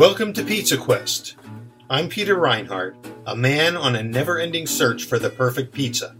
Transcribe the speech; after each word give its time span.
Welcome 0.00 0.32
to 0.32 0.42
Pizza 0.42 0.78
Quest. 0.78 1.36
I'm 1.90 2.08
Peter 2.08 2.34
Reinhart, 2.34 2.96
a 3.26 3.36
man 3.36 3.76
on 3.76 3.96
a 3.96 4.02
never 4.02 4.38
ending 4.38 4.66
search 4.66 5.04
for 5.04 5.18
the 5.18 5.28
perfect 5.28 5.74
pizza. 5.74 6.16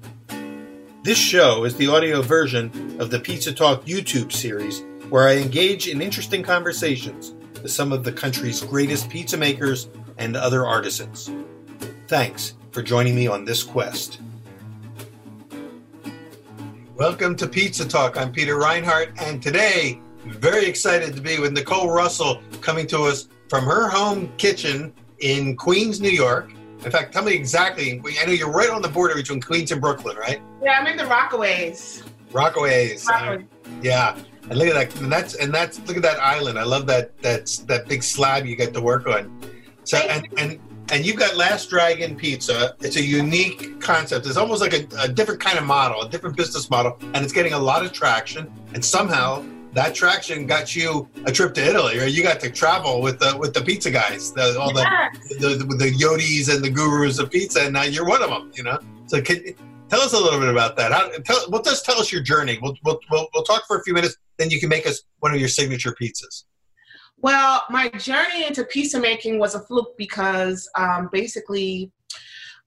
This 1.03 1.17
show 1.17 1.65
is 1.65 1.77
the 1.77 1.89
audio 1.89 2.21
version 2.21 3.01
of 3.01 3.11
the 3.11 3.19
Pizza 3.19 3.55
Talk 3.55 3.87
YouTube 3.87 4.33
series 4.33 4.83
where 5.09 5.27
I 5.27 5.39
engage 5.39 5.89
in 5.89 6.03
interesting 6.03 6.43
conversations 6.43 7.33
with 7.63 7.73
some 7.73 7.91
of 7.91 8.05
the 8.05 8.13
country's 8.13 8.63
greatest 8.63 9.09
pizza 9.09 9.39
makers 9.39 9.89
and 10.19 10.37
other 10.37 10.67
artisans. 10.67 11.31
Thanks 12.07 12.57
for 12.73 12.83
joining 12.83 13.15
me 13.15 13.29
on 13.29 13.47
this 13.47 13.63
quest. 13.63 14.21
Welcome 16.97 17.35
to 17.37 17.49
Pizza 17.49 17.89
Talk. 17.89 18.19
I'm 18.19 18.31
Peter 18.31 18.59
Reinhart, 18.59 19.13
and 19.23 19.43
today, 19.43 20.03
very 20.27 20.67
excited 20.67 21.15
to 21.17 21.23
be 21.23 21.39
with 21.39 21.55
Nicole 21.55 21.89
Russell 21.89 22.43
coming 22.61 22.87
to 22.89 23.05
us 23.05 23.27
from 23.51 23.65
her 23.65 23.89
home 23.89 24.33
kitchen 24.37 24.95
in 25.19 25.57
Queens, 25.57 26.01
New 26.01 26.09
York. 26.09 26.53
In 26.85 26.91
fact, 26.91 27.13
tell 27.13 27.25
me 27.25 27.35
exactly. 27.35 28.01
I 28.21 28.25
know 28.25 28.33
you're 28.33 28.51
right 28.51 28.71
on 28.71 28.81
the 28.81 28.89
border 28.89 29.17
between 29.17 29.43
Queens 29.43 29.73
and 29.73 29.81
Brooklyn, 29.81 30.17
right? 30.17 30.41
Yeah, 30.63 30.79
I'm 30.79 30.87
in 30.87 30.97
the 30.97 31.03
Rockaways. 31.03 32.05
Rockaways. 32.31 33.05
Rockaways. 33.05 33.47
Yeah, 33.83 34.17
and 34.49 34.57
look 34.57 34.69
at 34.69 34.75
that. 34.75 35.01
And 35.03 35.13
that's 35.13 35.35
and 35.35 35.53
that's 35.53 35.81
look 35.81 35.97
at 35.97 36.03
that 36.05 36.21
island. 36.21 36.61
I 36.61 36.63
love 36.63 36.87
that. 36.87 37.19
That's 37.23 37.59
that 37.65 37.89
big 37.89 38.05
slab 38.05 38.47
you 38.47 38.55
get 38.55 38.73
to 38.73 38.81
work 38.81 39.09
on. 39.09 39.43
So 39.83 39.99
and 39.99 40.29
and 40.39 40.61
and 40.93 41.05
you've 41.05 41.17
got 41.17 41.37
Last 41.37 41.71
Dragon 41.71 42.17
Pizza. 42.17 42.77
It's 42.81 42.97
a 42.97 43.03
unique 43.03 43.81
concept. 43.81 44.27
It's 44.27 44.37
almost 44.37 44.63
like 44.63 44.75
a, 44.75 44.87
a 45.01 45.09
different 45.09 45.41
kind 45.41 45.59
of 45.59 45.65
model, 45.65 46.03
a 46.03 46.09
different 46.09 46.37
business 46.37 46.71
model, 46.71 46.97
and 47.15 47.17
it's 47.17 47.33
getting 47.33 47.53
a 47.53 47.59
lot 47.59 47.85
of 47.85 47.93
traction. 47.93 48.51
And 48.75 48.85
somehow 48.85 49.45
that 49.73 49.95
traction 49.95 50.47
got 50.47 50.75
you 50.75 51.09
a 51.27 51.33
trip 51.33 51.55
to 51.55 51.65
Italy, 51.65 51.99
or 51.99 52.07
you 52.07 52.23
got 52.23 52.41
to 52.41 52.51
travel 52.51 53.01
with 53.01 53.19
the 53.21 53.37
with 53.39 53.55
the 53.55 53.61
pizza 53.61 53.91
guys, 53.91 54.33
the, 54.33 54.59
all 54.59 54.73
Yes. 54.75 55.19
the, 55.29 55.49
the 55.57 55.65
the 55.77 55.91
Yodas 55.93 56.53
and 56.55 56.65
the 56.65 56.71
gurus 56.71 57.19
of 57.19 57.31
pizza, 57.31 57.63
and 57.63 57.73
now 57.73 57.83
you're 57.83 58.07
one 58.07 58.23
of 58.23 58.31
them. 58.31 58.51
You 58.55 58.65
know, 58.65 58.79
so 59.07 59.23
can, 59.23 59.43
tell 59.89 60.01
us 60.01 60.13
a 60.13 60.19
little 60.19 60.41
bit 60.41 60.49
about 60.49 60.77
that. 60.77 60.93
How, 60.93 61.09
tell, 61.25 61.51
well, 61.51 61.63
just 61.63 61.85
tell 61.85 61.99
us 62.01 62.11
your 62.13 62.23
journey. 62.23 62.59
We'll, 62.61 62.77
we'll 62.85 62.99
we'll 63.11 63.29
we'll 63.33 63.45
talk 63.45 63.67
for 63.67 63.79
a 63.79 63.83
few 63.83 63.95
minutes, 63.95 64.17
then 64.39 64.51
you 64.51 64.59
can 64.59 64.69
make 64.69 64.87
us 64.87 65.03
one 65.21 65.33
of 65.33 65.39
your 65.39 65.49
signature 65.49 65.95
pizzas. 66.01 66.45
Well, 67.19 67.65
my 67.69 67.89
journey 67.91 68.47
into 68.47 68.65
pizza 68.65 68.99
making 68.99 69.39
was 69.39 69.55
a 69.55 69.61
fluke 69.61 69.97
because 69.99 70.69
um, 70.77 71.11
basically 71.13 71.93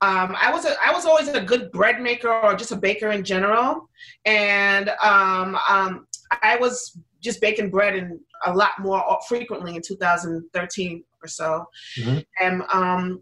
um, 0.01 0.35
I 0.39 0.51
was 0.51 0.65
a, 0.65 0.75
I 0.83 0.91
was 0.91 1.05
always 1.05 1.27
a 1.29 1.41
good 1.41 1.71
bread 1.71 2.01
maker 2.01 2.29
or 2.29 2.55
just 2.55 2.71
a 2.71 2.75
baker 2.75 3.11
in 3.11 3.23
general, 3.23 3.89
and 4.25 4.89
um, 5.01 5.57
um, 5.67 6.07
I 6.41 6.55
was 6.57 6.97
just 7.21 7.39
baking 7.41 7.69
bread 7.69 7.95
and 7.95 8.19
a 8.45 8.53
lot 8.53 8.71
more 8.79 9.01
frequently 9.27 9.75
in 9.75 9.81
2013 9.81 11.03
or 11.23 11.27
so, 11.27 11.65
Mhm. 11.97 12.25
and 12.39 12.63
um, 12.73 13.21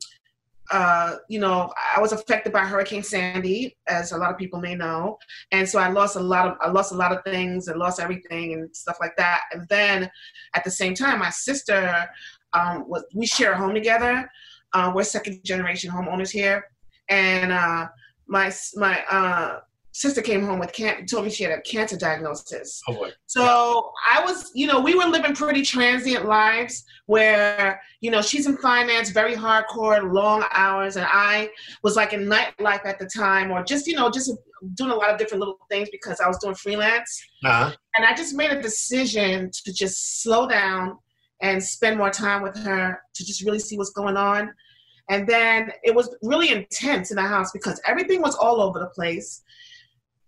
uh, 0.72 1.18
you 1.28 1.40
know 1.40 1.72
I 1.96 2.00
was 2.00 2.12
affected 2.14 2.54
by 2.54 2.62
Hurricane 2.62 3.04
Sandy, 3.04 3.78
as 3.88 4.12
a 4.14 4.18
lot 4.18 4.32
of 4.32 4.38
people 4.38 4.60
may 4.60 4.74
know, 4.76 5.20
and 5.52 5.68
so 5.68 5.80
I 5.80 5.90
lost 5.90 6.16
a 6.16 6.20
lot 6.20 6.48
of 6.48 6.58
I 6.62 6.70
lost 6.70 6.92
a 6.94 6.96
lot 6.96 7.12
of 7.12 7.24
things 7.24 7.68
and 7.68 7.78
lost 7.78 8.00
everything 8.00 8.54
and 8.54 8.74
stuff 8.76 8.98
like 9.02 9.16
that, 9.18 9.42
and 9.52 9.68
then 9.70 10.10
at 10.56 10.64
the 10.64 10.72
same 10.72 10.96
time, 10.96 11.20
my 11.20 11.30
sister 11.30 12.10
um, 12.54 12.88
was 12.90 13.04
we 13.14 13.26
share 13.26 13.52
a 13.54 13.58
home 13.58 13.74
together. 13.74 14.30
Uh, 14.74 14.92
we're 14.96 15.04
second 15.04 15.44
generation 15.44 15.92
homeowners 15.92 16.30
here, 16.32 16.66
and 17.10 17.52
uh, 17.52 17.88
my 18.28 18.52
my 18.76 19.04
uh, 19.10 19.60
sister 19.94 20.22
came 20.22 20.46
home 20.46 20.60
with 20.60 20.72
can 20.72 21.06
told 21.06 21.26
me 21.26 21.30
she 21.30 21.44
had 21.44 21.52
a 21.52 21.62
cancer 21.62 21.98
diagnosis. 21.98 22.82
Oh 22.88 22.94
boy. 22.94 23.12
So 23.26 23.92
I 24.08 24.24
was, 24.24 24.52
you 24.54 24.68
know, 24.68 24.80
we 24.80 24.96
were 24.96 25.06
living 25.06 25.36
pretty 25.36 25.62
transient 25.64 26.26
lives 26.26 26.86
where, 27.08 27.82
you 28.00 28.10
know, 28.10 28.22
she's 28.22 28.48
in 28.48 28.58
finance, 28.58 29.10
very 29.10 29.36
hardcore, 29.36 30.14
long 30.14 30.46
hours, 30.52 30.96
and 30.96 31.06
I 31.10 31.50
was 31.84 31.96
like 31.96 32.14
in 32.14 32.26
nightlife 32.26 32.86
at 32.86 33.00
the 33.00 33.06
time, 33.06 33.52
or 33.52 33.64
just, 33.64 33.86
you 33.86 33.96
know, 33.96 34.10
just 34.10 34.32
doing 34.76 34.92
a 34.92 34.96
lot 34.96 35.10
of 35.10 35.18
different 35.18 35.40
little 35.40 35.58
things 35.70 35.90
because 35.92 36.22
I 36.22 36.28
was 36.28 36.38
doing 36.38 36.56
freelance. 36.56 37.24
Uh-huh. 37.44 37.76
And 37.96 38.06
I 38.06 38.16
just 38.16 38.34
made 38.34 38.52
a 38.52 38.62
decision 38.62 39.52
to 39.66 39.74
just 39.74 40.22
slow 40.22 40.48
down 40.48 40.98
and 41.42 41.62
spend 41.62 41.98
more 41.98 42.12
time 42.12 42.44
with 42.44 42.56
her 42.58 43.02
to 43.14 43.26
just 43.26 43.44
really 43.44 43.60
see 43.60 43.78
what's 43.78 43.92
going 43.92 44.16
on. 44.16 44.54
And 45.10 45.28
then 45.28 45.72
it 45.84 45.94
was 45.94 46.16
really 46.22 46.52
intense 46.52 47.12
in 47.12 47.18
the 47.18 47.24
house 47.24 47.52
because 47.52 47.82
everything 47.86 48.22
was 48.22 48.36
all 48.36 48.62
over 48.62 48.80
the 48.80 48.88
place. 48.88 49.42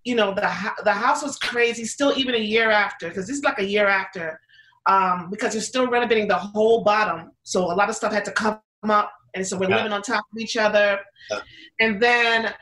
You 0.05 0.15
know, 0.15 0.33
the 0.33 0.49
the 0.83 0.91
house 0.91 1.23
was 1.23 1.37
crazy. 1.37 1.85
Still, 1.85 2.13
even 2.17 2.35
a 2.35 2.39
year 2.39 2.69
after, 2.71 3.07
because 3.09 3.27
this 3.27 3.37
is 3.37 3.43
like 3.43 3.59
a 3.59 3.65
year 3.65 3.87
after, 3.87 4.39
um, 4.85 5.29
because 5.31 5.53
you're 5.53 5.61
still 5.63 5.87
renovating 5.89 6.27
the 6.27 6.35
whole 6.37 6.83
bottom. 6.83 7.31
So 7.43 7.71
a 7.71 7.75
lot 7.75 7.89
of 7.89 7.95
stuff 7.95 8.11
had 8.11 8.25
to 8.25 8.31
come 8.31 8.59
up, 8.89 9.11
and 9.33 9.45
so 9.47 9.57
we're 9.57 9.69
Yeah. 9.69 9.77
living 9.77 9.93
on 9.93 10.01
top 10.01 10.25
of 10.31 10.37
each 10.39 10.57
other. 10.57 10.99
Yeah. 11.31 11.39
And 11.79 12.01
then 12.01 12.53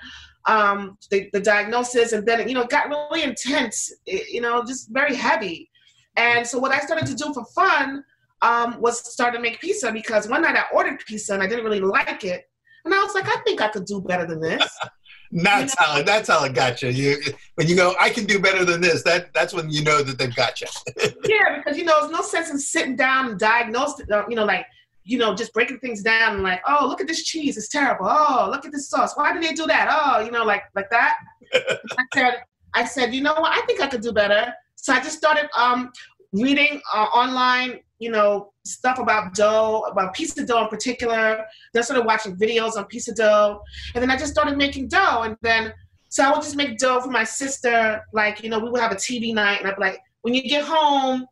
um, 0.48 0.98
the, 1.10 1.30
the 1.34 1.40
diagnosis, 1.40 2.14
and 2.14 2.28
then 2.28 2.48
you 2.48 2.54
know, 2.54 2.62
it 2.62 2.70
got 2.70 2.90
really 2.90 3.24
intense. 3.24 3.92
it- 4.06 4.30
you 4.30 4.42
know, 4.42 4.64
just 4.64 4.90
very 4.92 5.16
heavy. 5.16 5.70
And 6.18 6.46
so 6.46 6.60
what 6.60 6.72
I 6.72 6.80
started 6.80 7.08
to 7.08 7.16
do 7.16 7.34
for 7.34 7.46
fun 7.56 8.04
um, 8.44 8.80
was 8.82 9.00
start 9.12 9.34
to 9.34 9.40
make 9.40 9.60
pizza 9.62 9.92
because 9.92 10.28
one 10.28 10.42
night 10.44 10.58
I 10.58 10.66
ordered 10.76 11.00
pizza 11.08 11.34
and 11.34 11.42
I 11.42 11.48
didn't 11.48 11.64
really 11.64 11.80
like 11.80 12.24
it, 12.24 12.44
and 12.86 12.94
I 12.94 13.02
was 13.04 13.16
like, 13.16 13.28
I 13.28 13.38
think 13.46 13.62
I 13.62 13.68
could 13.70 13.86
do 13.86 14.00
better 14.02 14.28
than 14.28 14.40
this. 14.42 14.68
That's 15.32 15.78
how 15.78 16.02
that's 16.04 16.30
how 16.30 16.44
it 16.44 16.54
got 16.54 16.82
you. 16.82 16.90
You 16.90 17.18
when 17.56 17.68
you 17.68 17.76
go, 17.76 17.94
I 18.00 18.10
can 18.10 18.26
do 18.26 18.40
better 18.40 18.66
than 18.66 18.82
this. 18.82 19.04
That 19.04 19.34
that's 19.34 19.54
when 19.54 19.70
you 19.70 19.84
know 19.84 20.04
that 20.04 20.18
they've 20.18 20.36
got 20.36 20.60
you. 20.60 20.68
yeah, 21.26 21.58
because 21.58 21.78
you 21.78 21.86
know, 21.86 22.00
there's 22.02 22.12
no 22.12 22.22
sense 22.22 22.50
in 22.50 22.60
sitting 22.60 22.96
down 22.96 23.32
and 23.32 23.40
diagnosing, 23.40 24.12
uh, 24.12 24.24
you 24.28 24.36
know, 24.36 24.46
like, 24.46 24.66
you 25.04 25.18
know, 25.18 25.34
just 25.34 25.54
breaking 25.54 25.80
things 25.80 26.02
down 26.02 26.36
and 26.36 26.44
like, 26.44 26.62
oh, 26.68 26.86
look 26.88 27.00
at 27.00 27.08
this 27.08 27.24
cheese, 27.24 27.58
it's 27.58 27.70
terrible. 27.70 28.08
Oh, 28.10 28.50
look 28.52 28.66
at 28.66 28.72
this 28.72 28.90
sauce. 28.90 29.16
Why 29.16 29.32
did 29.32 29.42
they 29.42 29.54
do 29.54 29.66
that? 29.68 29.88
Oh, 29.90 30.24
you 30.24 30.32
know, 30.32 30.44
like 30.44 30.64
like 30.76 30.90
that. 30.90 31.18
I 31.54 32.06
said, 32.14 32.44
I 32.74 32.86
said, 32.86 33.14
you 33.14 33.22
know 33.22 33.34
what? 33.36 33.58
I 33.58 33.66
think 33.66 33.82
I 33.82 33.88
could 33.88 34.02
do 34.02 34.12
better. 34.12 34.54
So 34.76 34.94
I 34.94 35.00
just 35.00 35.18
started 35.18 35.50
um, 35.56 35.92
reading 36.34 36.82
uh, 36.94 37.06
online, 37.14 37.80
you 38.02 38.10
know, 38.10 38.52
stuff 38.66 38.98
about 38.98 39.36
dough, 39.36 39.86
about 39.92 40.16
pizza 40.16 40.44
dough 40.44 40.64
in 40.64 40.70
particular. 40.70 41.46
Then 41.72 41.82
I 41.82 41.86
started 41.86 42.04
watching 42.04 42.36
videos 42.36 42.76
on 42.76 42.86
pizza 42.86 43.14
dough, 43.14 43.62
and 43.94 44.02
then 44.02 44.10
I 44.10 44.18
just 44.18 44.34
started 44.34 44.58
making 44.58 44.88
dough. 44.88 45.22
And 45.22 45.38
then, 45.44 45.72
so 46.10 46.24
I 46.24 46.32
would 46.32 46.42
just 46.42 46.56
make 46.56 46.80
dough 46.80 47.00
for 47.00 47.12
my 47.12 47.24
sister. 47.24 48.02
Like, 48.12 48.44
you 48.44 48.50
know, 48.50 48.58
we 48.58 48.72
would 48.72 48.82
have 48.82 48.92
a 48.92 48.96
TV 48.96 49.36
night, 49.36 49.60
and 49.60 49.70
I'd 49.70 49.76
be 49.76 49.82
like, 49.82 50.00
when 50.24 50.34
you 50.34 50.42
get 50.42 50.66
home, 50.66 51.28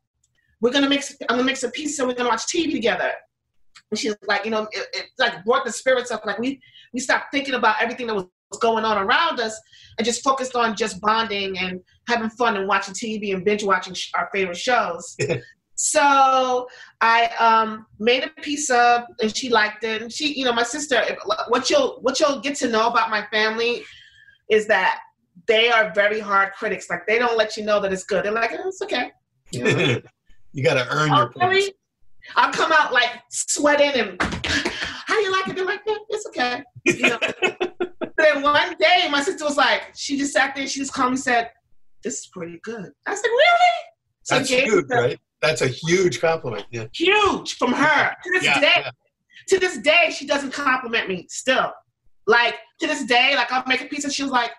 we're 0.61 0.71
gonna 0.71 0.87
mix. 0.87 1.15
I'm 1.21 1.37
gonna 1.37 1.43
mix 1.43 1.63
a 1.63 1.71
pizza. 1.71 2.05
We're 2.05 2.13
gonna 2.13 2.29
watch 2.29 2.43
TV 2.43 2.71
together. 2.71 3.13
And 3.89 3.99
she's 3.99 4.15
like, 4.27 4.45
you 4.45 4.51
know, 4.51 4.67
it, 4.71 4.87
it 4.93 5.05
like 5.17 5.43
brought 5.45 5.65
the 5.65 5.71
spirits 5.71 6.11
up. 6.11 6.23
Like 6.23 6.37
we 6.37 6.61
we 6.93 6.99
stopped 6.99 7.31
thinking 7.31 7.55
about 7.55 7.81
everything 7.81 8.05
that 8.07 8.15
was 8.15 8.27
going 8.59 8.85
on 8.85 8.97
around 8.99 9.39
us 9.39 9.59
and 9.97 10.05
just 10.05 10.23
focused 10.23 10.55
on 10.55 10.75
just 10.75 11.01
bonding 11.01 11.57
and 11.57 11.79
having 12.07 12.29
fun 12.29 12.57
and 12.57 12.67
watching 12.67 12.93
TV 12.93 13.33
and 13.33 13.43
binge 13.43 13.63
watching 13.63 13.95
sh- 13.95 14.11
our 14.15 14.29
favorite 14.31 14.57
shows. 14.57 15.17
so 15.81 16.67
I 16.99 17.27
um, 17.39 17.85
made 17.99 18.25
a 18.25 18.27
piece 18.41 18.67
pizza 18.67 19.07
and 19.21 19.33
she 19.33 19.47
liked 19.47 19.85
it. 19.85 20.01
And 20.01 20.11
she, 20.11 20.33
you 20.33 20.43
know, 20.43 20.51
my 20.51 20.63
sister, 20.63 21.01
what 21.47 21.69
you'll 21.69 21.99
what 22.01 22.19
you'll 22.19 22.41
get 22.41 22.55
to 22.57 22.67
know 22.67 22.89
about 22.89 23.09
my 23.09 23.25
family 23.31 23.85
is 24.49 24.67
that 24.67 24.99
they 25.47 25.69
are 25.69 25.93
very 25.95 26.19
hard 26.19 26.51
critics. 26.51 26.89
Like 26.89 27.07
they 27.07 27.17
don't 27.17 27.37
let 27.37 27.55
you 27.55 27.63
know 27.63 27.79
that 27.79 27.93
it's 27.93 28.03
good. 28.03 28.25
They're 28.25 28.33
like, 28.33 28.51
oh, 28.51 28.67
it's 28.67 28.81
okay. 28.81 29.11
You, 29.51 29.63
know? 29.63 30.01
you 30.51 30.65
got 30.65 30.73
to 30.73 30.85
earn 30.89 31.11
oh, 31.11 31.15
your 31.15 31.33
really? 31.37 31.61
points. 31.61 31.77
I'll 32.35 32.51
come 32.51 32.73
out 32.73 32.91
like 32.91 33.11
sweating 33.29 33.93
and 34.01 34.21
how 34.21 35.15
do 35.15 35.21
you 35.21 35.31
like 35.31 35.47
it? 35.47 35.55
They're 35.55 35.65
like, 35.65 35.79
yeah, 35.87 35.95
it's 36.09 36.27
okay. 36.27 36.63
You 36.83 37.09
know? 37.09 37.19
then 38.17 38.41
one 38.41 38.75
day 38.81 39.07
my 39.09 39.21
sister 39.21 39.45
was 39.45 39.55
like, 39.55 39.93
she 39.95 40.17
just 40.17 40.33
sat 40.33 40.57
there, 40.57 40.67
she 40.67 40.81
just 40.81 40.91
calmly 40.91 41.15
said, 41.15 41.51
This 42.03 42.19
is 42.19 42.27
pretty 42.33 42.59
good. 42.63 42.91
I 43.07 43.15
said, 43.15 43.27
Really? 43.27 43.75
So 44.23 44.35
That's 44.35 44.49
gave 44.49 44.63
huge, 44.65 44.85
her- 44.89 45.01
right? 45.01 45.19
That's 45.41 45.61
a 45.61 45.67
huge 45.67 46.19
compliment. 46.21 46.65
Yeah. 46.71 46.85
Huge 46.93 47.55
from 47.57 47.73
her. 47.73 48.15
To 48.23 48.31
this 48.31 48.43
Yeah, 48.43 48.59
day, 48.59 48.71
yeah. 48.77 48.91
to 49.47 49.59
this 49.59 49.77
day, 49.79 50.13
she 50.15 50.25
doesn't 50.27 50.51
compliment 50.51 51.07
me 51.07 51.27
still. 51.29 51.71
Like 52.27 52.55
to 52.81 52.87
this 52.87 53.05
day, 53.05 53.35
like 53.35 53.51
I'll 53.51 53.63
make 53.67 53.81
a 53.81 53.85
pizza, 53.85 54.09
she 54.11 54.23
was 54.23 54.31
like, 54.31 54.51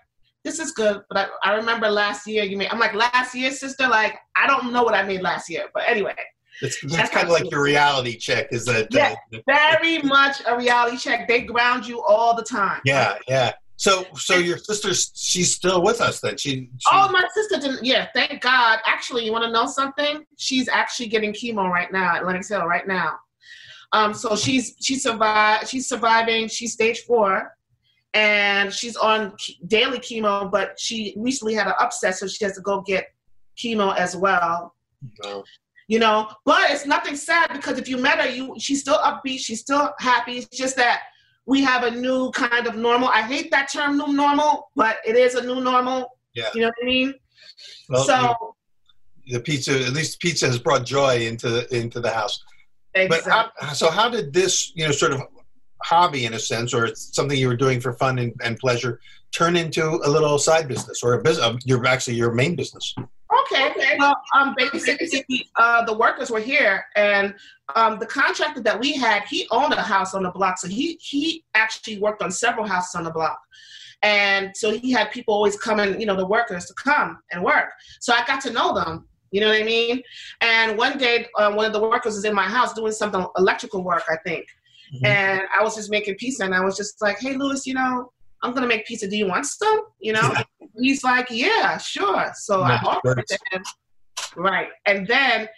This 0.43 0.59
is 0.59 0.73
good, 0.73 1.03
but 1.11 1.31
I, 1.45 1.51
I 1.53 1.55
remember 1.57 1.89
last 1.91 2.27
year 2.27 2.45
you 2.45 2.57
made 2.57 2.69
I'm 2.71 2.79
like, 2.79 2.95
last 2.95 3.35
year, 3.35 3.51
sister, 3.51 3.87
like 3.89 4.19
I 4.37 4.47
don't 4.47 4.73
know 4.73 4.83
what 4.83 4.95
I 4.95 5.03
made 5.03 5.21
last 5.21 5.51
year. 5.51 5.67
But 5.75 5.85
anyway, 5.87 6.15
It's, 6.63 6.81
that's 6.81 6.97
That's 6.97 7.11
kind 7.11 7.27
of 7.27 7.33
like 7.33 7.51
your 7.51 7.63
reality 7.63 8.17
check, 8.17 8.49
is 8.51 8.65
that? 8.65 8.89
Yeah. 8.91 9.15
Uh, 9.35 9.39
very 9.47 10.01
much 10.03 10.43
a 10.47 10.57
reality 10.57 10.97
check. 10.97 11.29
They 11.29 11.43
ground 11.43 11.87
you 11.87 12.03
all 12.03 12.35
the 12.35 12.43
time. 12.43 12.81
yeah, 12.85 13.17
yeah. 13.29 13.53
So, 13.81 14.05
so 14.15 14.37
your 14.37 14.59
sister, 14.59 14.93
she's 14.93 15.55
still 15.55 15.83
with 15.83 16.03
us 16.03 16.21
then. 16.21 16.37
She, 16.37 16.51
she 16.51 16.91
Oh, 16.93 17.11
my 17.11 17.25
sister 17.33 17.59
didn't. 17.59 17.83
Yeah, 17.83 18.09
thank 18.15 18.43
God. 18.43 18.79
Actually, 18.85 19.25
you 19.25 19.33
want 19.33 19.45
to 19.45 19.51
know 19.51 19.65
something? 19.65 20.23
She's 20.37 20.69
actually 20.69 21.09
getting 21.09 21.33
chemo 21.33 21.67
right 21.67 21.91
now 21.91 22.17
at 22.17 22.27
Lenox 22.27 22.51
Hill 22.51 22.67
right 22.67 22.87
now. 22.87 23.15
Um, 23.93 24.13
so 24.13 24.37
she's 24.37 24.77
she's 24.83 25.03
survived. 25.03 25.67
She's 25.67 25.89
surviving. 25.89 26.47
She's 26.47 26.75
stage 26.75 27.01
four, 27.07 27.57
and 28.13 28.71
she's 28.71 28.97
on 28.97 29.35
daily 29.67 29.99
chemo. 29.99 30.51
But 30.51 30.79
she 30.79 31.15
recently 31.17 31.55
had 31.55 31.67
an 31.67 31.73
upset, 31.81 32.17
so 32.17 32.27
she 32.29 32.45
has 32.45 32.57
to 32.57 32.61
go 32.61 32.83
get 32.83 33.07
chemo 33.57 33.97
as 33.97 34.15
well. 34.15 34.75
Oh, 35.25 35.43
You 35.89 36.01
know, 36.01 36.29
but 36.45 36.71
it's 36.71 36.85
nothing 36.85 37.17
sad 37.17 37.55
because 37.55 37.79
if 37.79 37.89
you 37.89 37.97
met 37.97 38.21
her, 38.21 38.29
you 38.29 38.55
she's 38.59 38.83
still 38.83 38.99
upbeat. 38.99 39.39
She's 39.39 39.61
still 39.61 39.91
happy. 39.99 40.37
It's 40.37 40.55
just 40.55 40.77
that 40.77 41.01
we 41.47 41.63
have 41.63 41.85
a 41.85 41.91
new 41.91 42.31
kind 42.33 42.67
of 42.67 42.77
normal. 42.77 43.09
I 43.09 43.23
hate 43.23 43.51
that 43.51 43.71
term, 43.73 43.99
new 43.99 44.13
normal, 44.13 44.71
but 44.77 44.99
it 45.07 45.17
is 45.17 45.35
a 45.35 45.43
new 45.43 45.61
normal. 45.61 46.19
Yeah. 46.35 46.49
You 46.55 46.63
know 46.63 46.69
what 46.69 46.75
I 46.83 46.87
mean? 46.87 47.15
well, 47.89 48.05
so 48.05 48.55
the 49.29 49.41
pizza, 49.41 49.73
at 49.73 49.93
least 49.93 50.21
pizza 50.21 50.47
has 50.47 50.59
brought 50.59 50.85
joy 50.85 51.27
into 51.27 51.49
the 51.49 51.77
into 51.77 52.01
the 52.01 52.11
house. 52.11 52.43
But 52.95 53.05
exactly. 53.05 53.67
how, 53.67 53.73
so, 53.73 53.91
how 53.91 54.09
did 54.09 54.33
this, 54.33 54.73
you 54.75 54.85
know, 54.85 54.93
sort 54.93 55.13
of 55.13 55.23
hobby 55.83 56.25
in 56.25 56.35
a 56.35 56.39
sense, 56.39 56.75
or 56.75 56.95
something 56.95 57.39
you 57.39 57.49
were 57.49 57.57
doing 57.57 57.81
for 57.81 57.93
fun 57.93 58.19
and, 58.19 58.33
and 58.43 58.59
pleasure, 58.59 59.01
turn 59.33 59.57
into 59.57 60.01
a 60.05 60.11
little 60.11 60.39
side 60.39 60.67
business 60.67 61.03
or 61.03 61.15
a 61.15 61.23
business? 61.23 61.47
Uh, 61.47 61.57
your 61.65 61.85
actually 61.87 62.17
your 62.17 62.33
main 62.33 62.57
business. 62.57 62.95
Okay. 63.41 63.97
Well, 63.99 64.17
um, 64.35 64.55
basically, 64.57 65.49
uh, 65.57 65.85
the 65.85 65.97
workers 65.97 66.31
were 66.31 66.41
here, 66.41 66.85
and 66.97 67.35
um, 67.77 67.99
the 67.99 68.07
contractor 68.07 68.61
that 68.63 68.79
we 68.79 68.93
had, 68.95 69.25
he 69.25 69.47
owned 69.51 69.73
a 69.73 69.83
house 69.83 70.15
on 70.15 70.23
the 70.23 70.31
block, 70.31 70.59
so 70.59 70.69
he 70.69 70.99
he 71.01 71.45
actually 71.55 71.99
worked 71.99 72.23
on 72.23 72.31
several 72.31 72.67
houses 72.67 72.95
on 72.95 73.05
the 73.05 73.11
block, 73.11 73.41
and 74.03 74.57
so 74.57 74.73
he 74.73 74.91
had 74.91 75.11
people 75.11 75.35
always 75.35 75.57
coming, 75.59 76.01
you 76.01 76.07
know, 76.07 76.17
the 76.17 76.27
workers 76.27 76.67
to 76.67 76.75
come 76.75 77.19
and 77.33 77.43
work. 77.43 77.71
So 78.01 78.13
I 78.13 78.25
got 78.27 78.41
to 78.43 78.51
know 78.53 78.75
them. 78.75 79.07
You 79.31 79.41
know 79.41 79.49
what 79.49 79.61
I 79.61 79.65
mean? 79.65 80.03
And 80.41 80.77
one 80.77 80.99
day, 80.99 81.27
uh, 81.39 81.53
one 81.53 81.65
of 81.65 81.73
the 81.73 81.81
workers 81.81 82.15
was 82.17 82.25
in 82.25 82.35
my 82.35 82.49
house 82.49 82.75
doing 82.75 82.93
something 82.93 83.25
electrical 83.39 83.85
work, 83.85 84.03
I 84.11 84.17
think, 84.27 84.45
Mhm. 84.93 85.07
and 85.07 85.43
I 85.57 85.63
was 85.63 85.77
just 85.77 85.91
making 85.91 86.17
pizza, 86.17 86.45
and 86.45 86.55
I 86.55 86.65
was 86.65 86.77
just 86.77 87.01
like, 87.01 87.19
"Hey, 87.21 87.35
Louis, 87.37 87.65
you 87.67 87.75
know." 87.75 88.13
I'm 88.43 88.55
gonna 88.55 88.67
make 88.67 88.87
pizza. 88.87 89.09
Do 89.09 89.17
you 89.17 89.27
want 89.27 89.47
some? 89.47 89.83
You 89.99 90.15
know? 90.15 90.35
He's 90.79 91.05
like, 91.05 91.29
Yeah, 91.31 91.79
sure. 91.79 92.33
So 92.35 92.63
I 92.63 92.77
offered 92.77 93.19
it 93.19 93.27
to 93.29 93.39
him. 93.53 93.63
Right. 94.37 94.69
And 94.87 95.07
then 95.07 95.49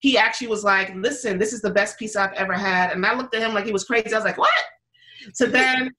he 0.00 0.16
actually 0.16 0.48
was 0.48 0.64
like, 0.64 0.94
Listen, 0.94 1.38
this 1.38 1.52
is 1.52 1.60
the 1.60 1.70
best 1.70 1.98
pizza 1.98 2.20
I've 2.20 2.34
ever 2.34 2.54
had. 2.54 2.92
And 2.92 3.04
I 3.04 3.14
looked 3.14 3.34
at 3.34 3.42
him 3.42 3.54
like 3.54 3.64
he 3.64 3.72
was 3.72 3.84
crazy. 3.84 4.12
I 4.12 4.16
was 4.16 4.24
like, 4.24 4.38
What? 4.38 4.50
So 5.34 5.46
then 5.46 5.90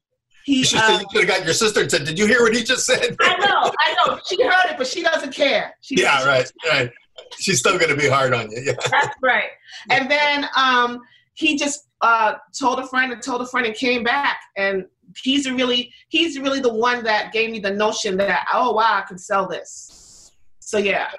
he 0.46 0.60
You 0.60 0.64
should 0.64 0.80
uh, 0.80 1.00
have 1.14 1.28
got 1.28 1.46
your 1.46 1.54
sister 1.54 1.82
and 1.82 1.92
said, 1.92 2.06
"Did 2.06 2.18
you 2.18 2.26
hear 2.26 2.42
what 2.42 2.56
he 2.56 2.64
just 2.64 2.86
said?" 2.86 3.16
I 3.22 3.38
know, 3.38 3.72
I 3.80 3.96
know. 4.08 4.20
She 4.26 4.42
heard 4.42 4.72
it, 4.72 4.78
but 4.78 4.88
she 4.88 5.04
doesn't 5.04 5.34
care. 5.34 5.76
She, 5.82 6.02
yeah, 6.02 6.26
right, 6.26 6.52
right. 6.72 6.92
She's 7.38 7.60
still 7.60 7.78
to 7.78 7.96
be 7.96 8.08
hard 8.08 8.34
on 8.34 8.50
you. 8.50 8.62
Yeah. 8.66 8.74
That's 8.90 9.16
right. 9.22 9.50
And 9.90 10.10
then 10.10 10.48
um, 10.56 11.02
he 11.34 11.58
just 11.58 11.90
uh, 12.02 12.36
told 12.58 12.80
a 12.80 12.88
friend 12.88 13.12
and 13.12 13.22
told 13.22 13.42
a 13.42 13.48
friend 13.48 13.68
and 13.68 13.76
came 13.76 14.04
back. 14.04 14.40
And 14.58 14.86
he's 15.24 15.50
really 15.50 15.92
he's 16.10 16.40
really 16.40 16.60
the 16.60 16.74
one 16.74 17.04
that 17.04 17.32
gave 17.34 17.52
me 17.52 17.60
the 17.60 17.72
notion 17.72 18.18
that 18.18 18.48
oh 18.54 18.72
wow 18.74 19.00
I 19.00 19.02
can 19.02 19.18
sell 19.18 19.48
this. 19.48 20.32
So 20.60 20.78
yeah, 20.78 21.10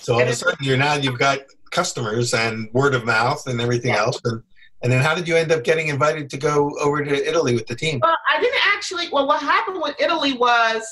So 0.00 0.14
all 0.14 0.22
of 0.22 0.28
a 0.28 0.32
sudden, 0.34 0.56
you're 0.62 0.76
now 0.78 0.94
you've 0.94 1.18
got 1.18 1.40
customers 1.70 2.32
and 2.32 2.72
word 2.72 2.94
of 2.94 3.04
mouth 3.04 3.46
and 3.46 3.60
everything 3.60 3.92
Yeah. 3.92 4.00
else. 4.00 4.20
And 4.24 4.42
and 4.82 4.92
then 4.92 5.02
how 5.02 5.14
did 5.14 5.26
you 5.28 5.36
end 5.36 5.50
up 5.52 5.64
getting 5.64 5.88
invited 5.88 6.28
to 6.30 6.36
go 6.36 6.70
over 6.80 7.04
to 7.04 7.28
Italy 7.28 7.54
with 7.54 7.66
the 7.66 7.74
team? 7.76 8.00
well 8.02 8.16
I 8.30 8.40
didn't 8.40 8.60
actually. 8.74 9.08
Well, 9.12 9.26
what 9.26 9.40
happened 9.42 9.80
with 9.82 9.94
Italy 9.98 10.32
was 10.34 10.82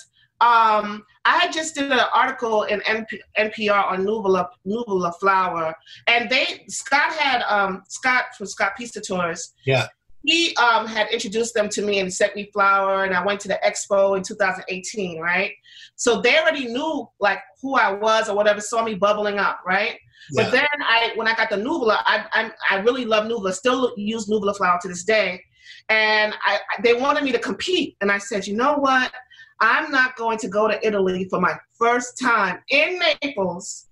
um, 0.41 1.05
I 1.25 1.39
had 1.39 1.53
just 1.53 1.77
did 1.77 1.93
an 1.93 2.01
article 2.13 2.65
in 2.65 2.81
NP, 2.81 3.07
NPR 3.39 3.93
on 3.93 4.05
Nuvola 4.05 4.49
Nuvola 4.67 5.13
flour, 5.21 5.75
and 6.09 6.29
they 6.29 6.65
Scott 6.69 7.13
had 7.15 7.43
um, 7.43 7.83
Scott 7.89 8.25
from 8.37 8.47
Scott 8.47 8.73
Pizza 8.77 9.01
Tours. 9.01 9.55
Yeah. 9.65 9.87
He 10.25 10.55
um, 10.57 10.87
had 10.87 11.11
introduced 11.11 11.55
them 11.55 11.69
to 11.71 11.83
me 11.83 11.99
and 11.99 12.13
sent 12.13 12.37
me 12.37 12.51
flour 12.53 13.05
and 13.05 13.15
I 13.15 13.25
went 13.25 13.41
to 13.41 13.49
the 13.49 13.59
expo 13.65 14.17
in 14.17 14.23
2018, 14.23 15.21
right? 15.21 15.53
So 15.97 16.21
they 16.21 16.39
already 16.39 16.67
knew 16.67 17.09
like 17.21 17.41
who 17.61 17.75
I 17.75 17.93
was 17.93 18.29
or 18.29 18.37
whatever, 18.37 18.61
saw 18.61 18.85
me 18.85 18.95
bubbling 18.95 19.39
up, 19.39 19.61
right? 19.67 19.99
Yeah. 20.31 20.45
But 20.45 20.53
then 20.53 20.67
I, 20.81 21.13
when 21.17 21.27
I 21.27 21.35
got 21.35 21.51
the 21.51 21.57
Nuvola, 21.57 21.99
I, 22.05 22.25
I, 22.33 22.51
I 22.71 22.81
really 22.81 23.05
love 23.05 23.27
Nuvola. 23.27 23.53
Still 23.53 23.93
use 23.97 24.29
Nuvola 24.29 24.57
flour 24.57 24.79
to 24.83 24.89
this 24.89 25.05
day, 25.05 25.43
and 25.89 26.35
I- 26.45 26.61
they 26.83 26.95
wanted 26.95 27.25
me 27.25 27.33
to 27.33 27.39
compete, 27.39 27.97
and 28.01 28.11
I 28.11 28.19
said, 28.19 28.47
you 28.47 28.57
know 28.57 28.75
what? 28.75 29.13
I'm 29.61 29.91
not 29.91 30.17
going 30.17 30.39
to 30.39 30.49
go 30.49 30.67
to 30.69 30.85
Italy 30.87 31.27
for 31.29 31.41
my 31.41 31.55
first 31.75 32.19
time 32.21 32.61
in 32.71 33.01
Naples 33.23 33.87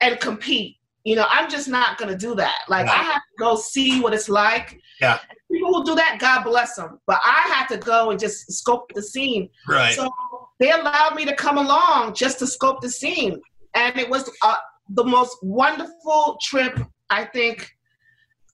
and 0.00 0.20
compete. 0.20 0.76
You 1.04 1.16
know, 1.16 1.26
I'm 1.28 1.50
just 1.50 1.68
not 1.68 1.98
going 1.98 2.10
to 2.10 2.16
do 2.16 2.34
that. 2.34 2.60
Like, 2.68 2.88
I 2.88 2.96
have 2.96 3.22
to 3.22 3.38
go 3.38 3.56
see 3.56 4.00
what 4.00 4.14
it's 4.14 4.28
like. 4.30 4.80
Yeah. 5.00 5.18
People 5.52 5.74
who 5.74 5.84
do 5.84 5.94
that, 5.94 6.18
God 6.18 6.44
bless 6.44 6.76
them. 6.76 6.98
But 7.06 7.20
I 7.22 7.42
had 7.52 7.66
to 7.66 7.76
go 7.76 8.10
and 8.10 8.18
just 8.18 8.50
scope 8.50 8.90
the 8.94 9.02
scene. 9.02 9.50
Right. 9.68 9.94
So 9.94 10.10
they 10.58 10.70
allowed 10.70 11.14
me 11.14 11.26
to 11.26 11.34
come 11.34 11.58
along 11.58 12.14
just 12.14 12.38
to 12.38 12.46
scope 12.46 12.80
the 12.80 12.88
scene. 12.88 13.40
And 13.74 13.98
it 13.98 14.08
was 14.08 14.30
uh, 14.40 14.56
the 14.88 15.04
most 15.04 15.36
wonderful 15.42 16.38
trip, 16.40 16.80
I 17.10 17.24
think. 17.26 17.76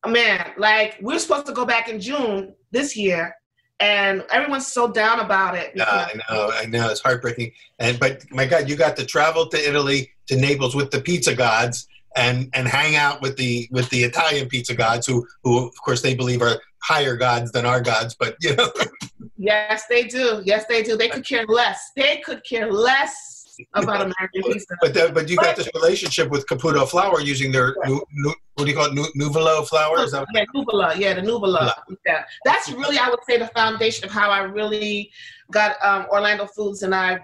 Man, 0.07 0.53
like, 0.57 0.99
we're 1.01 1.19
supposed 1.19 1.47
to 1.47 1.53
go 1.53 1.65
back 1.65 1.89
in 1.89 2.01
June 2.01 2.55
this 2.71 2.97
year, 2.97 3.37
and 3.81 4.25
everyone's 4.33 4.67
so 4.67 4.91
down 4.91 5.21
about 5.21 5.55
it. 5.55 5.73
Yeah, 5.75 5.85
I 5.85 6.15
know, 6.15 6.51
I 6.55 6.65
know. 6.65 6.89
It's 6.89 7.01
heartbreaking. 7.01 7.53
And 7.79 8.01
but 8.01 8.25
my 8.31 8.47
God, 8.47 8.69
you 8.69 8.77
got 8.77 8.97
to 8.97 9.05
travel 9.05 9.47
to 9.49 9.59
Italy 9.59 10.11
to 10.29 10.37
Naples 10.37 10.75
with 10.75 10.91
the 10.91 11.03
pizza 11.03 11.35
gods 11.35 11.87
and 12.17 12.49
and 12.55 12.67
hang 12.69 12.97
out 12.97 13.21
with 13.23 13.37
the 13.37 13.69
with 13.71 13.89
the 13.91 14.05
Italian 14.05 14.49
pizza 14.49 14.75
gods, 14.75 15.07
who 15.07 15.27
who 15.45 15.67
of 15.67 15.75
course 15.85 16.03
they 16.03 16.15
believe 16.15 16.43
are 16.43 16.61
higher 16.83 17.17
gods 17.17 17.53
than 17.53 17.67
our 17.67 17.81
gods. 17.81 18.15
But 18.19 18.37
you 18.41 18.57
know, 18.57 18.71
Yes, 19.43 19.85
they 19.89 20.05
do. 20.05 20.43
Yes, 20.45 20.67
they 20.69 20.83
do. 20.83 20.99
They 20.99 21.09
could 21.09 21.27
care 21.27 21.47
less. 21.47 21.93
They 21.97 22.19
could 22.19 22.45
care 22.45 22.71
less 22.71 23.57
about 23.73 24.03
American 24.03 24.43
pizza. 24.43 24.77
but 24.83 24.93
the, 24.93 25.11
but 25.15 25.31
you 25.31 25.37
got 25.37 25.57
this 25.57 25.69
relationship 25.75 26.29
with 26.29 26.47
Caputo 26.47 26.87
flour 26.87 27.21
using 27.21 27.51
their 27.51 27.75
nu, 27.87 28.03
nu, 28.13 28.35
what 28.55 28.65
do 28.65 28.71
you 28.71 28.77
call 28.77 28.87
it, 28.87 28.95
nu, 28.95 29.07
Nuvolo 29.17 29.67
flour? 29.67 30.01
Is 30.01 30.13
that 30.13 30.27
yeah, 30.35 30.45
Nuvola. 30.55 30.95
Yeah, 30.95 31.15
the 31.15 31.23
Nuvola. 31.23 31.73
Yeah, 32.05 32.25
that's 32.45 32.71
really, 32.71 32.99
I 32.99 33.09
would 33.09 33.25
say, 33.27 33.39
the 33.39 33.47
foundation 33.49 34.05
of 34.05 34.11
how 34.11 34.31
I 34.31 34.41
really 34.41 35.11
got 35.51 35.83
um, 35.83 36.07
Orlando 36.13 36.47
Foods 36.47 36.83
and 36.83 36.95
I 36.95 37.21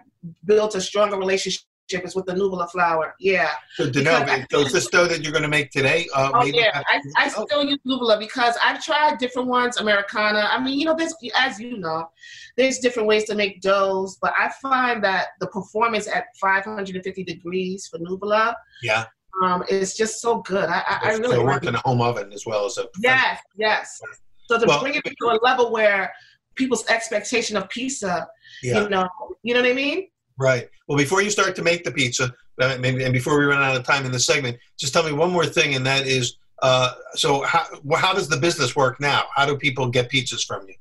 built 0.47 0.75
a 0.75 0.81
stronger 0.81 1.19
relationship 1.19 1.65
is 1.93 2.15
with 2.15 2.27
the 2.27 2.33
Nuvola 2.33 2.69
flour. 2.71 3.15
Yeah. 3.21 3.51
good 3.77 3.93
to 3.95 4.03
know? 4.03 4.25
because 4.25 4.47
So 4.51 4.61
is 4.67 4.73
this 4.73 4.87
dough 4.89 5.07
that 5.07 5.23
you're 5.23 5.33
going 5.33 5.43
to 5.43 5.49
make 5.49 5.71
today? 5.71 6.07
Uh, 6.15 6.31
Oh 6.35 6.45
yeah, 6.45 6.83
I, 6.87 7.01
I 7.17 7.31
Oh, 7.37 7.47
still 7.47 7.65
use 7.65 7.79
Nuvola 7.87 8.19
because 8.19 8.57
I've 8.63 8.83
tried 8.85 9.19
different 9.19 9.49
ones, 9.49 9.77
Americana. 9.77 10.49
I 10.51 10.63
mean, 10.63 10.79
you 10.79 10.85
know, 10.85 10.95
there's 10.97 11.15
as 11.37 11.61
you 11.61 11.79
know, 11.79 12.09
there's 12.57 12.79
different 12.79 13.09
ways 13.09 13.25
to 13.25 13.35
make 13.35 13.61
doughs, 13.61 14.19
but 14.21 14.33
I 14.39 14.51
find 14.61 15.03
that 15.05 15.29
the 15.41 15.47
performance 15.49 16.09
at 16.09 16.27
550 16.41 17.25
degrees 17.25 17.87
for 17.87 17.99
Nuvola 17.99 18.55
yeah, 18.83 19.05
um, 19.43 19.63
is 19.69 19.95
just 19.95 20.21
so 20.21 20.43
good. 20.43 20.69
I, 20.69 20.83
I, 20.89 21.01
I 21.05 21.09
really 21.15 21.37
gonna 21.37 21.45
work 21.45 21.65
in 21.65 21.75
a 21.75 21.79
home 21.79 22.01
oven 22.01 22.33
as 22.33 22.45
well 22.47 22.67
as 22.67 22.79
a 22.79 22.87
Yes, 22.99 23.41
yes. 23.57 24.01
So 24.49 24.59
to 24.59 24.67
Well- 24.67 24.81
bring 24.81 24.95
it 24.95 25.05
to 25.05 25.27
a 25.27 25.39
level 25.43 25.73
where 25.73 26.13
people's 26.57 26.87
expectation 26.89 27.57
of 27.57 27.69
pizza. 27.69 28.27
Yeah. 28.63 28.83
You 28.83 28.89
know, 28.89 29.09
you 29.43 29.55
know 29.55 29.61
what 29.61 29.71
I 29.71 29.75
mean? 29.75 30.09
Right. 30.39 30.69
Well, 30.87 30.99
before 30.99 31.23
you 31.23 31.31
start 31.31 31.57
to 31.57 31.63
make 31.63 31.85
the 31.85 31.91
pizza, 31.91 32.35
uh, 32.61 32.77
maybe, 32.79 33.05
and 33.05 33.13
before 33.13 33.39
we 33.39 33.47
run 33.47 33.63
out 33.63 33.77
of 33.77 33.85
time 33.85 34.05
in 34.05 34.13
the 34.13 34.19
segment, 34.19 34.59
just 34.79 34.93
tell 34.93 35.03
me 35.03 35.13
one 35.13 35.31
more 35.31 35.47
thing, 35.47 35.75
and 35.75 35.87
that 35.87 36.07
is, 36.07 36.37
uh, 36.63 36.93
so 37.15 37.43
how 37.43 37.67
how 37.97 38.15
does 38.15 38.29
the 38.29 38.37
business 38.37 38.75
work 38.77 39.01
now? 39.01 39.25
How 39.35 39.47
do 39.47 39.57
people 39.57 39.89
get 39.89 40.11
pizzas 40.11 40.45
from 40.47 40.67
you? 40.69 40.75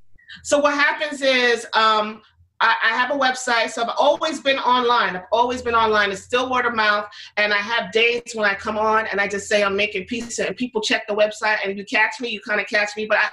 So 0.43 0.59
what 0.59 0.73
happens 0.73 1.21
is 1.21 1.65
um, 1.73 2.21
I, 2.61 2.75
I, 2.83 2.89
have 2.89 3.11
a 3.11 3.17
website, 3.17 3.71
so 3.71 3.83
I've 3.83 3.95
always 3.97 4.39
been 4.39 4.57
online. 4.57 5.15
I've 5.15 5.25
always 5.31 5.61
been 5.61 5.75
online. 5.75 6.11
It's 6.11 6.21
still 6.21 6.49
word 6.49 6.65
of 6.65 6.75
mouth, 6.75 7.07
and 7.37 7.53
I 7.53 7.57
have 7.57 7.91
days 7.91 8.21
when 8.33 8.49
I 8.49 8.53
come 8.53 8.77
on 8.77 9.07
and 9.07 9.19
I 9.19 9.27
just 9.27 9.47
say 9.47 9.63
I'm 9.63 9.75
making 9.75 10.05
pizza, 10.05 10.47
and 10.47 10.55
people 10.55 10.81
check 10.81 11.07
the 11.07 11.15
website, 11.15 11.57
and 11.63 11.71
if 11.71 11.77
you 11.77 11.85
catch 11.85 12.19
me, 12.21 12.29
you 12.29 12.39
kind 12.41 12.61
of 12.61 12.67
catch 12.67 12.91
me. 12.95 13.05
But 13.05 13.17
I, 13.17 13.29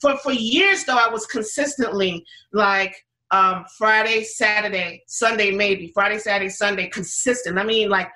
for 0.00 0.16
for 0.18 0.32
years 0.32 0.84
though, 0.84 0.98
I 0.98 1.08
was 1.08 1.26
consistently 1.26 2.24
like 2.52 3.05
um, 3.30 3.64
Friday, 3.76 4.24
Saturday, 4.24 5.02
Sunday, 5.06 5.50
maybe 5.50 5.90
Friday, 5.92 6.18
Saturday, 6.18 6.48
Sunday, 6.48 6.88
consistent. 6.88 7.58
I 7.58 7.64
mean, 7.64 7.88
like 7.88 8.08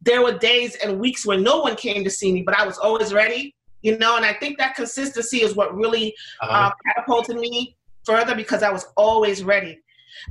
there 0.00 0.22
were 0.22 0.38
days 0.38 0.76
and 0.76 0.98
weeks 0.98 1.26
where 1.26 1.38
no 1.38 1.60
one 1.60 1.76
came 1.76 2.04
to 2.04 2.10
see 2.10 2.32
me, 2.32 2.42
but 2.42 2.58
I 2.58 2.66
was 2.66 2.78
always 2.78 3.12
ready, 3.12 3.54
you 3.82 3.98
know. 3.98 4.16
And 4.16 4.24
I 4.24 4.32
think 4.34 4.58
that 4.58 4.74
consistency 4.74 5.42
is 5.42 5.54
what 5.54 5.74
really 5.74 6.14
uh-huh. 6.40 6.68
uh, 6.68 6.70
catapulted 6.86 7.36
me 7.36 7.76
further 8.04 8.34
because 8.34 8.62
I 8.62 8.70
was 8.70 8.86
always 8.96 9.44
ready. 9.44 9.78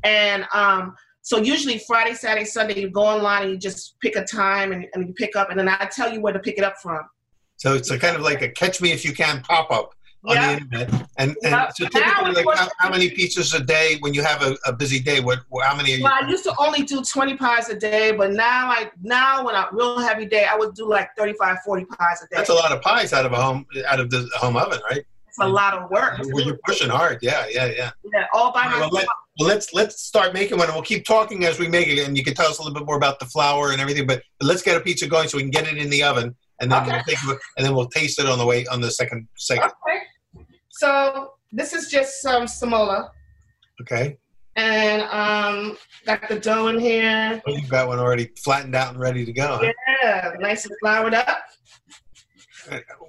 And 0.03 0.45
um, 0.53 0.95
so 1.21 1.37
usually 1.37 1.79
Friday, 1.79 2.13
Saturday, 2.13 2.45
Sunday, 2.45 2.79
you 2.79 2.89
go 2.89 3.01
online 3.01 3.43
and 3.43 3.51
you 3.51 3.57
just 3.57 3.99
pick 3.99 4.15
a 4.15 4.23
time 4.23 4.71
and, 4.71 4.85
and 4.93 5.07
you 5.07 5.13
pick 5.13 5.35
up, 5.35 5.49
and 5.49 5.59
then 5.59 5.69
I 5.69 5.89
tell 5.91 6.11
you 6.11 6.21
where 6.21 6.33
to 6.33 6.39
pick 6.39 6.57
it 6.57 6.63
up 6.63 6.75
from. 6.81 7.01
So 7.57 7.75
it's 7.75 7.91
a 7.91 7.99
kind 7.99 8.15
of 8.15 8.23
like 8.23 8.41
a 8.41 8.49
catch 8.49 8.81
me 8.81 8.91
if 8.91 9.05
you 9.05 9.13
can 9.13 9.41
pop 9.41 9.71
up 9.71 9.93
on 10.25 10.35
the 10.35 10.53
internet. 10.53 11.07
And, 11.17 11.35
and 11.43 11.73
so 11.75 11.85
typically, 11.85 12.43
like 12.43 12.57
how, 12.57 12.69
how, 12.77 12.89
many 12.89 13.09
pizzas 13.09 13.57
a 13.59 13.63
day 13.63 13.97
when 14.01 14.13
you 14.13 14.23
have 14.23 14.41
a, 14.43 14.57
a 14.65 14.73
busy 14.73 14.99
day? 14.99 15.19
What 15.19 15.39
how 15.63 15.75
many? 15.75 15.93
Are 15.93 15.97
you 15.97 16.03
well, 16.03 16.13
I 16.21 16.27
used 16.27 16.43
to 16.43 16.53
only 16.59 16.83
do 16.83 17.01
20 17.01 17.37
pies 17.37 17.69
a 17.69 17.75
day, 17.75 18.11
but 18.11 18.31
now 18.31 18.69
I 18.69 18.91
now 19.01 19.45
when 19.45 19.55
I 19.55 19.67
real 19.71 19.99
heavy 19.99 20.25
day, 20.25 20.45
I 20.45 20.55
would 20.55 20.75
do 20.75 20.87
like 20.87 21.09
35, 21.17 21.57
40 21.65 21.85
pies 21.85 22.21
a 22.21 22.25
day. 22.25 22.37
That's 22.37 22.49
a 22.49 22.53
lot 22.53 22.71
of 22.71 22.81
pies 22.81 23.13
out 23.13 23.25
of 23.25 23.33
a 23.33 23.41
home 23.41 23.65
out 23.87 23.99
of 23.99 24.09
the 24.09 24.29
home 24.35 24.57
oven, 24.57 24.79
right? 24.89 25.03
It's 25.27 25.39
a 25.39 25.47
lot 25.47 25.75
of 25.75 25.89
work. 25.89 26.19
Well, 26.25 26.43
you're 26.43 26.59
pushing 26.65 26.89
hard, 26.89 27.19
yeah, 27.21 27.45
yeah, 27.49 27.67
yeah. 27.67 27.91
Yeah, 28.13 28.25
all 28.33 28.51
by 28.51 28.65
myself. 28.65 28.91
Well, 28.91 29.05
well, 29.39 29.47
let's 29.47 29.73
let's 29.73 30.01
start 30.01 30.33
making 30.33 30.57
one, 30.57 30.67
and 30.67 30.75
we'll 30.75 30.83
keep 30.83 31.05
talking 31.05 31.45
as 31.45 31.57
we 31.57 31.69
make 31.69 31.87
it, 31.87 32.05
and 32.05 32.17
you 32.17 32.23
can 32.23 32.33
tell 32.33 32.47
us 32.47 32.59
a 32.59 32.61
little 32.61 32.77
bit 32.77 32.85
more 32.85 32.97
about 32.97 33.17
the 33.19 33.25
flour 33.25 33.71
and 33.71 33.79
everything. 33.79 34.05
But, 34.05 34.23
but 34.39 34.47
let's 34.47 34.61
get 34.61 34.75
a 34.75 34.81
pizza 34.81 35.07
going 35.07 35.29
so 35.29 35.37
we 35.37 35.43
can 35.43 35.51
get 35.51 35.67
it 35.67 35.77
in 35.77 35.89
the 35.89 36.03
oven, 36.03 36.35
and 36.59 36.69
then 36.69 36.81
okay. 36.83 36.91
we'll 36.91 37.03
take 37.03 37.39
and 37.57 37.65
then 37.65 37.73
we'll 37.73 37.87
taste 37.87 38.19
it 38.19 38.25
on 38.25 38.37
the 38.37 38.45
way 38.45 38.65
on 38.67 38.81
the 38.81 38.91
second 38.91 39.27
segment. 39.35 39.71
Okay. 39.87 39.99
So 40.81 41.33
this 41.51 41.73
is 41.73 41.89
just 41.89 42.23
some 42.23 42.45
semola. 42.45 43.11
Okay. 43.81 44.17
And 44.55 45.03
um, 45.03 45.77
got 46.07 46.27
the 46.27 46.39
dough 46.39 46.69
in 46.69 46.79
here. 46.79 47.39
Oh, 47.45 47.51
you've 47.51 47.69
got 47.69 47.87
one 47.87 47.99
already 47.99 48.31
flattened 48.43 48.73
out 48.73 48.89
and 48.89 48.99
ready 48.99 49.23
to 49.23 49.31
go. 49.31 49.61
Yeah, 50.01 50.31
nice 50.39 50.65
and 50.65 50.75
floured 50.81 51.13
up. 51.13 51.43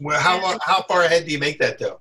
Well, 0.03 0.21
how 0.21 0.43
long, 0.43 0.59
how 0.63 0.83
far 0.83 1.05
ahead 1.05 1.25
do 1.25 1.33
you 1.33 1.39
make 1.39 1.59
that 1.61 1.79
dough? 1.79 1.99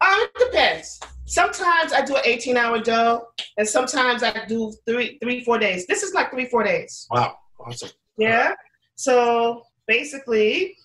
Um, 0.00 0.18
it 0.20 0.50
depends. 0.50 0.98
Sometimes 1.26 1.92
I 1.92 2.04
do 2.04 2.16
an 2.16 2.22
18 2.24 2.56
hour 2.56 2.80
dough, 2.80 3.28
and 3.58 3.68
sometimes 3.68 4.24
I 4.24 4.44
do 4.46 4.74
three, 4.84 5.16
three, 5.22 5.44
four 5.44 5.60
days. 5.60 5.86
This 5.86 6.02
is 6.02 6.12
like 6.12 6.32
three, 6.32 6.46
four 6.46 6.64
days. 6.64 7.06
Wow, 7.08 7.36
awesome. 7.60 7.90
Yeah. 8.18 8.54
So 8.96 9.62
basically, 9.86 10.76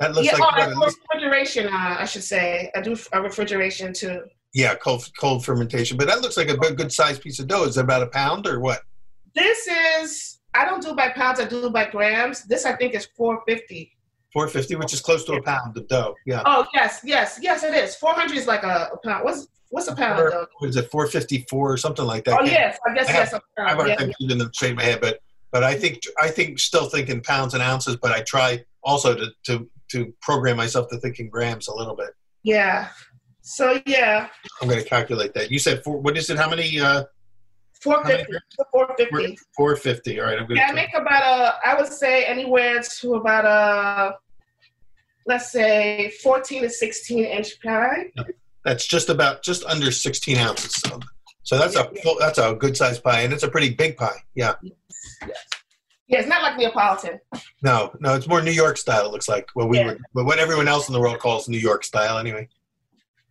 that 0.00 0.14
looks 0.14 0.26
yeah, 0.26 0.36
like 0.36 0.42
oh, 0.42 0.62
I 0.62 0.72
do 0.72 0.80
refrigeration. 0.80 1.66
Uh, 1.66 1.96
I 1.98 2.04
should 2.04 2.22
say 2.22 2.70
I 2.74 2.80
do 2.80 2.96
a 3.12 3.20
refrigeration 3.20 3.92
too. 3.92 4.22
Yeah, 4.54 4.74
cold 4.76 5.08
cold 5.18 5.44
fermentation. 5.44 5.96
But 5.96 6.06
that 6.08 6.20
looks 6.20 6.36
like 6.36 6.48
a 6.48 6.56
good, 6.56 6.76
good 6.76 6.92
sized 6.92 7.20
piece 7.20 7.38
of 7.38 7.48
dough. 7.48 7.64
Is 7.64 7.76
it 7.76 7.82
about 7.82 8.02
a 8.02 8.06
pound 8.06 8.46
or 8.46 8.60
what? 8.60 8.82
This 9.34 9.66
is 9.66 10.38
I 10.54 10.64
don't 10.64 10.82
do 10.82 10.94
by 10.94 11.10
pounds. 11.10 11.40
I 11.40 11.44
do 11.44 11.68
by 11.70 11.90
grams. 11.90 12.44
This 12.44 12.64
I 12.64 12.76
think 12.76 12.94
is 12.94 13.08
four 13.16 13.42
fifty. 13.46 13.92
450, 14.32 14.76
which 14.76 14.92
is 14.92 15.00
close 15.00 15.24
to 15.24 15.32
a 15.32 15.42
pound 15.42 15.76
of 15.76 15.88
dough. 15.88 16.14
Yeah. 16.26 16.42
Oh 16.44 16.66
yes, 16.74 17.00
yes, 17.02 17.38
yes, 17.40 17.64
it 17.64 17.74
is. 17.74 17.96
400 17.96 18.36
is 18.36 18.46
like 18.46 18.62
a, 18.62 18.90
a 18.92 18.98
pound. 18.98 19.24
What's 19.24 19.48
what's 19.70 19.88
a 19.88 19.96
pound 19.96 20.20
of 20.20 20.30
dough? 20.30 20.46
Is 20.62 20.76
it? 20.76 20.90
454 20.90 21.72
or 21.72 21.76
something 21.78 22.04
like 22.04 22.24
that? 22.24 22.38
Oh 22.38 22.44
yes, 22.44 22.78
I 22.86 22.94
guess 22.94 23.08
I 23.08 23.12
have, 23.12 23.32
yes. 23.32 23.40
I 23.58 23.68
have 23.70 23.86
yeah, 23.86 24.12
yeah. 24.20 24.32
in 24.32 24.38
the 24.38 24.50
straight 24.52 24.72
in 24.72 24.76
my 24.76 24.82
head, 24.82 25.00
but 25.00 25.20
but 25.50 25.64
I 25.64 25.74
think 25.74 26.02
I 26.20 26.28
think 26.28 26.58
still 26.58 26.90
thinking 26.90 27.22
pounds 27.22 27.54
and 27.54 27.62
ounces, 27.62 27.96
but 27.96 28.12
I 28.12 28.20
try 28.20 28.62
also 28.82 29.14
to 29.14 29.30
to 29.44 29.68
to 29.90 30.12
program 30.20 30.56
myself 30.56 30.88
to 30.90 30.98
thinking 30.98 31.28
grams 31.28 31.68
a 31.68 31.74
little 31.74 31.96
bit. 31.96 32.10
Yeah. 32.42 32.88
So 33.42 33.80
yeah. 33.86 34.28
I'm 34.60 34.68
going 34.68 34.82
to 34.82 34.88
calculate 34.88 35.34
that. 35.34 35.50
You 35.50 35.58
said 35.58 35.82
four. 35.82 35.98
What 35.98 36.16
is 36.16 36.30
it? 36.30 36.36
How 36.36 36.50
many? 36.50 36.80
Uh, 36.80 37.04
450. 37.80 38.38
450. 38.72 39.38
450. 39.56 40.20
All 40.20 40.26
right. 40.26 40.38
I'm 40.38 40.46
going 40.46 40.56
yeah, 40.56 40.68
I 40.68 40.72
make 40.72 40.94
about 40.94 41.22
a, 41.22 41.68
I 41.68 41.80
would 41.80 41.92
say 41.92 42.24
anywhere 42.24 42.82
to 43.00 43.14
about 43.14 43.44
a, 43.44 44.16
let's 45.26 45.52
say 45.52 46.10
14 46.22 46.62
to 46.62 46.70
16 46.70 47.24
inch 47.24 47.60
pie. 47.62 48.10
That's 48.64 48.86
just 48.86 49.08
about, 49.08 49.42
just 49.42 49.64
under 49.64 49.92
16 49.92 50.36
ounces. 50.36 50.72
So, 50.72 51.00
so 51.42 51.58
that's 51.58 51.74
yeah, 51.76 51.86
a 51.90 52.02
full, 52.02 52.16
that's 52.18 52.38
a 52.38 52.54
good 52.54 52.76
sized 52.76 53.02
pie, 53.02 53.20
and 53.20 53.32
it's 53.32 53.44
a 53.44 53.48
pretty 53.48 53.70
big 53.70 53.96
pie. 53.96 54.22
Yeah. 54.34 54.54
Yes. 54.62 54.74
yes. 55.26 55.46
Yeah, 56.08 56.20
it's 56.20 56.28
not 56.28 56.42
like 56.42 56.56
Neapolitan. 56.56 57.20
No, 57.62 57.94
no, 58.00 58.14
it's 58.14 58.26
more 58.26 58.40
New 58.40 58.50
York 58.50 58.78
style. 58.78 59.06
It 59.06 59.12
looks 59.12 59.28
like 59.28 59.48
what 59.52 59.68
we 59.68 59.78
yeah. 59.78 59.94
would, 60.14 60.26
what 60.26 60.38
everyone 60.38 60.66
else 60.66 60.88
in 60.88 60.94
the 60.94 61.00
world 61.00 61.18
calls 61.18 61.48
New 61.48 61.58
York 61.58 61.84
style, 61.84 62.16
anyway. 62.18 62.48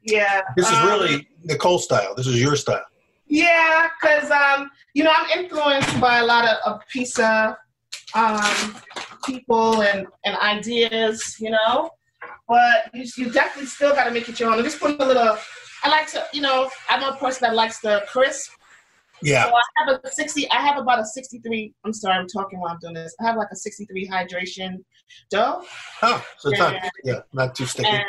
Yeah. 0.03 0.41
This 0.55 0.67
is 0.67 0.77
um, 0.77 0.87
really 0.87 1.27
Nicole 1.43 1.79
style. 1.79 2.13
This 2.15 2.27
is 2.27 2.39
your 2.39 2.55
style. 2.55 2.85
Yeah, 3.25 3.89
because 3.99 4.31
um, 4.31 4.69
you 4.93 5.03
know 5.03 5.11
I'm 5.13 5.39
influenced 5.39 5.99
by 5.99 6.19
a 6.19 6.25
lot 6.25 6.45
of, 6.45 6.57
of 6.65 6.81
pizza 6.87 7.57
um, 8.15 8.75
people 9.25 9.81
and, 9.81 10.07
and 10.23 10.37
ideas, 10.37 11.35
you 11.39 11.49
know. 11.49 11.89
But 12.47 12.89
you, 12.93 13.05
you 13.17 13.31
definitely 13.31 13.67
still 13.67 13.93
got 13.93 14.05
to 14.05 14.11
make 14.11 14.29
it 14.29 14.39
your 14.39 14.51
own. 14.51 14.59
I 14.59 14.61
just 14.61 14.79
put 14.79 15.01
a 15.01 15.05
little. 15.05 15.37
I 15.83 15.89
like 15.89 16.07
to, 16.11 16.25
you 16.33 16.41
know, 16.41 16.69
I'm 16.89 17.03
a 17.03 17.17
person 17.17 17.47
that 17.47 17.55
likes 17.55 17.79
the 17.79 18.03
crisp. 18.07 18.51
Yeah. 19.21 19.45
So 19.45 19.55
I 19.55 19.61
have 19.77 19.99
a 20.03 20.11
60. 20.11 20.49
I 20.51 20.55
have 20.55 20.77
about 20.77 20.99
a 20.99 21.05
63. 21.05 21.73
I'm 21.83 21.93
sorry, 21.93 22.17
I'm 22.17 22.27
talking 22.27 22.59
while 22.59 22.71
I'm 22.71 22.79
doing 22.79 22.93
this. 22.93 23.15
I 23.19 23.25
have 23.25 23.37
like 23.37 23.47
a 23.51 23.55
63 23.55 24.07
hydration 24.07 24.77
dough. 25.31 25.63
Oh, 26.01 26.25
so 26.37 26.49
it's 26.49 26.59
and, 26.59 26.73
not 26.73 26.91
yeah, 27.03 27.19
not 27.33 27.55
too 27.55 27.65
sticky. 27.65 27.89
And, 27.89 28.03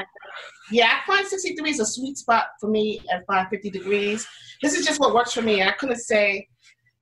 yeah, 0.71 1.00
I 1.03 1.07
find 1.07 1.27
63 1.27 1.71
is 1.71 1.81
a 1.81 1.87
sweet 1.87 2.19
spot 2.19 2.49
for 2.61 2.69
me 2.69 3.00
at 3.11 3.25
550 3.27 3.71
degrees. 3.71 4.27
This 4.62 4.75
is 4.75 4.85
just 4.85 5.00
what 5.00 5.15
works 5.15 5.33
for 5.33 5.43
me. 5.43 5.62
I 5.62 5.73
couldn't 5.73 5.99
say, 5.99 6.47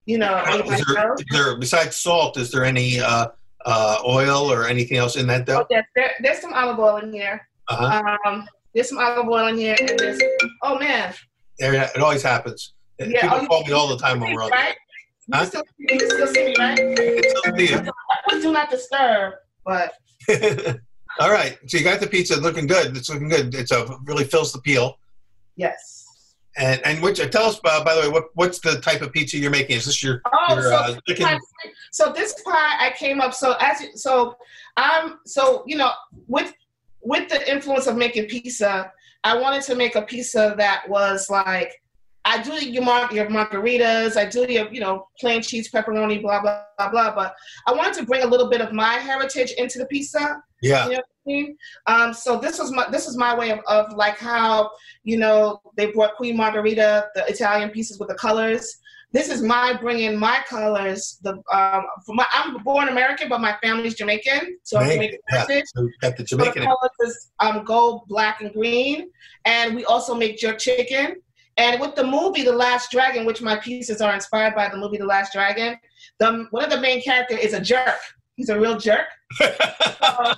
you 0.04 0.18
know, 0.18 0.42
is 0.46 0.84
there, 0.86 1.14
is 1.14 1.24
there, 1.30 1.58
besides 1.58 1.96
salt, 1.96 2.36
is 2.36 2.50
there 2.52 2.64
any 2.64 3.00
uh, 3.00 3.28
uh, 3.64 3.98
oil 4.06 4.50
or 4.50 4.66
anything 4.66 4.98
else 4.98 5.16
in 5.16 5.26
that 5.26 5.46
dough? 5.46 5.62
Oh, 5.62 5.66
yes, 5.68 5.84
there, 5.96 6.12
there's 6.20 6.38
some 6.38 6.52
olive 6.54 6.78
oil 6.78 6.98
in 6.98 7.12
here. 7.12 7.46
Uh-huh. 7.68 8.16
Um, 8.24 8.46
there's 8.74 8.88
some 8.88 8.98
olive 8.98 9.28
oil 9.28 9.48
in 9.48 9.56
here. 9.56 9.76
And 9.80 10.22
oh 10.62 10.78
man. 10.78 11.12
Yeah, 11.58 11.90
it 11.94 12.00
always 12.00 12.22
happens. 12.22 12.74
Yeah, 12.98 13.22
People 13.22 13.38
oh, 13.42 13.46
call 13.46 13.64
me 13.64 13.72
all 13.72 13.88
the 13.88 13.98
time 13.98 14.20
when 14.20 14.32
we're 14.32 14.42
on. 14.42 14.50
Right? 14.50 14.76
Huh? 15.32 15.40
You, 15.40 15.46
still, 15.46 15.62
you 15.78 16.10
still 16.10 16.26
see 16.28 16.44
me, 16.46 16.54
right? 16.58 16.78
I 16.80 18.28
still 18.28 18.42
do 18.42 18.52
not 18.52 18.70
disturb, 18.70 19.34
but. 19.64 19.92
All 21.18 21.32
right. 21.32 21.58
So 21.66 21.78
you 21.78 21.84
got 21.84 22.00
the 22.00 22.06
pizza 22.06 22.36
looking 22.36 22.66
good. 22.66 22.96
It's 22.96 23.08
looking 23.08 23.28
good. 23.28 23.54
It's 23.54 23.70
a 23.70 23.86
really 24.04 24.24
fills 24.24 24.52
the 24.52 24.60
peel. 24.60 24.98
Yes. 25.56 26.04
And 26.58 26.80
and 26.84 27.02
which 27.02 27.18
tell 27.30 27.44
us 27.44 27.60
uh, 27.64 27.84
by 27.84 27.94
the 27.94 28.02
way 28.02 28.08
what 28.08 28.24
what's 28.34 28.60
the 28.60 28.80
type 28.80 29.02
of 29.02 29.12
pizza 29.12 29.38
you're 29.38 29.50
making? 29.50 29.76
Is 29.76 29.86
this 29.86 30.02
your, 30.02 30.22
oh, 30.32 30.54
your 30.54 30.62
so, 30.62 30.74
uh, 30.74 30.96
chicken? 31.06 31.38
so 31.92 32.12
this 32.12 32.34
pie 32.44 32.86
I 32.86 32.94
came 32.96 33.20
up 33.20 33.34
so 33.34 33.56
as 33.60 33.82
so 33.94 34.36
I'm 34.76 35.18
so 35.26 35.64
you 35.66 35.76
know 35.76 35.90
with 36.28 36.54
with 37.02 37.28
the 37.28 37.50
influence 37.50 37.86
of 37.86 37.96
making 37.96 38.26
pizza, 38.26 38.90
I 39.22 39.38
wanted 39.38 39.62
to 39.64 39.74
make 39.74 39.96
a 39.96 40.02
pizza 40.02 40.54
that 40.56 40.88
was 40.88 41.30
like 41.30 41.72
I 42.26 42.42
do 42.42 42.54
your 42.54 42.82
mar- 42.82 43.08
your 43.12 43.26
margaritas, 43.26 44.16
I 44.16 44.26
do 44.26 44.52
your 44.52 44.68
you 44.72 44.80
know 44.80 45.06
plain 45.20 45.42
cheese 45.42 45.70
pepperoni, 45.70 46.20
blah 46.20 46.42
blah 46.42 46.64
blah 46.76 46.90
blah. 46.90 47.14
But 47.14 47.34
I 47.66 47.72
wanted 47.72 47.94
to 47.94 48.04
bring 48.04 48.22
a 48.24 48.26
little 48.26 48.50
bit 48.50 48.60
of 48.60 48.72
my 48.72 48.94
heritage 48.94 49.52
into 49.52 49.78
the 49.78 49.86
pizza. 49.86 50.42
Yeah. 50.60 50.88
You 50.88 50.92
know 50.94 50.98
I 50.98 51.28
mean? 51.28 51.56
um, 51.86 52.12
so 52.12 52.38
this 52.38 52.58
was 52.58 52.72
my 52.72 52.88
this 52.90 53.06
is 53.06 53.16
my 53.16 53.36
way 53.36 53.50
of, 53.52 53.60
of 53.68 53.92
like 53.92 54.18
how 54.18 54.70
you 55.04 55.16
know 55.16 55.60
they 55.76 55.92
brought 55.92 56.16
Queen 56.16 56.36
Margherita, 56.36 57.08
the 57.14 57.24
Italian 57.28 57.70
pieces 57.70 57.98
with 58.00 58.08
the 58.08 58.16
colors. 58.16 58.76
This 59.12 59.30
is 59.30 59.40
my 59.40 59.72
bringing 59.72 60.18
my 60.18 60.44
colors. 60.48 61.20
The 61.22 61.34
um, 61.52 61.86
my, 62.08 62.26
I'm 62.32 62.60
born 62.64 62.88
American, 62.88 63.28
but 63.28 63.40
my 63.40 63.56
family's 63.62 63.94
Jamaican, 63.94 64.58
so 64.64 64.78
I'm 64.78 64.90
Jamaican 64.90 65.18
yeah. 65.32 65.46
So 65.46 65.88
got 66.00 66.16
the 66.16 66.24
Jamaican. 66.24 66.54
So 66.54 66.60
the 66.60 66.66
colors 66.66 66.90
is 67.02 67.30
um, 67.38 67.64
gold, 67.64 68.08
black, 68.08 68.40
and 68.40 68.52
green, 68.52 69.10
and 69.44 69.76
we 69.76 69.84
also 69.84 70.12
make 70.12 70.38
jerk 70.38 70.58
chicken. 70.58 71.22
And 71.58 71.80
with 71.80 71.94
the 71.94 72.04
movie 72.04 72.42
The 72.42 72.52
Last 72.52 72.90
Dragon, 72.90 73.24
which 73.24 73.40
my 73.40 73.56
pieces 73.56 74.00
are 74.00 74.14
inspired 74.14 74.54
by 74.54 74.68
the 74.68 74.76
movie 74.76 74.98
The 74.98 75.06
Last 75.06 75.32
Dragon, 75.32 75.76
the 76.18 76.46
one 76.50 76.64
of 76.64 76.70
the 76.70 76.80
main 76.80 77.00
character 77.02 77.36
is 77.36 77.54
a 77.54 77.60
jerk. 77.60 77.96
He's 78.36 78.48
a 78.50 78.58
real 78.58 78.78
jerk. 78.78 79.06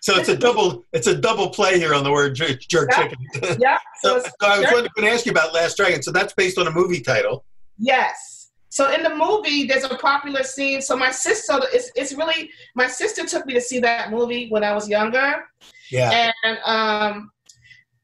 So 0.00 0.14
it's 0.16 0.28
a 0.28 0.36
double. 0.36 0.84
It's 0.92 1.08
a 1.08 1.16
double 1.16 1.48
play 1.50 1.76
here 1.78 1.92
on 1.92 2.04
the 2.04 2.12
word 2.12 2.36
jerk, 2.36 2.60
jerk 2.60 2.88
Yeah. 2.92 3.08
chicken. 3.08 3.56
Yeah. 3.60 3.78
So, 4.00 4.20
So 4.20 4.28
so 4.40 4.46
I 4.46 4.60
was 4.60 4.70
going 4.70 4.88
to 4.98 5.08
ask 5.10 5.26
you 5.26 5.32
about 5.32 5.52
Last 5.54 5.76
Dragon. 5.76 6.02
So 6.02 6.12
that's 6.12 6.32
based 6.34 6.56
on 6.58 6.68
a 6.68 6.70
movie 6.70 7.00
title. 7.00 7.44
Yes. 7.78 8.52
So 8.68 8.92
in 8.92 9.02
the 9.02 9.14
movie, 9.16 9.66
there's 9.66 9.82
a 9.84 9.96
popular 9.96 10.44
scene. 10.44 10.82
So 10.82 10.96
my 10.96 11.10
sister, 11.10 11.58
it's, 11.72 11.90
it's 11.96 12.12
really 12.12 12.50
my 12.76 12.86
sister 12.86 13.26
took 13.26 13.44
me 13.44 13.54
to 13.54 13.60
see 13.60 13.80
that 13.80 14.10
movie 14.12 14.48
when 14.50 14.62
I 14.62 14.72
was 14.72 14.88
younger, 14.88 15.44
Yeah. 15.90 16.30
and 16.44 16.58
um, 16.64 17.30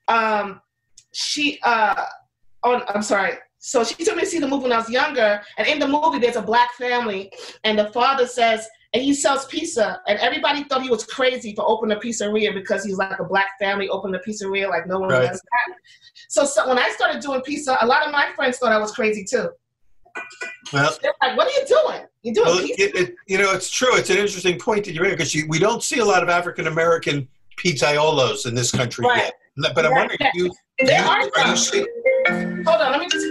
um, 0.09 0.61
she 1.13 1.61
uh, 1.63 2.05
on 2.75 2.83
I'm 2.89 3.03
sorry. 3.03 3.35
So 3.59 3.83
she 3.83 4.05
took 4.05 4.15
me 4.17 4.23
to 4.23 4.27
see 4.29 4.39
the 4.39 4.47
movie 4.47 4.65
when 4.65 4.73
I 4.73 4.79
was 4.79 4.89
younger, 4.89 5.41
and 5.57 5.67
in 5.67 5.79
the 5.81 5.89
movie, 5.89 6.19
there's 6.21 6.37
a 6.37 6.43
black 6.43 6.73
family, 6.75 7.33
and 7.65 7.77
the 7.79 7.91
father 7.93 8.25
says, 8.27 8.69
and 8.95 9.03
he 9.03 9.13
sells 9.13 9.47
pizza, 9.47 10.01
and 10.07 10.17
everybody 10.21 10.63
thought 10.65 10.83
he 10.83 10.89
was 10.91 11.05
crazy 11.05 11.55
for 11.57 11.69
opening 11.69 11.97
a 11.97 12.01
pizzeria 12.01 12.55
because 12.55 12.85
he's 12.85 12.97
like 12.97 13.19
a 13.19 13.25
black 13.25 13.49
family 13.61 13.89
opening 13.89 14.15
a 14.25 14.29
pizzeria, 14.31 14.69
like 14.71 14.87
no 14.87 15.01
one 15.01 15.09
Right. 15.11 15.29
does 15.29 15.41
that. 15.41 15.75
So, 16.29 16.45
so 16.45 16.69
when 16.69 16.79
I 16.79 16.89
started 16.91 17.21
doing 17.21 17.41
pizza, 17.43 17.77
a 17.81 17.87
lot 17.87 18.07
of 18.07 18.13
my 18.13 18.29
friends 18.37 18.59
thought 18.59 18.71
I 18.73 18.79
was 18.79 18.93
crazy 18.93 19.25
too. 19.29 19.49
Well, 20.73 20.97
They're 21.03 21.13
like, 21.21 21.37
"What 21.37 21.49
are 21.49 21.61
you 21.61 21.67
doing? 21.67 22.07
You're 22.23 22.35
doing 22.35 22.47
well 22.47 22.59
pizza?" 22.61 22.83
it, 22.85 22.95
it, 22.97 23.15
you 23.27 23.39
know, 23.39 23.53
it's 23.53 23.71
true. 23.71 23.95
It's 23.97 24.11
an 24.11 24.19
interesting 24.19 24.59
point 24.59 24.85
that 24.85 24.93
you 24.93 25.01
make 25.03 25.13
because 25.17 25.35
we 25.49 25.59
don't 25.59 25.83
see 25.83 25.99
a 25.99 26.05
lot 26.05 26.23
of 26.23 26.29
African 26.29 26.67
American 26.69 27.29
pizzaiolos 27.59 28.47
in 28.47 28.55
this 28.55 28.71
country 28.71 29.05
Right. 29.07 29.33
yet. 29.57 29.75
But 29.75 29.85
I'm 29.85 29.93
Right. 29.93 30.09
wondering, 30.09 30.19
you, 30.35 30.53
there 30.79 31.01
you- 31.03 31.09
are 31.09 31.21
you 31.23 31.31
Hold 32.29 32.83
on, 32.83 32.93
let 32.93 33.01
me 33.01 33.09
just. 33.11 33.27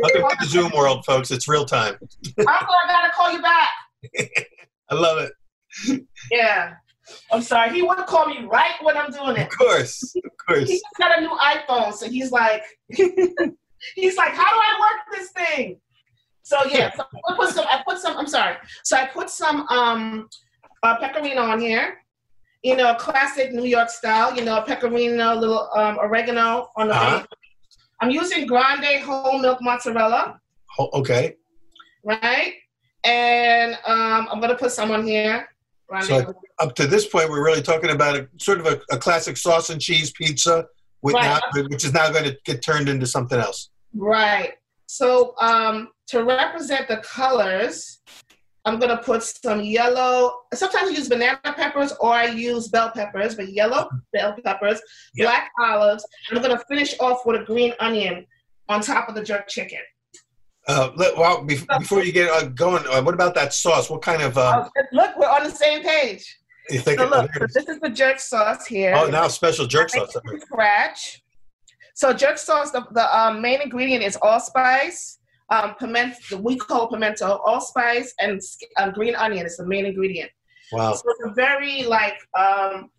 welcome 0.00 0.30
to 0.30 0.36
the 0.40 0.46
Zoom 0.46 0.72
world, 0.74 1.04
folks. 1.04 1.30
It's 1.30 1.46
real 1.46 1.66
time. 1.66 1.94
Uncle, 2.38 2.46
I 2.46 2.86
gotta 2.86 3.12
call 3.14 3.30
you 3.30 3.42
back. 3.42 3.68
I 4.90 4.94
love 4.94 5.18
it. 5.18 6.06
Yeah. 6.32 6.74
I'm 7.30 7.42
sorry. 7.42 7.74
He 7.74 7.82
would 7.82 7.98
call 8.06 8.26
me 8.26 8.46
right 8.46 8.72
when 8.82 8.96
I'm 8.96 9.10
doing 9.10 9.36
it. 9.36 9.48
Of 9.48 9.58
course, 9.58 10.14
of 10.16 10.30
course. 10.46 10.70
He's 10.70 10.82
got 10.98 11.18
a 11.18 11.20
new 11.20 11.28
iPhone, 11.28 11.92
so 11.92 12.08
he's 12.08 12.30
like, 12.30 12.62
he's 12.88 14.16
like, 14.16 14.32
how 14.32 14.50
do 14.50 14.58
I 14.58 14.80
work 14.80 15.18
this 15.18 15.30
thing? 15.30 15.80
So 16.42 16.56
yeah, 16.70 16.90
so 16.96 17.04
I 17.28 17.36
put 17.36 17.50
some. 17.50 17.66
I 17.66 17.82
put 17.86 17.98
some. 17.98 18.16
I'm 18.16 18.26
sorry. 18.26 18.56
So 18.82 18.96
I 18.96 19.06
put 19.06 19.28
some 19.28 19.66
um, 19.68 20.28
uh, 20.82 20.96
pecorino 20.96 21.42
on 21.42 21.60
here. 21.60 21.98
You 22.62 22.76
know, 22.76 22.94
classic 22.94 23.52
New 23.52 23.64
York 23.64 23.88
style. 23.90 24.34
You 24.34 24.44
know, 24.44 24.60
pecorino, 24.62 25.34
little 25.34 25.68
um, 25.76 25.98
oregano 25.98 26.68
on 26.76 26.88
the 26.88 26.94
Uh-huh. 26.94 27.24
I'm 28.00 28.10
using 28.10 28.46
grande 28.46 29.02
whole 29.02 29.38
milk 29.40 29.58
mozzarella, 29.60 30.40
Oh, 30.78 30.88
okay. 31.00 31.34
right? 32.04 32.54
And 33.04 33.74
um, 33.86 34.28
I'm 34.30 34.40
gonna 34.40 34.54
put 34.54 34.70
some 34.70 34.90
on 34.92 35.04
here. 35.06 35.48
Grande 35.88 36.04
So- 36.06 36.34
Up 36.60 36.74
to 36.76 36.86
this 36.86 37.06
point, 37.08 37.28
we're 37.30 37.44
really 37.44 37.62
talking 37.62 37.90
about 37.90 38.16
a 38.16 38.28
sort 38.38 38.60
of 38.60 38.66
a, 38.66 38.80
a 38.90 38.98
classic 38.98 39.36
sauce 39.36 39.70
and 39.70 39.80
cheese 39.80 40.12
pizza, 40.12 40.66
with 41.02 41.14
Right. 41.14 41.40
now, 41.54 41.62
which 41.68 41.84
is 41.84 41.92
now 41.92 42.10
going 42.10 42.24
to 42.24 42.36
get 42.44 42.62
turned 42.62 42.88
into 42.88 43.06
something 43.06 43.38
else. 43.38 43.70
Right. 43.94 44.54
So 44.86 45.34
um, 45.40 45.90
to 46.08 46.24
represent 46.24 46.88
the 46.88 46.96
colors, 46.98 48.00
I'm 48.68 48.78
gonna 48.78 48.98
put 48.98 49.22
some 49.22 49.62
yellow. 49.62 50.42
Sometimes 50.52 50.90
I 50.90 50.92
use 50.92 51.08
banana 51.08 51.38
peppers 51.42 51.92
or 52.00 52.12
I 52.12 52.26
use 52.26 52.68
bell 52.68 52.90
peppers, 52.90 53.34
but 53.34 53.48
yellow 53.48 53.88
bell 54.12 54.36
peppers, 54.44 54.80
Yeah. 55.14 55.24
black 55.26 55.50
olives. 55.58 56.06
And 56.28 56.38
I'm 56.38 56.42
gonna 56.44 56.62
finish 56.68 56.94
off 57.00 57.24
with 57.24 57.40
a 57.40 57.44
green 57.44 57.72
onion 57.80 58.26
on 58.68 58.82
top 58.82 59.08
of 59.08 59.14
the 59.14 59.22
jerk 59.22 59.48
chicken. 59.48 59.80
Uh, 60.66 60.90
let, 60.96 61.16
well, 61.16 61.42
be, 61.44 61.58
before 61.78 62.04
you 62.04 62.12
get 62.12 62.30
uh, 62.30 62.44
going, 62.48 62.84
uh, 62.88 63.00
what 63.02 63.14
about 63.14 63.34
that 63.34 63.54
sauce? 63.54 63.88
What 63.88 64.02
kind 64.02 64.20
of? 64.20 64.36
Um, 64.36 64.68
Oh, 64.76 64.82
look, 64.92 65.16
we're 65.16 65.26
on 65.26 65.44
the 65.44 65.50
same 65.50 65.82
page. 65.82 66.38
you 66.68 66.80
think? 66.80 67.00
So 67.00 67.06
oh, 67.06 67.20
look, 67.22 67.30
so 67.34 67.46
this 67.54 67.68
is 67.68 67.80
the 67.80 67.88
jerk 67.88 68.20
sauce 68.20 68.66
here. 68.66 68.92
Oh, 68.94 69.08
now 69.08 69.28
special 69.28 69.66
jerk 69.66 69.88
sauce. 69.88 70.14
scratch. 70.42 71.22
So 71.94 72.12
jerk 72.12 72.36
sauce, 72.36 72.70
the, 72.70 72.86
the 72.92 73.18
um, 73.18 73.40
main 73.40 73.62
ingredient 73.62 74.04
is 74.04 74.16
allspice, 74.20 75.17
um, 75.50 75.74
pimento, 75.78 76.36
we 76.38 76.56
call 76.56 76.88
pimento, 76.88 77.40
allspice, 77.44 78.12
and 78.20 78.40
uh, 78.76 78.90
green 78.90 79.14
onion 79.14 79.46
is 79.46 79.56
the 79.56 79.66
main 79.66 79.86
ingredient. 79.86 80.30
Wow. 80.72 80.92
So 80.94 81.02
it's 81.06 81.20
a 81.24 81.34
very 81.34 81.84
like, 81.84 82.18
um, 82.38 82.90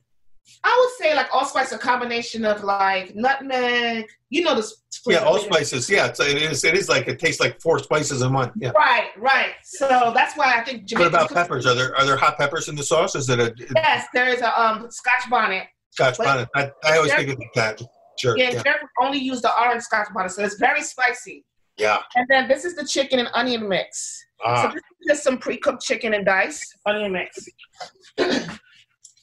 I 0.64 0.76
would 0.80 1.06
say 1.06 1.16
like 1.16 1.28
allspice, 1.34 1.72
a 1.72 1.78
combination 1.78 2.44
of 2.44 2.64
like 2.64 3.16
nutmeg, 3.16 4.08
you 4.30 4.44
know 4.44 4.56
the 4.56 4.68
Yeah, 5.06 5.20
allspices. 5.20 5.88
Yeah, 5.88 6.08
it's, 6.08 6.20
it 6.20 6.38
is. 6.42 6.64
It 6.64 6.76
is 6.76 6.90
like 6.90 7.08
it 7.08 7.20
tastes 7.20 7.40
like 7.40 7.62
four 7.62 7.78
spices 7.78 8.24
in 8.24 8.34
one. 8.34 8.52
Yeah. 8.56 8.72
Right, 8.72 9.10
right. 9.18 9.54
So 9.64 10.12
that's 10.16 10.36
why 10.36 10.56
I 10.58 10.64
think 10.64 10.90
What 10.94 11.06
about 11.08 11.30
peppers? 11.30 11.68
Are 11.68 11.76
there 11.76 11.96
are 11.96 12.04
there 12.06 12.18
hot 12.18 12.40
peppers 12.40 12.68
in 12.68 12.76
the 12.76 12.84
sauce? 12.84 13.14
Is 13.16 13.30
it 13.30 13.40
a 13.40 13.54
Yes, 13.76 14.08
there 14.14 14.30
is 14.30 14.42
a 14.42 14.60
um, 14.60 14.90
Scotch 14.90 15.30
bonnet. 15.30 15.68
Scotch 15.92 16.18
But- 16.18 16.26
bonnet? 16.26 16.50
I, 16.56 16.72
I 16.84 16.98
always 16.98 17.14
think 17.14 17.30
of 17.30 17.40
that. 17.54 17.82
Sure. 18.18 18.36
Yeah, 18.38 18.62
Yeah. 18.66 18.74
Only 19.00 19.20
use 19.20 19.42
the 19.42 19.56
orange 19.56 19.84
Scotch 19.84 20.08
bonnet, 20.16 20.32
so 20.32 20.44
it's 20.44 20.56
very 20.56 20.82
spicy. 20.82 21.46
Yeah. 21.80 22.00
And 22.16 22.28
then 22.30 22.48
this 22.48 22.66
is 22.66 22.76
the 22.76 22.86
chicken 22.86 23.20
and 23.20 23.30
onion 23.34 23.68
mix. 23.68 24.24
So 24.42 24.46
Ah, 24.46 24.68
this 24.74 24.76
is 25.02 25.08
just 25.08 25.24
some 25.24 25.38
pre-cooked 25.38 25.82
chicken 25.84 26.14
and 26.14 26.26
dice, 26.26 26.62
onion 26.86 27.12
mix. 27.12 27.48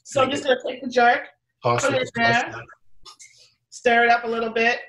so 0.05 0.23
I'm 0.23 0.31
just 0.31 0.45
gonna 0.45 0.59
take 0.67 0.83
the 0.83 0.89
jerk, 0.91 1.29
toss 1.63 1.85
put 1.85 1.95
it- 1.95 2.03
it 2.03 2.11
there. 2.17 2.55
stir 3.71 4.05
it 4.05 4.11
up 4.11 4.25
a 4.25 4.29
little 4.29 4.51
bit, 4.51 4.81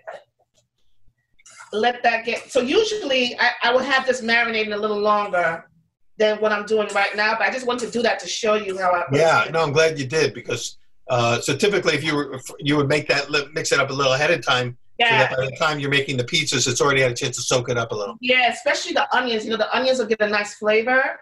let 1.74 2.02
that 2.04 2.26
get. 2.26 2.52
So 2.52 2.62
usually 2.62 3.38
I, 3.40 3.52
I 3.64 3.74
would 3.76 3.86
have 3.86 4.06
this 4.08 4.22
marinating 4.22 4.74
a 4.74 4.78
little 4.78 5.00
longer 5.00 5.70
than 6.18 6.40
what 6.40 6.52
I'm 6.52 6.66
doing 6.66 6.88
right 6.96 7.16
now, 7.16 7.34
but 7.38 7.44
I 7.48 7.52
just 7.52 7.68
wanted 7.68 7.88
to 7.88 7.92
do 7.92 8.02
that 8.02 8.20
to 8.20 8.28
show 8.28 8.56
you 8.56 8.78
how 8.78 8.92
I. 8.92 9.04
put 9.04 9.16
it 9.16 9.20
Yeah, 9.22 9.48
no, 9.52 9.62
I'm 9.64 9.72
glad 9.72 10.00
you 10.00 10.08
did 10.08 10.34
because 10.34 10.78
uh, 11.10 11.40
so 11.40 11.56
typically 11.56 11.94
if 11.94 12.04
you 12.04 12.16
were 12.16 12.34
if 12.34 12.44
you 12.60 12.76
would 12.78 12.88
make 12.90 13.08
that 13.10 13.30
mix 13.54 13.72
it 13.72 13.80
up 13.80 13.90
a 13.90 13.94
little 13.94 14.14
ahead 14.14 14.32
of 14.32 14.46
time, 14.46 14.70
so 14.70 14.78
Yeah. 15.00 15.28
that 15.28 15.38
by 15.38 15.46
the 15.46 15.56
time 15.58 15.80
you're 15.80 15.90
making 15.92 16.18
the 16.18 16.24
pizzas, 16.24 16.68
it's 16.68 16.82
already 16.82 17.02
had 17.02 17.12
a 17.12 17.16
chance 17.16 17.36
to 17.38 17.42
soak 17.44 17.70
it 17.70 17.78
up 17.78 17.92
a 17.92 17.96
little. 17.96 18.16
Yeah, 18.22 18.52
especially 18.52 18.94
the 18.94 19.08
onions. 19.16 19.46
You 19.46 19.52
know, 19.52 19.58
the 19.58 19.76
onions 19.76 20.00
will 20.00 20.08
get 20.08 20.22
a 20.22 20.28
nice 20.28 20.56
flavor. 20.56 21.20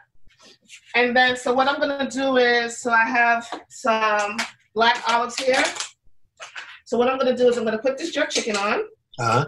And 0.95 1.15
then, 1.15 1.35
so 1.37 1.53
what 1.53 1.67
I'm 1.67 1.79
gonna 1.79 2.09
do 2.09 2.37
is, 2.37 2.81
so 2.81 2.91
I 2.91 3.03
have 3.05 3.47
some 3.69 4.37
black 4.73 5.03
olives 5.09 5.35
here. 5.37 5.63
So 6.85 6.97
what 6.97 7.09
I'm 7.09 7.17
gonna 7.17 7.35
do 7.35 7.47
is 7.49 7.57
I'm 7.57 7.65
gonna 7.65 7.77
put 7.79 7.97
this 7.97 8.11
jerk 8.11 8.29
chicken 8.29 8.55
on 8.55 8.83
Uh-huh. 9.19 9.45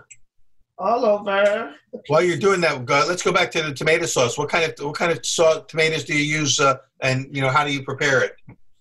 all 0.78 1.06
over. 1.06 1.74
While 2.08 2.22
you're 2.24 2.38
doing 2.38 2.62
that, 2.62 2.86
let's 3.08 3.24
go 3.24 3.32
back 3.32 3.52
to 3.52 3.62
the 3.64 3.74
tomato 3.74 4.06
sauce. 4.06 4.38
What 4.38 4.50
kind 4.50 4.66
of 4.66 4.86
what 4.86 4.96
kind 4.96 5.12
of 5.12 5.26
sauce, 5.26 5.64
tomatoes 5.68 6.04
do 6.04 6.14
you 6.18 6.24
use, 6.40 6.60
uh, 6.60 6.76
and 7.02 7.34
you 7.34 7.42
know 7.42 7.50
how 7.50 7.64
do 7.64 7.72
you 7.72 7.84
prepare 7.84 8.22
it? 8.24 8.36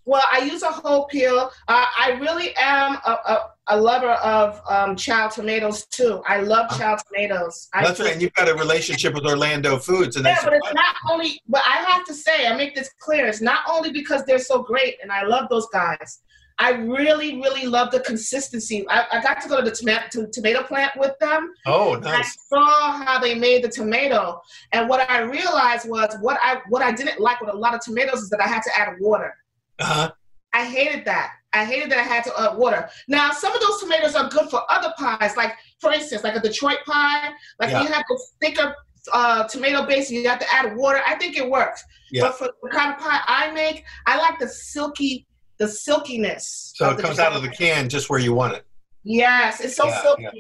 Well, 0.04 0.22
I 0.32 0.38
use 0.40 0.62
a 0.62 0.70
whole 0.70 1.06
peel. 1.06 1.50
Uh, 1.68 1.84
I 1.98 2.12
really 2.20 2.54
am 2.56 2.94
a, 3.04 3.10
a, 3.10 3.50
a 3.68 3.80
lover 3.80 4.12
of 4.12 4.60
um, 4.68 4.96
Ciao 4.96 5.28
tomatoes 5.28 5.86
too. 5.86 6.22
I 6.26 6.40
love 6.40 6.70
Ciao 6.78 6.96
tomatoes. 6.96 7.68
I 7.72 7.84
That's 7.84 8.00
right. 8.00 8.12
And 8.12 8.22
you've 8.22 8.34
got 8.34 8.48
a 8.48 8.54
relationship 8.54 9.14
with 9.14 9.26
Orlando 9.26 9.78
Foods, 9.78 10.16
and 10.16 10.24
Yeah, 10.24 10.38
but 10.44 10.52
it's 10.52 10.72
not 10.72 10.94
only. 11.10 11.40
But 11.48 11.62
I 11.66 11.78
have 11.78 12.04
to 12.06 12.14
say, 12.14 12.46
I 12.46 12.56
make 12.56 12.74
this 12.74 12.90
clear. 12.98 13.26
It's 13.26 13.40
not 13.40 13.60
only 13.68 13.90
because 13.90 14.24
they're 14.24 14.38
so 14.38 14.62
great, 14.62 14.96
and 15.02 15.10
I 15.10 15.24
love 15.24 15.48
those 15.48 15.66
guys. 15.72 16.20
I 16.58 16.70
really, 16.70 17.36
really 17.36 17.66
love 17.66 17.90
the 17.90 18.00
consistency. 18.00 18.86
I, 18.88 19.04
I 19.12 19.22
got 19.22 19.42
to 19.42 19.48
go 19.48 19.58
to 19.58 19.62
the 19.62 19.76
tomato, 19.76 20.06
to 20.12 20.26
tomato 20.28 20.62
plant 20.62 20.92
with 20.96 21.12
them. 21.18 21.52
oh, 21.66 21.94
and 21.94 22.06
I 22.06 22.22
saw 22.22 22.92
how 23.04 23.18
they 23.18 23.34
made 23.34 23.62
the 23.62 23.68
tomato, 23.68 24.40
and 24.72 24.88
what 24.88 25.08
I 25.10 25.20
realized 25.20 25.88
was 25.88 26.16
what 26.20 26.38
I 26.42 26.60
what 26.68 26.82
I 26.82 26.92
didn't 26.92 27.20
like 27.20 27.40
with 27.40 27.50
a 27.52 27.56
lot 27.56 27.74
of 27.74 27.80
tomatoes 27.80 28.22
is 28.22 28.30
that 28.30 28.40
I 28.40 28.46
had 28.46 28.62
to 28.62 28.70
add 28.78 28.94
water. 29.00 29.34
Uh-huh. 29.78 30.12
I 30.54 30.64
hated 30.64 31.04
that. 31.04 31.32
I 31.52 31.64
hated 31.64 31.90
that 31.90 31.98
I 31.98 32.02
had 32.02 32.24
to 32.24 32.32
add 32.40 32.56
water. 32.56 32.88
Now, 33.08 33.30
some 33.30 33.54
of 33.54 33.60
those 33.60 33.80
tomatoes 33.80 34.14
are 34.14 34.28
good 34.28 34.50
for 34.50 34.62
other 34.70 34.92
pies, 34.98 35.36
like 35.36 35.54
for 35.80 35.92
instance, 35.92 36.22
like 36.24 36.36
a 36.36 36.40
Detroit 36.40 36.78
pie. 36.86 37.30
Like 37.60 37.70
Yeah. 37.70 37.82
you 37.82 37.88
have 37.88 38.04
the 38.08 38.20
thicker 38.40 38.74
uh, 39.12 39.44
tomato 39.44 39.86
base, 39.86 40.10
you 40.10 40.26
have 40.28 40.40
to 40.40 40.46
add 40.54 40.76
water. 40.76 41.00
I 41.06 41.14
think 41.14 41.36
it 41.36 41.48
works. 41.48 41.82
Yeah. 42.10 42.22
But 42.22 42.38
for 42.38 42.50
the 42.62 42.68
kind 42.70 42.92
of 42.92 42.98
pie 42.98 43.20
I 43.26 43.50
make, 43.52 43.84
I 44.06 44.18
like 44.18 44.38
the 44.38 44.48
silky, 44.48 45.26
the 45.58 45.68
silkiness. 45.68 46.72
So 46.74 46.90
it 46.90 46.98
comes 46.98 47.18
out 47.18 47.32
of 47.34 47.42
the 47.42 47.48
can 47.48 47.88
just 47.88 48.10
where 48.10 48.18
you 48.18 48.34
want 48.34 48.54
it. 48.54 48.66
Yes, 49.04 49.60
it's 49.60 49.76
so 49.76 49.86
Yeah, 49.86 50.02
silky. 50.02 50.22
yeah. 50.24 50.30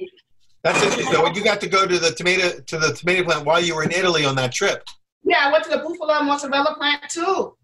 That's 0.64 0.82
interesting. 0.82 1.12
So 1.14 1.32
you 1.32 1.44
got 1.44 1.60
to 1.60 1.68
go 1.68 1.86
to 1.86 1.98
the 1.98 2.10
tomato 2.10 2.58
to 2.58 2.78
the 2.78 2.92
tomato 2.92 3.22
plant 3.24 3.46
while 3.46 3.60
you 3.60 3.76
were 3.76 3.84
in 3.84 3.92
Italy 3.92 4.24
on 4.24 4.34
that 4.36 4.52
trip. 4.52 4.82
Yeah, 5.22 5.46
I 5.48 5.52
went 5.52 5.62
to 5.64 5.70
the 5.70 5.78
Buffalo 5.78 6.20
mozzarella 6.22 6.74
plant 6.76 7.02
too. 7.08 7.56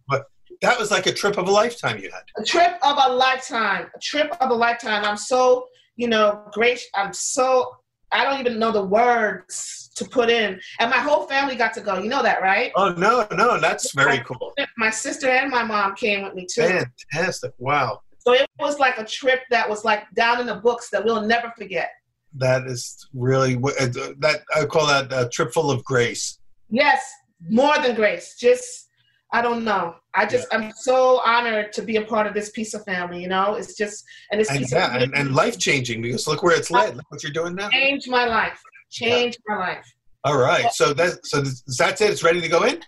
That 0.63 0.79
was 0.79 0.91
like 0.91 1.07
a 1.07 1.13
trip 1.13 1.37
of 1.39 1.49
a 1.49 1.51
lifetime 1.51 1.99
you 1.99 2.11
had. 2.11 2.23
a 2.39 2.45
trip 2.45 2.79
of 2.83 2.97
a 3.05 3.13
lifetime. 3.13 3.89
A 3.95 3.99
trip 4.01 4.35
of 4.41 4.51
a 4.51 4.55
lifetime. 4.55 5.05
I'm 5.05 5.17
so 5.17 5.67
you 5.97 6.09
know 6.09 6.43
great 6.53 6.81
i'm 6.95 7.13
so 7.13 7.71
i 8.13 8.25
don't 8.25 8.41
even 8.41 8.59
know 8.59 8.73
the 8.73 8.83
words 8.83 9.83
to 9.95 10.07
put 10.07 10.31
in. 10.31 10.59
And 10.81 10.91
my 10.91 10.97
whole 10.99 11.27
family 11.27 11.55
got 11.55 11.75
to 11.75 11.81
go. 11.81 11.99
You 11.99 12.09
know 12.09 12.23
that 12.23 12.41
right? 12.41 12.73
Oh 12.77 12.93
no, 12.93 13.27
no, 13.33 13.61
that's 13.61 13.93
very 13.93 14.21
cool. 14.21 14.55
my 14.79 14.89
sister 14.91 15.29
and 15.29 15.51
my 15.51 15.63
mom 15.63 15.95
came 15.95 16.23
with 16.23 16.35
me 16.35 16.47
too. 16.51 16.85
Fantastic! 17.13 17.53
Wow, 17.59 18.01
so 18.19 18.33
it 18.33 18.49
was 18.59 18.79
like 18.79 18.99
a 18.99 19.05
trip 19.05 19.41
that 19.51 19.69
was 19.69 19.85
like 19.85 20.05
down 20.15 20.41
in 20.41 20.47
the 20.47 20.57
books 20.57 20.89
that 20.91 21.05
we'll 21.05 21.21
never 21.23 21.53
forget. 21.59 21.91
That 22.35 22.67
is 22.67 23.07
really 23.13 23.57
uh, 23.57 23.89
that 24.21 24.43
I 24.57 24.65
call 24.65 24.87
that 24.87 25.13
a 25.13 25.29
trip 25.29 25.53
full 25.53 25.71
of 25.71 25.85
grace. 25.85 26.39
yes 26.71 27.03
more 27.51 27.77
than 27.79 27.95
grace. 27.95 28.37
Just 28.39 28.89
i 29.33 29.43
don't 29.43 29.65
know 29.65 29.95
I 30.15 30.27
just 30.27 30.47
I'm 30.53 30.73
so 30.73 31.21
honored 31.25 31.73
to 31.73 31.83
be 31.83 31.97
a 31.97 32.03
part 32.05 32.27
of 32.27 32.35
this 32.35 32.51
pizza 32.51 32.79
family. 32.81 33.23
You 33.23 33.29
know, 33.29 33.55
it's 33.55 33.75
just 33.77 34.05
and 34.31 34.41
it's 34.41 34.51
And, 34.51 34.71
yeah, 34.71 34.97
and, 34.97 35.15
and 35.15 35.35
life 35.35 35.59
changing 35.59 36.03
because 36.03 36.27
look 36.27 36.43
where 36.43 36.57
it's 36.57 36.71
led. 36.71 36.97
Look 36.97 37.07
what 37.11 37.23
you're 37.23 37.33
doing 37.33 37.55
now. 37.55 37.71
changed 37.71 38.11
my 38.11 38.27
life. 38.27 38.61
Changed 38.91 39.39
my 39.49 39.57
life. 39.57 39.87
All 40.25 40.37
right. 40.39 40.71
So 40.73 40.93
that 40.95 41.25
so 41.25 41.43
that's 41.79 42.01
it. 42.01 42.11
It's 42.11 42.23
ready 42.23 42.41
to 42.41 42.49
go 42.49 42.65
in. 42.65 42.81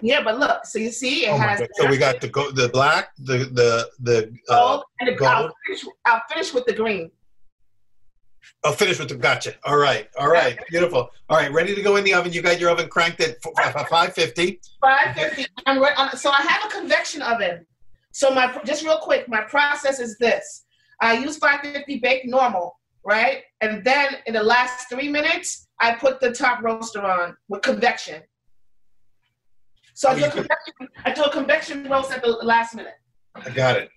Yeah, 0.00 0.22
but 0.22 0.38
look, 0.38 0.64
so 0.64 0.78
you 0.78 0.90
see, 0.90 1.26
it 1.26 1.32
Oh 1.32 1.36
has 1.36 1.62
So 1.74 1.86
we 1.86 1.98
got 1.98 2.20
the 2.20 2.28
go- 2.28 2.50
the 2.50 2.68
black, 2.68 3.10
the 3.18 3.38
the 3.52 3.88
the. 4.00 4.32
Uh, 4.48 4.58
gold, 4.58 4.84
and 5.00 5.08
the, 5.08 5.24
I'll, 5.24 5.42
gold. 5.42 5.52
finish, 5.66 5.84
I'll 6.06 6.22
finish 6.30 6.54
with 6.54 6.64
the 6.64 6.72
green. 6.72 7.10
I'll 8.64 8.72
finish 8.72 8.98
with 8.98 9.08
the 9.08 9.16
gotcha. 9.16 9.54
All 9.64 9.76
right. 9.76 10.08
All 10.18 10.28
right. 10.28 10.58
Beautiful. 10.70 11.10
All 11.28 11.36
right. 11.36 11.52
Ready 11.52 11.74
to 11.74 11.82
go 11.82 11.96
in 11.96 12.04
the 12.04 12.14
oven. 12.14 12.32
You 12.32 12.42
got 12.42 12.60
your 12.60 12.70
oven 12.70 12.88
cranked 12.88 13.20
at 13.20 13.36
five 13.88 14.14
fifty. 14.14 14.60
Five 14.80 15.14
fifty. 15.14 15.46
I'm 15.66 15.80
re- 15.80 15.92
uh, 15.96 16.10
so 16.10 16.30
I 16.30 16.42
have 16.42 16.64
a 16.70 16.74
convection 16.74 17.22
oven. 17.22 17.66
So 18.12 18.30
my 18.30 18.60
just 18.64 18.84
real 18.84 18.98
quick, 18.98 19.28
my 19.28 19.40
process 19.42 19.98
is 20.00 20.16
this: 20.18 20.64
I 21.00 21.14
use 21.18 21.38
550 21.38 21.98
bake 22.00 22.26
normal, 22.26 22.78
right, 23.04 23.42
and 23.60 23.82
then 23.84 24.16
in 24.26 24.34
the 24.34 24.42
last 24.42 24.88
three 24.88 25.08
minutes, 25.08 25.66
I 25.80 25.94
put 25.94 26.20
the 26.20 26.30
top 26.32 26.62
roaster 26.62 27.02
on 27.02 27.36
with 27.48 27.62
convection. 27.62 28.22
So 29.94 30.08
I 30.08 30.12
Oh, 30.12 30.14
do, 30.14 30.20
you 30.20 30.26
a 30.26 30.30
could- 30.30 30.48
convection, 30.48 30.88
I 31.04 31.12
do 31.12 31.22
a 31.24 31.30
convection 31.30 31.88
roast 31.88 32.10
at 32.12 32.22
the 32.22 32.28
last 32.30 32.74
minute. 32.74 32.94
I 33.34 33.50
got 33.50 33.76
it. 33.76 33.88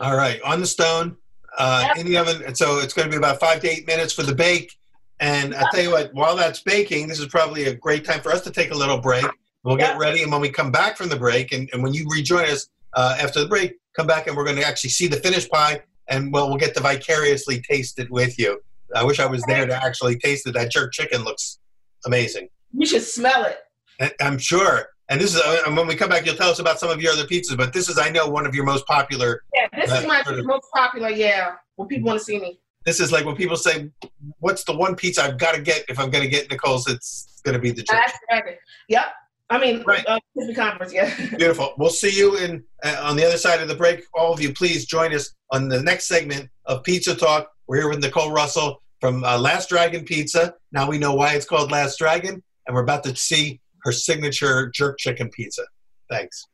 All 0.00 0.16
right. 0.16 0.40
On 0.42 0.60
the 0.60 0.66
stone, 0.66 1.16
uh, 1.58 1.84
Yep. 1.88 1.96
in 1.98 2.06
the 2.06 2.16
oven. 2.16 2.42
And 2.46 2.56
so 2.56 2.78
it's 2.78 2.92
going 2.94 3.06
to 3.06 3.10
be 3.10 3.16
about 3.16 3.40
five 3.40 3.60
to 3.60 3.68
eight 3.68 3.86
minutes 3.86 4.12
for 4.12 4.22
the 4.22 4.34
bake. 4.34 4.72
And 5.18 5.54
I 5.54 5.64
tell 5.70 5.82
you 5.82 5.90
what, 5.90 6.14
while 6.14 6.34
that's 6.36 6.60
baking, 6.62 7.08
this 7.08 7.20
is 7.20 7.26
probably 7.26 7.64
a 7.66 7.74
great 7.74 8.04
time 8.04 8.20
for 8.20 8.32
us 8.32 8.40
to 8.42 8.50
take 8.50 8.70
a 8.70 8.74
little 8.74 8.98
break. 8.98 9.26
We'll 9.62 9.76
get 9.76 9.98
ready, 9.98 10.22
and 10.22 10.32
when 10.32 10.40
we 10.40 10.48
come 10.48 10.72
back 10.72 10.96
from 10.96 11.10
the 11.10 11.16
break, 11.18 11.52
and, 11.52 11.68
and 11.74 11.82
when 11.82 11.92
you 11.92 12.06
rejoin 12.10 12.46
us 12.46 12.70
uh, 12.94 13.18
after 13.20 13.40
the 13.40 13.46
break, 13.46 13.74
come 13.94 14.06
back 14.06 14.26
and 14.26 14.34
we're 14.34 14.44
going 14.44 14.56
to 14.56 14.66
actually 14.66 14.88
see 14.88 15.06
the 15.06 15.18
finished 15.18 15.50
pie, 15.50 15.82
and 16.08 16.32
well, 16.32 16.48
we'll 16.48 16.56
get 16.56 16.74
to 16.76 16.80
vicariously 16.80 17.60
taste 17.60 17.98
it 17.98 18.10
with 18.10 18.38
you. 18.38 18.58
I 18.96 19.04
wish 19.04 19.20
I 19.20 19.26
was 19.26 19.42
there 19.42 19.66
to 19.66 19.74
actually 19.84 20.16
taste 20.16 20.46
it. 20.46 20.54
That 20.54 20.70
jerk 20.70 20.92
chicken 20.94 21.24
looks 21.24 21.58
amazing. 22.06 22.48
You 22.72 22.86
should 22.86 23.02
smell 23.02 23.44
it. 23.44 24.14
I'm 24.18 24.38
sure. 24.38 24.86
And 25.10 25.20
this 25.20 25.34
is 25.34 25.40
uh, 25.40 25.62
and 25.66 25.76
when 25.76 25.88
we 25.88 25.96
come 25.96 26.08
back, 26.08 26.24
you'll 26.24 26.36
tell 26.36 26.50
us 26.50 26.60
about 26.60 26.78
some 26.78 26.88
of 26.88 27.02
your 27.02 27.12
other 27.12 27.24
pizzas. 27.24 27.56
But 27.56 27.72
this 27.72 27.88
is, 27.88 27.98
I 27.98 28.10
know, 28.10 28.28
one 28.28 28.46
of 28.46 28.54
your 28.54 28.64
most 28.64 28.86
popular. 28.86 29.42
Yeah, 29.52 29.66
this 29.74 29.92
is 29.92 30.06
my 30.06 30.22
sort 30.22 30.38
of. 30.38 30.46
most 30.46 30.66
popular. 30.72 31.10
Yeah, 31.10 31.56
when 31.74 31.88
people 31.88 32.06
want 32.06 32.20
to 32.20 32.24
see 32.24 32.38
me. 32.38 32.60
This 32.86 33.00
is 33.00 33.10
like 33.10 33.26
when 33.26 33.34
people 33.34 33.56
say, 33.56 33.90
"What's 34.38 34.62
the 34.62 34.74
one 34.74 34.94
pizza 34.94 35.24
I've 35.24 35.36
got 35.36 35.56
to 35.56 35.60
get 35.60 35.84
if 35.88 35.98
I'm 35.98 36.10
going 36.10 36.22
to 36.22 36.30
get 36.30 36.48
Nicole's?" 36.48 36.88
It's 36.88 37.40
going 37.44 37.54
to 37.54 37.58
be 37.60 37.72
the 37.72 37.82
jerk. 37.82 37.98
That's 37.98 38.18
right. 38.30 38.56
Yep. 38.88 39.04
I 39.50 39.58
mean, 39.58 39.82
Right. 39.84 40.06
uh, 40.06 40.20
Conference. 40.54 40.92
Yeah. 40.94 41.12
Beautiful. 41.36 41.74
We'll 41.76 41.90
see 41.90 42.16
you 42.16 42.36
in 42.38 42.62
uh, 42.84 43.00
on 43.02 43.16
the 43.16 43.26
other 43.26 43.36
side 43.36 43.60
of 43.60 43.66
the 43.66 43.74
break. 43.74 44.04
All 44.14 44.32
of 44.32 44.40
you, 44.40 44.52
please 44.54 44.86
join 44.86 45.12
us 45.12 45.34
on 45.50 45.68
the 45.68 45.82
next 45.82 46.06
segment 46.06 46.48
of 46.66 46.84
Pizza 46.84 47.16
Talk. 47.16 47.50
We're 47.66 47.78
here 47.78 47.88
with 47.88 47.98
Nicole 47.98 48.30
Russell 48.30 48.80
from 49.00 49.24
uh, 49.24 49.38
Last 49.38 49.68
Dragon 49.68 50.04
Pizza. 50.04 50.54
Now 50.70 50.88
we 50.88 50.98
know 50.98 51.14
why 51.14 51.34
it's 51.34 51.46
called 51.46 51.72
Last 51.72 51.98
Dragon, 51.98 52.40
and 52.66 52.74
we're 52.76 52.82
about 52.84 53.02
to 53.04 53.16
see 53.16 53.60
her 53.82 53.92
signature 53.92 54.70
jerk 54.74 54.98
chicken 54.98 55.30
pizza. 55.30 55.62
Thanks. 56.08 56.46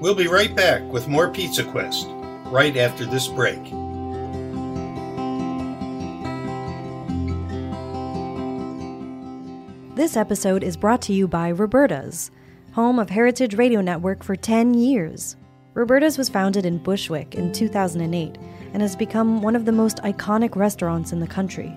We'll 0.00 0.14
be 0.14 0.28
right 0.28 0.54
back 0.54 0.82
with 0.92 1.08
more 1.08 1.28
Pizza 1.28 1.64
Quest 1.64 2.06
right 2.46 2.76
after 2.76 3.04
this 3.04 3.26
break. 3.28 3.62
This 9.96 10.16
episode 10.16 10.62
is 10.62 10.76
brought 10.76 11.02
to 11.02 11.12
you 11.12 11.26
by 11.26 11.50
Roberta's, 11.50 12.30
home 12.70 13.00
of 13.00 13.10
Heritage 13.10 13.56
Radio 13.56 13.80
Network 13.80 14.22
for 14.22 14.36
10 14.36 14.74
years. 14.74 15.34
Roberta's 15.74 16.16
was 16.16 16.28
founded 16.28 16.64
in 16.64 16.78
Bushwick 16.78 17.34
in 17.34 17.52
2008 17.52 18.38
and 18.72 18.80
has 18.80 18.94
become 18.94 19.42
one 19.42 19.56
of 19.56 19.64
the 19.64 19.72
most 19.72 19.96
iconic 19.98 20.54
restaurants 20.54 21.10
in 21.10 21.18
the 21.18 21.26
country. 21.26 21.76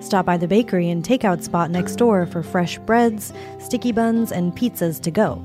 Stop 0.00 0.26
by 0.26 0.36
the 0.36 0.48
bakery 0.48 0.88
and 0.88 1.04
takeout 1.04 1.42
spot 1.42 1.70
next 1.70 1.96
door 1.96 2.26
for 2.26 2.42
fresh 2.42 2.78
breads, 2.78 3.32
sticky 3.58 3.92
buns, 3.92 4.32
and 4.32 4.56
pizzas 4.56 5.00
to 5.02 5.10
go. 5.10 5.42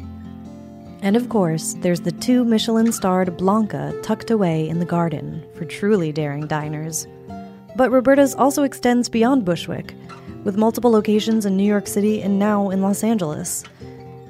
And 1.01 1.15
of 1.15 1.29
course, 1.29 1.75
there's 1.81 2.01
the 2.01 2.11
two 2.11 2.45
Michelin 2.45 2.91
starred 2.91 3.37
Blanca 3.37 3.93
tucked 4.01 4.31
away 4.31 4.67
in 4.67 4.79
the 4.79 4.85
garden 4.85 5.45
for 5.53 5.65
truly 5.65 6.11
daring 6.11 6.47
diners. 6.47 7.05
But 7.75 7.91
Roberta's 7.91 8.33
also 8.33 8.63
extends 8.63 9.09
beyond 9.09 9.43
Bushwick, 9.45 9.93
with 10.45 10.57
multiple 10.57 10.89
locations 10.89 11.45
in 11.45 11.57
New 11.57 11.63
York 11.63 11.85
City 11.87 12.21
and 12.21 12.39
now 12.39 12.69
in 12.69 12.81
Los 12.81 13.03
Angeles. 13.03 13.65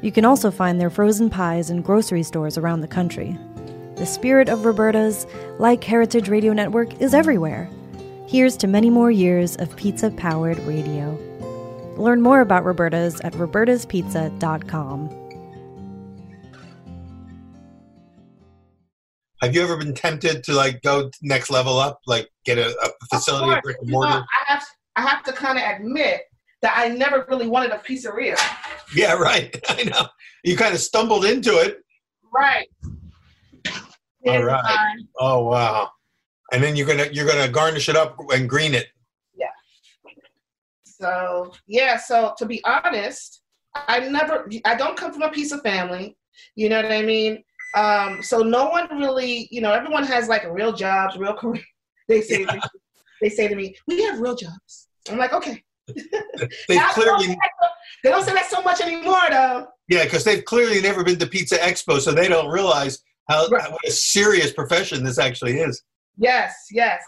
You 0.01 0.11
can 0.11 0.25
also 0.25 0.49
find 0.49 0.81
their 0.81 0.89
frozen 0.89 1.29
pies 1.29 1.69
in 1.69 1.81
grocery 1.81 2.23
stores 2.23 2.57
around 2.57 2.81
the 2.81 2.88
country. 2.88 3.38
The 3.95 4.05
spirit 4.05 4.49
of 4.49 4.65
Roberta's, 4.65 5.27
like 5.59 5.83
Heritage 5.83 6.29
Radio 6.29 6.51
Network, 6.51 6.99
is 6.99 7.13
everywhere. 7.13 7.69
Here's 8.27 8.57
to 8.57 8.67
many 8.67 8.89
more 8.89 9.11
years 9.11 9.55
of 9.57 9.75
pizza 9.75 10.09
powered 10.11 10.59
radio. 10.59 11.17
Learn 11.97 12.21
more 12.21 12.41
about 12.41 12.65
Roberta's 12.65 13.21
at 13.21 13.33
robertaspizza.com. 13.33 15.25
Have 19.41 19.53
you 19.53 19.61
ever 19.61 19.77
been 19.77 19.93
tempted 19.93 20.43
to 20.45 20.53
like 20.53 20.81
go 20.81 21.11
next 21.21 21.51
level 21.51 21.77
up, 21.77 21.99
like 22.07 22.27
get 22.45 22.57
a, 22.57 22.75
a 22.81 22.89
facility, 23.15 23.51
a 23.51 23.57
Of 23.57 23.63
brick 23.63 23.77
and 23.79 23.88
You 23.88 23.93
know, 23.93 23.99
mortar? 23.99 24.23
I 24.23 24.53
have 24.53 24.63
I 24.95 25.01
have 25.01 25.23
to 25.23 25.33
kind 25.33 25.59
of 25.59 25.63
admit 25.63 26.21
that 26.63 26.73
I 26.75 26.88
never 26.88 27.25
really 27.29 27.47
wanted 27.47 27.71
a 27.71 27.77
pizzeria. 27.77 28.38
Yeah, 28.95 29.13
right. 29.13 29.55
I 29.69 29.83
know. 29.83 30.07
You 30.43 30.57
kind 30.57 30.73
of 30.73 30.79
stumbled 30.79 31.25
into 31.25 31.51
it. 31.59 31.77
Right. 32.33 32.67
All 34.25 34.43
right. 34.43 34.97
Oh 35.19 35.43
wow! 35.43 35.91
And 36.55 36.63
then 36.63 36.77
you're 36.77 36.87
gonna 36.87 37.07
you're 37.11 37.27
gonna 37.27 37.49
garnish 37.49 37.89
it 37.89 37.97
up 37.97 38.15
and 38.33 38.47
green 38.49 38.73
it. 38.73 38.87
Yeah. 39.35 39.47
So 40.85 41.53
yeah. 41.67 41.97
So 41.97 42.33
to 42.37 42.45
be 42.45 42.63
honest, 42.63 43.41
I 43.75 43.99
never. 43.99 44.49
I 44.63 44.75
don't 44.75 44.95
come 44.95 45.11
from 45.11 45.23
a 45.23 45.29
pizza 45.29 45.57
family. 45.59 46.15
You 46.55 46.69
know 46.69 46.81
what 46.81 46.91
I 46.93 47.01
mean? 47.01 47.43
Um, 47.75 48.23
so 48.23 48.39
no 48.39 48.69
one 48.69 48.87
really. 48.97 49.49
You 49.51 49.59
know, 49.59 49.73
everyone 49.73 50.05
has 50.05 50.29
like 50.29 50.45
real 50.49 50.71
jobs, 50.71 51.17
real 51.17 51.33
career. 51.41 51.61
They 52.07 52.21
say. 52.21 52.45
They 53.21 53.27
say 53.29 53.49
to 53.49 53.55
me, 53.55 53.75
"We 53.85 54.01
have 54.03 54.21
real 54.21 54.35
jobs." 54.35 54.87
I'm 55.11 55.17
like, 55.17 55.33
okay. 55.33 55.61
Not- 56.69 56.93
clearly 56.93 57.37
They 58.01 58.09
don't 58.11 58.23
say 58.23 58.33
that 58.33 58.47
so 58.49 58.61
much 58.61 58.79
anymore, 58.81 59.19
though. 59.29 59.67
yeah, 59.89 60.05
because 60.05 60.23
they've 60.23 60.43
clearly 60.45 60.79
never 60.81 61.03
been 61.03 61.19
to 61.19 61.27
Pizza 61.27 61.57
Expo, 61.57 61.99
so 61.99 62.11
they 62.13 62.27
don't 62.29 62.49
realize 62.49 62.99
how 63.29 63.47
Right. 63.49 63.71
what 63.71 63.81
a 63.85 63.91
serious 63.91 64.51
profession 64.53 65.03
this 65.03 65.19
actually 65.19 65.59
is. 65.59 65.83
Yes, 66.17 66.54
yes. 66.71 67.04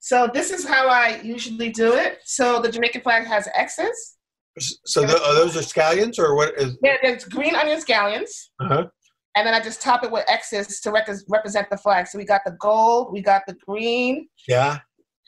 So 0.00 0.28
this 0.32 0.50
is 0.50 0.66
how 0.66 0.88
I 0.88 1.20
usually 1.22 1.70
do 1.70 1.94
it. 1.94 2.18
So 2.24 2.60
the 2.60 2.70
Jamaican 2.70 3.02
flag 3.02 3.24
has 3.26 3.48
X's. 3.54 4.16
So 4.58 5.02
the, 5.02 5.14
are 5.22 5.34
those 5.34 5.56
are 5.56 5.60
scallions 5.60 6.18
or 6.18 6.34
what 6.34 6.58
is? 6.58 6.76
Yeah, 6.82 6.96
there's 7.02 7.24
green 7.24 7.54
onion 7.54 7.80
scallions. 7.80 8.48
Uh-huh. 8.60 8.86
And 9.34 9.46
then 9.46 9.54
I 9.54 9.60
just 9.60 9.80
top 9.80 10.04
it 10.04 10.10
with 10.10 10.24
X's 10.28 10.80
to 10.80 10.90
rec- 10.90 11.08
represent 11.28 11.70
the 11.70 11.76
flag. 11.78 12.06
So 12.06 12.18
we 12.18 12.24
got 12.24 12.42
the 12.44 12.56
gold, 12.60 13.12
we 13.12 13.22
got 13.22 13.42
the 13.46 13.54
green, 13.66 14.28
Yeah, 14.46 14.78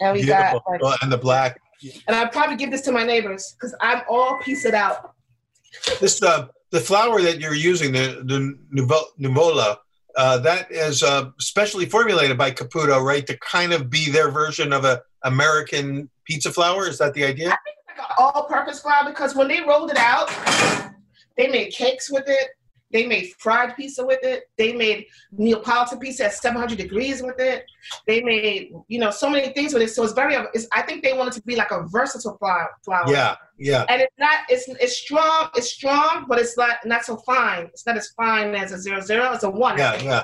and 0.01 0.13
we 0.15 0.23
beautiful. 0.25 0.61
got. 0.69 0.83
Like, 0.83 1.03
and 1.03 1.11
the 1.11 1.17
black. 1.19 1.59
and 2.07 2.15
I'd 2.15 2.31
probably 2.33 2.57
give 2.57 2.71
this 2.71 2.83
to 2.83 2.93
my 2.93 3.03
neighbors 3.05 3.55
because 3.59 3.75
I'm 3.81 4.03
all 4.09 4.39
pieced 4.43 4.67
out. 4.67 5.15
This 6.01 6.23
uh, 6.23 6.49
the 6.71 6.81
flour 6.81 7.23
that 7.23 7.41
you're 7.41 7.55
using, 7.55 7.93
the 7.93 8.23
the 8.27 8.59
Nuvo- 8.77 9.07
Nuvola, 9.19 9.79
uh, 10.17 10.39
that 10.39 10.71
is 10.71 11.03
uh, 11.03 11.31
specially 11.39 11.87
formulated 11.87 12.39
by 12.39 12.51
Caputo, 12.51 13.03
right? 13.03 13.27
To 13.27 13.37
kind 13.39 13.73
of 13.73 13.91
be 13.91 14.11
their 14.11 14.31
version 14.31 14.73
of 14.73 14.85
a 14.85 15.03
American 15.25 16.09
pizza 16.25 16.51
flour. 16.51 16.87
Is 16.87 16.99
that 16.99 17.15
the 17.15 17.25
idea? 17.25 17.49
Like 17.49 17.59
an 17.99 18.05
all-purpose 18.19 18.81
flour 18.81 19.09
because 19.09 19.35
when 19.35 19.49
they 19.49 19.61
rolled 19.63 19.91
it 19.91 19.97
out, 19.97 20.31
they 21.37 21.49
made 21.49 21.73
cakes 21.73 22.11
with 22.11 22.25
it. 22.27 22.51
They 22.95 23.09
made 23.09 23.33
fried 23.41 23.75
pizza 23.75 24.07
with 24.07 24.21
it. 24.23 24.45
They 24.57 24.73
made 24.73 25.07
Neapolitan 25.33 25.99
pizza 25.99 26.27
at 26.27 26.33
700 26.33 26.79
degrees 26.79 27.25
with 27.25 27.41
it. 27.41 27.65
They 28.07 28.23
made, 28.23 28.73
you 28.87 29.01
know, 29.01 29.11
so 29.11 29.29
many 29.29 29.53
things 29.53 29.75
with 29.75 29.83
it. 29.83 29.91
So 29.91 30.05
it's 30.05 30.13
very, 30.13 30.37
it's, 30.55 30.69
I 30.73 30.83
think 30.83 31.03
they 31.03 31.13
wanted 31.13 31.33
to 31.33 31.43
be 31.43 31.57
like 31.57 31.73
a 31.73 31.83
versatile 31.89 32.39
flour. 32.39 32.71
flour. 32.85 33.11
Yeah, 33.11 33.35
yeah. 33.59 33.85
And 33.89 34.01
it's 34.01 34.15
not, 34.17 34.39
it's 34.49 34.69
it's 34.69 34.97
strong, 34.97 35.51
it's 35.57 35.73
strong, 35.73 36.27
but 36.29 36.39
it's 36.39 36.57
not 36.57 36.87
not 36.87 37.05
so 37.05 37.17
fine. 37.17 37.65
It's 37.65 37.85
not 37.85 37.97
as 37.97 38.11
fine 38.17 38.55
as 38.55 38.71
a 38.71 38.79
zero 38.79 39.01
zero. 39.01 39.33
It's 39.33 39.43
a 39.43 39.51
one. 39.51 39.77
Yeah, 39.77 40.01
yeah. 40.01 40.23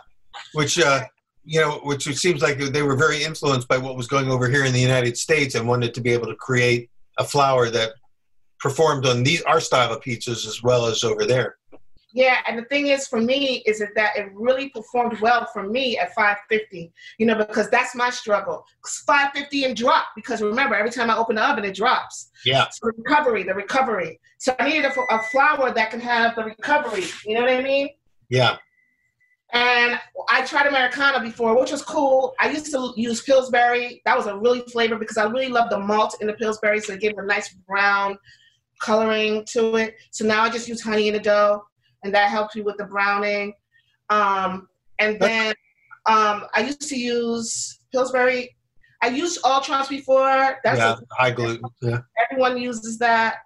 which 0.54 0.78
uh, 0.78 1.00
you 1.44 1.60
know, 1.60 1.80
which 1.82 2.06
it 2.06 2.18
seems 2.18 2.40
like 2.40 2.58
they 2.58 2.82
were 2.82 2.96
very 2.96 3.24
influenced 3.24 3.66
by 3.66 3.78
what 3.78 3.96
was 3.96 4.06
going 4.06 4.30
over 4.30 4.48
here 4.48 4.64
in 4.64 4.72
the 4.72 4.80
United 4.80 5.18
States 5.18 5.56
and 5.56 5.66
wanted 5.66 5.92
to 5.94 6.00
be 6.00 6.12
able 6.12 6.28
to 6.28 6.36
create 6.36 6.88
a 7.18 7.24
flour 7.24 7.68
that 7.70 7.90
performed 8.60 9.06
on 9.06 9.24
these 9.24 9.42
our 9.42 9.58
style 9.58 9.92
of 9.92 10.00
pizzas 10.02 10.46
as 10.46 10.62
well 10.62 10.86
as 10.86 11.02
over 11.02 11.26
there. 11.26 11.56
Yeah, 12.12 12.38
and 12.46 12.58
the 12.58 12.64
thing 12.64 12.88
is 12.88 13.06
for 13.06 13.20
me 13.20 13.62
is 13.66 13.78
that 13.78 14.16
it 14.16 14.30
really 14.34 14.68
performed 14.70 15.20
well 15.20 15.46
for 15.52 15.62
me 15.62 15.96
at 15.98 16.12
550, 16.14 16.92
you 17.18 17.26
know, 17.26 17.36
because 17.36 17.70
that's 17.70 17.94
my 17.94 18.10
struggle. 18.10 18.64
550 19.06 19.64
and 19.64 19.76
drop, 19.76 20.06
because 20.16 20.42
remember, 20.42 20.74
every 20.74 20.90
time 20.90 21.10
I 21.10 21.16
open 21.16 21.36
the 21.36 21.44
oven, 21.44 21.64
it 21.64 21.74
drops. 21.74 22.30
Yeah. 22.44 22.66
So 22.70 22.90
recovery, 22.96 23.44
the 23.44 23.54
recovery. 23.54 24.18
So 24.38 24.54
I 24.58 24.68
needed 24.68 24.86
a, 24.86 25.14
a 25.14 25.22
flour 25.30 25.72
that 25.72 25.90
can 25.90 26.00
have 26.00 26.34
the 26.34 26.44
recovery, 26.44 27.04
you 27.24 27.34
know 27.34 27.42
what 27.42 27.50
I 27.50 27.62
mean? 27.62 27.90
Yeah. 28.28 28.56
And 29.52 29.98
I 30.28 30.44
tried 30.44 30.66
Americana 30.66 31.20
before, 31.20 31.58
which 31.58 31.72
was 31.72 31.82
cool. 31.82 32.34
I 32.38 32.50
used 32.50 32.70
to 32.72 32.92
use 32.96 33.22
Pillsbury. 33.22 34.00
That 34.04 34.16
was 34.16 34.26
a 34.26 34.36
really 34.36 34.60
flavor 34.60 34.96
because 34.96 35.16
I 35.16 35.24
really 35.24 35.48
love 35.48 35.70
the 35.70 35.78
malt 35.78 36.16
in 36.20 36.28
the 36.28 36.34
Pillsbury, 36.34 36.80
so 36.80 36.92
it 36.92 37.00
gave 37.00 37.12
it 37.12 37.18
a 37.18 37.26
nice 37.26 37.52
brown 37.66 38.16
coloring 38.80 39.44
to 39.46 39.76
it. 39.76 39.96
So 40.10 40.24
now 40.24 40.42
I 40.42 40.50
just 40.50 40.68
use 40.68 40.80
honey 40.80 41.08
in 41.08 41.14
the 41.14 41.20
dough 41.20 41.62
and 42.02 42.14
that 42.14 42.30
helps 42.30 42.54
you 42.54 42.64
with 42.64 42.76
the 42.76 42.84
browning. 42.84 43.54
Um, 44.08 44.68
and 44.98 45.18
then 45.20 45.54
um, 46.06 46.46
I 46.54 46.62
used 46.66 46.88
to 46.88 46.96
use 46.96 47.80
Pillsbury. 47.92 48.56
I 49.02 49.08
used 49.08 49.38
All 49.44 49.60
Trumps 49.60 49.88
before. 49.88 50.58
That's 50.62 50.78
yeah, 50.78 50.96
a, 50.96 51.14
high 51.14 51.30
gluten. 51.30 51.62
Yeah. 51.80 52.00
Everyone 52.30 52.58
uses 52.58 52.98
that. 52.98 53.36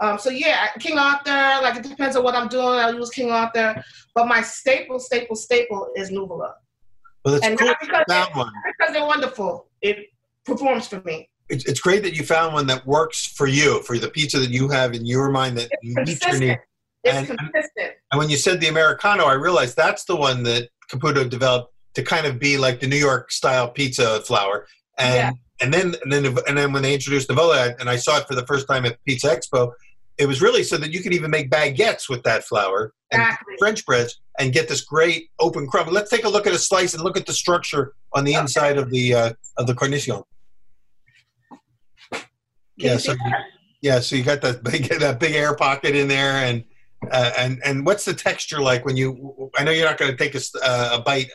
Um, 0.00 0.18
so 0.18 0.30
yeah, 0.30 0.68
King 0.78 0.98
Arthur. 0.98 1.62
Like 1.62 1.76
it 1.76 1.84
depends 1.84 2.16
on 2.16 2.24
what 2.24 2.34
I'm 2.34 2.48
doing. 2.48 2.66
I'll 2.66 2.94
use 2.94 3.10
King 3.10 3.30
Arthur, 3.30 3.82
but 4.14 4.26
my 4.26 4.42
staple, 4.42 4.98
staple, 4.98 5.36
staple 5.36 5.88
is 5.96 6.10
Nuvola. 6.10 6.52
Well, 7.24 7.34
that's 7.34 7.46
and 7.46 7.58
cool. 7.58 7.68
Not 7.68 7.80
because, 7.80 8.04
they, 8.08 8.24
one. 8.34 8.52
because 8.78 8.94
they're 8.94 9.06
wonderful. 9.06 9.68
It 9.80 10.06
performs 10.44 10.86
for 10.86 11.00
me. 11.02 11.28
It's, 11.48 11.64
it's 11.64 11.80
great 11.80 12.02
that 12.02 12.14
you 12.14 12.24
found 12.24 12.54
one 12.54 12.66
that 12.66 12.84
works 12.86 13.26
for 13.26 13.46
you, 13.46 13.82
for 13.82 13.98
the 13.98 14.08
pizza 14.08 14.38
that 14.38 14.50
you 14.50 14.68
have 14.68 14.94
in 14.94 15.06
your 15.06 15.30
mind 15.30 15.56
that 15.58 15.70
meets 15.82 16.24
your 16.26 16.58
it's 17.06 17.30
and, 17.30 17.38
consistent. 17.38 17.92
And 18.10 18.18
when 18.18 18.28
you 18.28 18.36
said 18.36 18.60
the 18.60 18.68
Americano, 18.68 19.24
I 19.24 19.34
realized 19.34 19.76
that's 19.76 20.04
the 20.04 20.16
one 20.16 20.42
that 20.44 20.68
Caputo 20.90 21.28
developed 21.28 21.72
to 21.94 22.02
kind 22.02 22.26
of 22.26 22.38
be 22.38 22.58
like 22.58 22.80
the 22.80 22.86
New 22.86 22.96
York 22.96 23.30
style 23.32 23.68
pizza 23.68 24.20
flour. 24.20 24.66
And 24.98 25.14
yeah. 25.14 25.30
and 25.60 25.72
then 25.72 25.94
and 26.02 26.12
then 26.12 26.26
and 26.46 26.58
then 26.58 26.72
when 26.72 26.82
they 26.82 26.94
introduced 26.94 27.28
Nuvola, 27.28 27.78
and 27.80 27.88
I 27.88 27.96
saw 27.96 28.18
it 28.18 28.26
for 28.26 28.34
the 28.34 28.46
first 28.46 28.66
time 28.68 28.84
at 28.84 29.02
Pizza 29.04 29.28
Expo, 29.28 29.72
it 30.18 30.26
was 30.26 30.40
really 30.40 30.62
so 30.62 30.76
that 30.78 30.92
you 30.92 31.02
could 31.02 31.12
even 31.12 31.30
make 31.30 31.50
baguettes 31.50 32.08
with 32.08 32.22
that 32.24 32.44
flour 32.44 32.92
and. 33.10 33.22
French 33.58 33.86
breads 33.86 34.20
and 34.38 34.52
get 34.52 34.68
this 34.68 34.82
great 34.82 35.30
open 35.40 35.66
crumb. 35.66 35.88
Let's 35.88 36.10
take 36.10 36.24
a 36.24 36.28
look 36.28 36.46
at 36.46 36.52
a 36.52 36.58
slice 36.58 36.94
and 36.94 37.02
look 37.02 37.16
at 37.16 37.24
the 37.24 37.32
structure 37.32 37.94
on 38.12 38.24
the 38.24 38.32
okay. 38.32 38.40
inside 38.40 38.78
of 38.78 38.90
the 38.90 39.14
uh, 39.14 39.32
of 39.56 39.66
the 39.66 39.74
cornicione. 39.74 40.24
Yeah, 42.76 42.98
so 42.98 43.12
you, 43.12 43.32
yeah, 43.80 44.00
so 44.00 44.16
you 44.16 44.22
got 44.22 44.42
that 44.42 44.62
big 44.62 44.84
that 45.00 45.18
big 45.20 45.34
air 45.34 45.54
pocket 45.54 45.96
in 45.96 46.08
there, 46.08 46.44
and 46.44 46.64
uh, 47.10 47.32
and 47.38 47.60
and 47.64 47.86
what's 47.86 48.04
the 48.04 48.14
texture 48.14 48.60
like 48.60 48.84
when 48.84 48.96
you? 48.96 49.50
I 49.56 49.64
know 49.64 49.70
you're 49.70 49.88
not 49.88 49.98
going 49.98 50.10
to 50.10 50.16
take 50.16 50.34
a, 50.34 50.40
uh, 50.62 50.98
a 50.98 51.02
bite, 51.02 51.30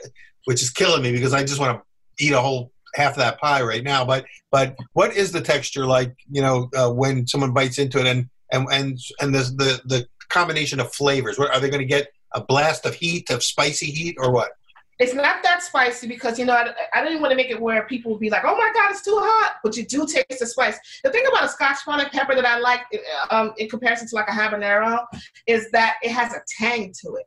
which 0.45 0.62
is 0.62 0.69
killing 0.69 1.04
me 1.04 1.12
because 1.12 1.34
I 1.34 1.43
just 1.43 1.60
want 1.60 1.80
to 1.80 2.26
eat 2.26 2.34
a 2.34 2.41
whole 2.41 2.71
half 2.95 3.13
of 3.13 3.17
that 3.17 3.39
pie 3.39 3.62
right 3.62 3.84
now. 3.84 4.06
But 4.06 4.26
but 4.52 4.76
what 4.93 5.15
is 5.15 5.32
the 5.32 5.41
texture 5.41 5.86
like? 5.86 6.15
You 6.30 6.41
know, 6.41 6.69
uh, 6.76 6.91
when 6.91 7.28
someone 7.28 7.54
bites 7.54 7.78
into 7.78 8.00
it, 8.00 8.08
and 8.08 8.30
and 8.52 8.67
and 8.71 9.00
and 9.19 9.34
the 9.34 9.43
the, 9.56 9.82
the 9.86 10.08
combination 10.30 10.80
of 10.80 10.93
flavors. 10.93 11.38
What, 11.38 11.54
are 11.54 11.60
they 11.60 11.69
going 11.69 11.82
to 11.82 11.86
get 11.86 12.12
a 12.34 12.41
blast 12.41 12.86
of 12.86 12.95
heat, 12.95 13.30
of 13.30 13.43
spicy 13.43 13.88
heat, 13.88 14.15
or 14.17 14.32
what? 14.32 14.52
It's 15.01 15.15
not 15.15 15.41
that 15.41 15.63
spicy 15.63 16.07
because 16.07 16.37
you 16.37 16.45
know 16.45 16.53
I, 16.53 16.71
I 16.93 17.03
didn't 17.03 17.21
want 17.21 17.31
to 17.31 17.35
make 17.35 17.49
it 17.49 17.59
where 17.59 17.87
people 17.87 18.11
would 18.11 18.19
be 18.19 18.29
like, 18.29 18.43
"Oh 18.45 18.55
my 18.55 18.71
God, 18.71 18.91
it's 18.91 19.01
too 19.01 19.17
hot," 19.19 19.55
but 19.63 19.75
you 19.75 19.83
do 19.83 20.05
taste 20.05 20.39
the 20.39 20.45
spice. 20.45 20.77
The 21.03 21.09
thing 21.09 21.23
about 21.27 21.45
a 21.45 21.49
Scotch 21.49 21.79
bonnet 21.87 22.11
pepper 22.11 22.35
that 22.35 22.45
I 22.45 22.59
like, 22.59 22.81
um, 23.31 23.51
in 23.57 23.67
comparison 23.67 24.07
to 24.09 24.15
like 24.15 24.27
a 24.27 24.31
habanero, 24.31 25.03
is 25.47 25.71
that 25.71 25.95
it 26.03 26.11
has 26.11 26.33
a 26.33 26.41
tang 26.59 26.93
to 27.01 27.15
it. 27.15 27.25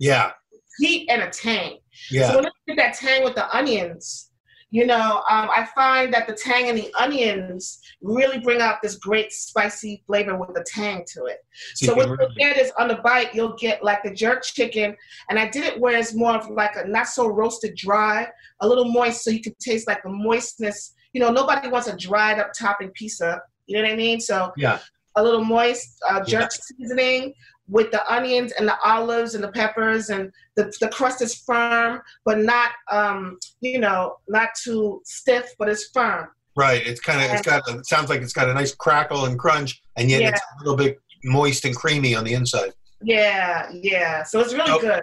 Yeah. 0.00 0.32
Heat 0.80 1.08
and 1.08 1.22
a 1.22 1.30
tang. 1.30 1.78
Yeah. 2.10 2.30
So 2.30 2.36
when 2.36 2.44
you 2.44 2.74
get 2.74 2.76
that 2.76 2.94
tang 2.96 3.22
with 3.22 3.36
the 3.36 3.56
onions, 3.56 4.25
you 4.70 4.84
know, 4.84 5.22
um, 5.30 5.48
I 5.48 5.66
find 5.74 6.12
that 6.12 6.26
the 6.26 6.34
tang 6.34 6.68
and 6.68 6.76
the 6.76 6.92
onions 6.98 7.80
really 8.02 8.38
bring 8.38 8.60
out 8.60 8.82
this 8.82 8.96
great 8.96 9.32
spicy 9.32 10.02
flavor 10.06 10.36
with 10.36 10.54
the 10.54 10.64
tang 10.66 11.04
to 11.14 11.26
it. 11.26 11.38
So 11.74 11.94
what 11.94 12.08
you 12.08 12.28
get 12.36 12.56
is 12.56 12.72
on 12.78 12.88
the 12.88 12.96
bite, 12.96 13.34
you'll 13.34 13.56
get 13.56 13.84
like 13.84 14.02
the 14.02 14.12
jerk 14.12 14.42
chicken, 14.42 14.96
and 15.30 15.38
I 15.38 15.48
did 15.48 15.64
it 15.64 15.80
where 15.80 15.96
it's 15.96 16.14
more 16.14 16.36
of 16.36 16.50
like 16.50 16.74
a 16.76 16.86
not 16.86 17.06
so 17.06 17.28
roasted 17.28 17.76
dry, 17.76 18.28
a 18.60 18.68
little 18.68 18.86
moist, 18.86 19.22
so 19.22 19.30
you 19.30 19.40
can 19.40 19.54
taste 19.60 19.86
like 19.86 20.02
the 20.02 20.10
moistness. 20.10 20.94
You 21.12 21.20
know, 21.20 21.30
nobody 21.30 21.68
wants 21.68 21.86
a 21.88 21.96
dried 21.96 22.38
up 22.38 22.50
topping 22.58 22.90
pizza. 22.90 23.40
You 23.66 23.76
know 23.76 23.82
what 23.84 23.92
I 23.92 23.96
mean? 23.96 24.20
So 24.20 24.52
yeah, 24.56 24.80
a 25.14 25.22
little 25.22 25.44
moist 25.44 25.98
uh, 26.08 26.24
jerk 26.24 26.50
yeah. 26.52 26.76
seasoning 26.78 27.34
with 27.68 27.90
the 27.90 28.12
onions 28.12 28.52
and 28.52 28.68
the 28.68 28.78
olives 28.84 29.34
and 29.34 29.42
the 29.42 29.50
peppers 29.50 30.10
and 30.10 30.32
the, 30.54 30.72
the 30.80 30.88
crust 30.88 31.20
is 31.20 31.34
firm 31.34 32.00
but 32.24 32.38
not 32.38 32.70
um, 32.90 33.38
you 33.60 33.78
know 33.78 34.16
not 34.28 34.50
too 34.62 35.00
stiff 35.04 35.52
but 35.58 35.68
it's 35.68 35.90
firm. 35.90 36.28
Right 36.56 36.86
it's 36.86 37.00
kind 37.00 37.22
of 37.22 37.30
it's 37.32 37.46
got 37.46 37.68
it 37.68 37.86
sounds 37.86 38.08
like 38.08 38.22
it's 38.22 38.32
got 38.32 38.48
a 38.48 38.54
nice 38.54 38.74
crackle 38.74 39.26
and 39.26 39.38
crunch 39.38 39.82
and 39.96 40.10
yet 40.10 40.22
yeah. 40.22 40.28
it's 40.30 40.40
a 40.40 40.64
little 40.64 40.76
bit 40.76 40.98
moist 41.24 41.64
and 41.64 41.74
creamy 41.74 42.14
on 42.14 42.24
the 42.24 42.34
inside. 42.34 42.72
Yeah 43.02 43.70
yeah 43.72 44.22
so 44.22 44.40
it's 44.40 44.52
really 44.52 44.80
good. 44.80 45.02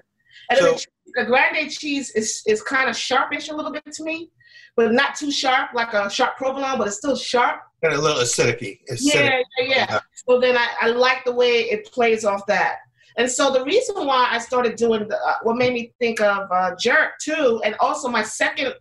And 0.50 0.60
so, 0.60 0.74
the, 0.74 0.86
the 1.16 1.26
grande 1.26 1.70
cheese 1.70 2.12
is 2.12 2.42
is 2.48 2.62
kind 2.62 2.90
of 2.90 2.96
sharpish 2.96 3.50
a 3.50 3.56
little 3.56 3.72
bit 3.72 3.86
to 3.92 4.04
me 4.04 4.30
but 4.76 4.92
not 4.92 5.16
too 5.16 5.32
sharp 5.32 5.70
like 5.74 5.94
a 5.94 6.10
sharp 6.10 6.36
provolone 6.38 6.78
but 6.78 6.88
it's 6.88 6.98
still 6.98 7.16
sharp 7.16 7.62
and 7.84 7.94
a 7.94 8.02
little 8.02 8.22
acidic 8.22 8.80
Yeah, 9.00 9.42
yeah, 9.60 9.66
yeah. 9.66 10.00
So 10.28 10.40
then 10.40 10.58
I, 10.58 10.68
I 10.82 10.88
like 10.88 11.26
the 11.26 11.34
way 11.34 11.64
it 11.64 11.92
plays 11.92 12.24
off 12.24 12.46
that. 12.48 12.78
And 13.18 13.30
so 13.30 13.52
the 13.52 13.64
reason 13.64 14.08
why 14.08 14.28
I 14.32 14.40
started 14.40 14.76
doing 14.76 15.08
the, 15.08 15.18
uh, 15.18 15.36
what 15.44 15.58
made 15.58 15.74
me 15.74 15.94
think 16.00 16.20
of 16.22 16.48
uh, 16.50 16.76
jerk 16.80 17.20
too, 17.22 17.62
and 17.64 17.76
also 17.80 18.08
my 18.08 18.24
second 18.24 18.74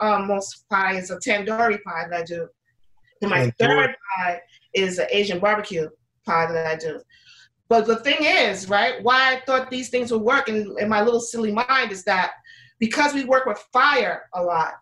um, 0.00 0.26
most 0.26 0.64
pie 0.70 0.96
is 0.96 1.10
a 1.10 1.16
tandoori 1.18 1.82
pie 1.82 2.06
that 2.08 2.20
I 2.20 2.24
do. 2.24 2.48
And 3.20 3.30
my 3.30 3.52
third 3.60 3.94
pie 4.16 4.40
is 4.74 4.98
an 4.98 5.06
Asian 5.10 5.38
barbecue 5.38 5.88
pie 6.24 6.50
that 6.50 6.66
I 6.66 6.76
do. 6.76 7.00
But 7.68 7.86
the 7.86 7.96
thing 7.96 8.18
is, 8.20 8.68
right, 8.68 9.00
why 9.02 9.34
I 9.34 9.42
thought 9.44 9.70
these 9.70 9.90
things 9.90 10.10
would 10.10 10.22
work 10.22 10.48
in, 10.48 10.74
in 10.80 10.88
my 10.88 11.02
little 11.02 11.20
silly 11.20 11.52
mind 11.52 11.92
is 11.92 12.02
that 12.04 12.32
because 12.80 13.12
we 13.12 13.24
work 13.24 13.44
with 13.46 13.62
fire 13.72 14.22
a 14.34 14.42
lot. 14.42 14.72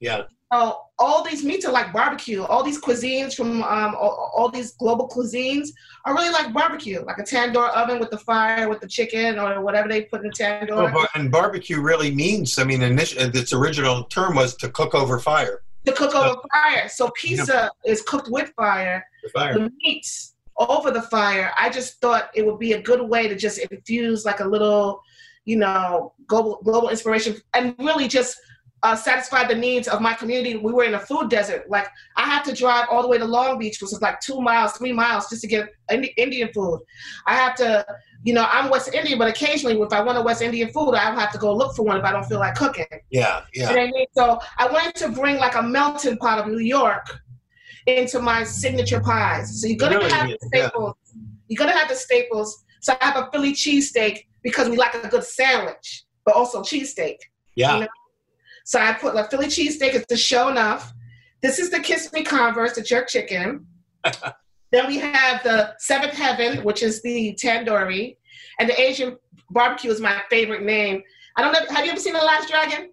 Yeah 0.00 0.22
uh, 0.50 0.72
all 0.98 1.24
these 1.24 1.44
meats 1.44 1.64
are 1.64 1.72
like 1.72 1.92
barbecue. 1.92 2.42
All 2.42 2.62
these 2.62 2.80
cuisines 2.80 3.34
from 3.34 3.62
um, 3.64 3.94
all, 3.96 4.32
all, 4.34 4.48
these 4.48 4.72
global 4.72 5.08
cuisines 5.08 5.68
are 6.04 6.14
really 6.14 6.30
like 6.30 6.52
barbecue, 6.52 7.04
like 7.04 7.18
a 7.18 7.22
tandoor 7.22 7.68
oven 7.70 7.98
with 7.98 8.10
the 8.10 8.18
fire, 8.18 8.68
with 8.68 8.80
the 8.80 8.86
chicken 8.86 9.38
or 9.38 9.60
whatever 9.60 9.88
they 9.88 10.02
put 10.02 10.22
in 10.22 10.28
the 10.28 10.32
tandoor. 10.32 10.92
Oh, 10.94 11.06
and 11.14 11.30
barbecue 11.30 11.80
really 11.80 12.14
means, 12.14 12.58
I 12.58 12.64
mean, 12.64 12.82
initial, 12.82 13.22
its 13.22 13.52
original 13.52 14.04
term 14.04 14.36
was 14.36 14.54
to 14.56 14.70
cook 14.70 14.94
over 14.94 15.18
fire. 15.18 15.62
To 15.86 15.92
cook 15.92 16.12
so, 16.12 16.22
over 16.22 16.40
fire. 16.52 16.88
So 16.88 17.10
pizza 17.10 17.70
yeah. 17.84 17.92
is 17.92 18.02
cooked 18.02 18.28
with 18.30 18.52
fire. 18.56 19.04
The 19.24 19.28
fire. 19.30 19.54
The 19.54 19.72
meats 19.82 20.36
over 20.56 20.92
the 20.92 21.02
fire. 21.02 21.52
I 21.58 21.70
just 21.70 22.00
thought 22.00 22.30
it 22.34 22.46
would 22.46 22.58
be 22.58 22.72
a 22.72 22.80
good 22.80 23.02
way 23.02 23.28
to 23.28 23.34
just 23.34 23.58
infuse 23.58 24.24
like 24.24 24.40
a 24.40 24.48
little, 24.48 25.02
you 25.44 25.56
know, 25.56 26.14
global 26.28 26.60
global 26.64 26.88
inspiration 26.88 27.36
and 27.52 27.74
really 27.78 28.08
just 28.08 28.36
uh, 28.82 28.94
satisfy 28.94 29.46
the 29.46 29.54
needs 29.54 29.88
of 29.88 30.00
my 30.00 30.14
community. 30.14 30.56
We 30.56 30.72
were 30.72 30.84
in 30.84 30.94
a 30.94 30.98
food 30.98 31.30
desert. 31.30 31.68
Like 31.68 31.88
I 32.16 32.22
had 32.22 32.42
to 32.44 32.54
drive 32.54 32.86
all 32.90 33.02
the 33.02 33.08
way 33.08 33.18
to 33.18 33.24
Long 33.24 33.58
Beach, 33.58 33.80
which 33.80 33.90
was 33.90 34.02
like 34.02 34.20
two 34.20 34.40
miles, 34.40 34.72
three 34.72 34.92
miles, 34.92 35.28
just 35.28 35.42
to 35.42 35.48
get 35.48 35.70
Indian 35.90 36.50
food. 36.52 36.80
I 37.26 37.34
have 37.34 37.54
to, 37.56 37.86
you 38.22 38.34
know, 38.34 38.46
I'm 38.50 38.70
West 38.70 38.92
Indian, 38.92 39.18
but 39.18 39.28
occasionally, 39.28 39.80
if 39.80 39.92
I 39.92 40.02
want 40.02 40.18
a 40.18 40.22
West 40.22 40.42
Indian 40.42 40.70
food, 40.70 40.94
I 40.94 41.14
have 41.14 41.32
to 41.32 41.38
go 41.38 41.54
look 41.54 41.74
for 41.74 41.82
one 41.84 41.96
if 41.96 42.04
I 42.04 42.12
don't 42.12 42.24
feel 42.24 42.38
like 42.38 42.54
cooking. 42.54 42.86
Yeah, 43.10 43.42
yeah. 43.54 43.70
You 43.70 43.76
know 43.76 43.82
I 43.82 43.90
mean? 43.90 44.06
So 44.12 44.40
I 44.58 44.66
wanted 44.68 44.94
to 44.96 45.08
bring 45.08 45.38
like 45.38 45.54
a 45.54 45.62
melting 45.62 46.18
pot 46.18 46.38
of 46.38 46.46
New 46.48 46.58
York 46.58 47.06
into 47.86 48.20
my 48.20 48.44
signature 48.44 49.00
pies. 49.00 49.60
So 49.60 49.68
you're 49.68 49.78
gonna 49.78 49.98
really, 49.98 50.10
have 50.10 50.28
the 50.28 50.38
staples. 50.48 50.94
Yeah. 51.04 51.22
You're 51.48 51.58
gonna 51.58 51.78
have 51.78 51.88
the 51.88 51.94
staples. 51.94 52.64
So 52.80 52.94
I 53.00 53.04
have 53.04 53.16
a 53.16 53.30
Philly 53.32 53.52
cheesesteak 53.52 54.26
because 54.42 54.68
we 54.68 54.76
like 54.76 54.94
a 54.94 55.08
good 55.08 55.24
sandwich, 55.24 56.04
but 56.24 56.34
also 56.34 56.60
cheesesteak. 56.60 57.16
Yeah. 57.54 57.74
You 57.74 57.80
know? 57.80 57.88
So 58.66 58.80
I 58.80 58.94
put 58.94 59.14
like 59.14 59.30
Philly 59.30 59.46
cheesesteak 59.46 59.94
is 59.94 60.04
the 60.08 60.16
show 60.16 60.48
enough. 60.48 60.92
This 61.40 61.60
is 61.60 61.70
the 61.70 61.78
Kiss 61.78 62.12
Mi' 62.12 62.24
Converse, 62.24 62.74
the 62.74 62.82
jerk 62.82 63.06
chicken. 63.06 63.64
then 64.72 64.88
we 64.88 64.98
have 64.98 65.44
the 65.44 65.72
Seventh 65.78 66.14
Heaven, 66.14 66.64
which 66.64 66.82
is 66.82 67.00
the 67.02 67.38
tandoori, 67.40 68.16
and 68.58 68.68
the 68.68 68.78
Asian 68.78 69.16
barbecue 69.50 69.88
is 69.92 70.00
my 70.00 70.20
favorite 70.30 70.64
name. 70.64 71.00
I 71.36 71.42
don't 71.42 71.52
know. 71.52 71.60
Have 71.72 71.84
you 71.84 71.92
ever 71.92 72.00
seen 72.00 72.14
The 72.14 72.18
Last 72.18 72.48
Dragon? 72.48 72.90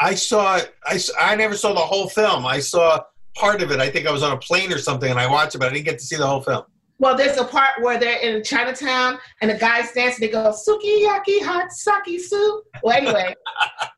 I 0.00 0.16
saw. 0.16 0.60
I, 0.84 0.98
I 1.20 1.36
never 1.36 1.56
saw 1.56 1.72
the 1.72 1.78
whole 1.78 2.08
film. 2.08 2.44
I 2.44 2.58
saw 2.58 3.00
part 3.36 3.62
of 3.62 3.70
it. 3.70 3.78
I 3.78 3.88
think 3.88 4.08
I 4.08 4.12
was 4.12 4.24
on 4.24 4.32
a 4.32 4.38
plane 4.38 4.72
or 4.72 4.78
something 4.78 5.08
and 5.08 5.20
I 5.20 5.30
watched 5.30 5.54
it, 5.54 5.58
but 5.58 5.70
I 5.70 5.74
didn't 5.74 5.84
get 5.84 6.00
to 6.00 6.04
see 6.04 6.16
the 6.16 6.26
whole 6.26 6.42
film. 6.42 6.64
Well, 6.98 7.16
there's 7.16 7.36
a 7.36 7.44
part 7.44 7.80
where 7.80 7.98
they're 7.98 8.18
in 8.18 8.42
Chinatown 8.42 9.18
and 9.40 9.50
the 9.50 9.54
guys 9.54 9.92
dance. 9.92 10.18
They 10.18 10.28
go 10.28 10.52
sukiyaki 10.52 11.44
hot 11.44 11.70
sake 11.70 12.20
soup. 12.20 12.64
Well, 12.82 12.96
anyway, 12.96 13.34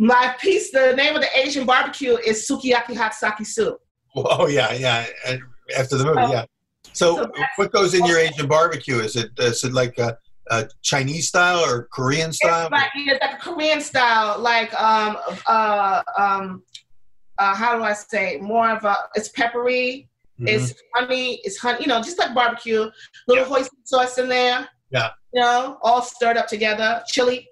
my 0.00 0.34
piece, 0.40 0.70
the 0.72 0.94
name 0.96 1.14
of 1.14 1.20
the 1.20 1.28
Asian 1.38 1.66
barbecue 1.66 2.16
is 2.16 2.48
sukiyaki 2.48 2.96
hot 2.96 3.14
sake 3.14 3.44
soup. 3.46 3.78
Oh 4.16 4.48
yeah, 4.48 4.72
yeah. 4.72 5.06
And 5.28 5.40
after 5.78 5.96
the 5.98 6.04
movie, 6.04 6.26
So- 6.26 6.32
yeah. 6.32 6.44
So, 6.92 7.16
so 7.16 7.30
what 7.56 7.70
goes 7.70 7.94
in 7.94 8.04
your 8.06 8.18
Asian 8.18 8.48
barbecue? 8.48 8.98
Is 8.98 9.14
it 9.14 9.30
is 9.38 9.62
it 9.62 9.72
like 9.72 9.96
a, 9.98 10.16
a 10.50 10.68
Chinese 10.82 11.28
style 11.28 11.60
or 11.60 11.86
Korean 11.92 12.32
style? 12.32 12.64
It's 12.66 12.72
like, 12.72 12.90
it's 12.96 13.22
like 13.24 13.34
a 13.34 13.36
Korean 13.36 13.80
style, 13.80 14.40
like 14.40 14.72
um 14.80 15.16
uh 15.46 16.02
um 16.18 16.62
uh 17.38 17.54
how 17.54 17.76
do 17.76 17.84
I 17.84 17.92
say 17.92 18.38
more 18.40 18.70
of 18.70 18.84
a 18.84 18.96
it's 19.14 19.28
peppery, 19.28 20.08
Mhm. 20.40 20.48
it's 20.48 20.74
honey, 20.96 21.40
it's 21.44 21.58
honey, 21.58 21.82
you 21.82 21.86
know, 21.86 22.00
just 22.02 22.18
like 22.18 22.34
barbecue, 22.34 22.90
little 23.28 23.44
Yeah. 23.44 23.50
hoisin 23.58 23.76
sauce 23.84 24.16
in 24.18 24.28
there. 24.28 24.66
Yeah. 24.90 25.10
You 25.34 25.42
know, 25.42 25.78
all 25.82 26.02
stirred 26.02 26.38
up 26.38 26.48
together, 26.48 27.02
chili. 27.06 27.46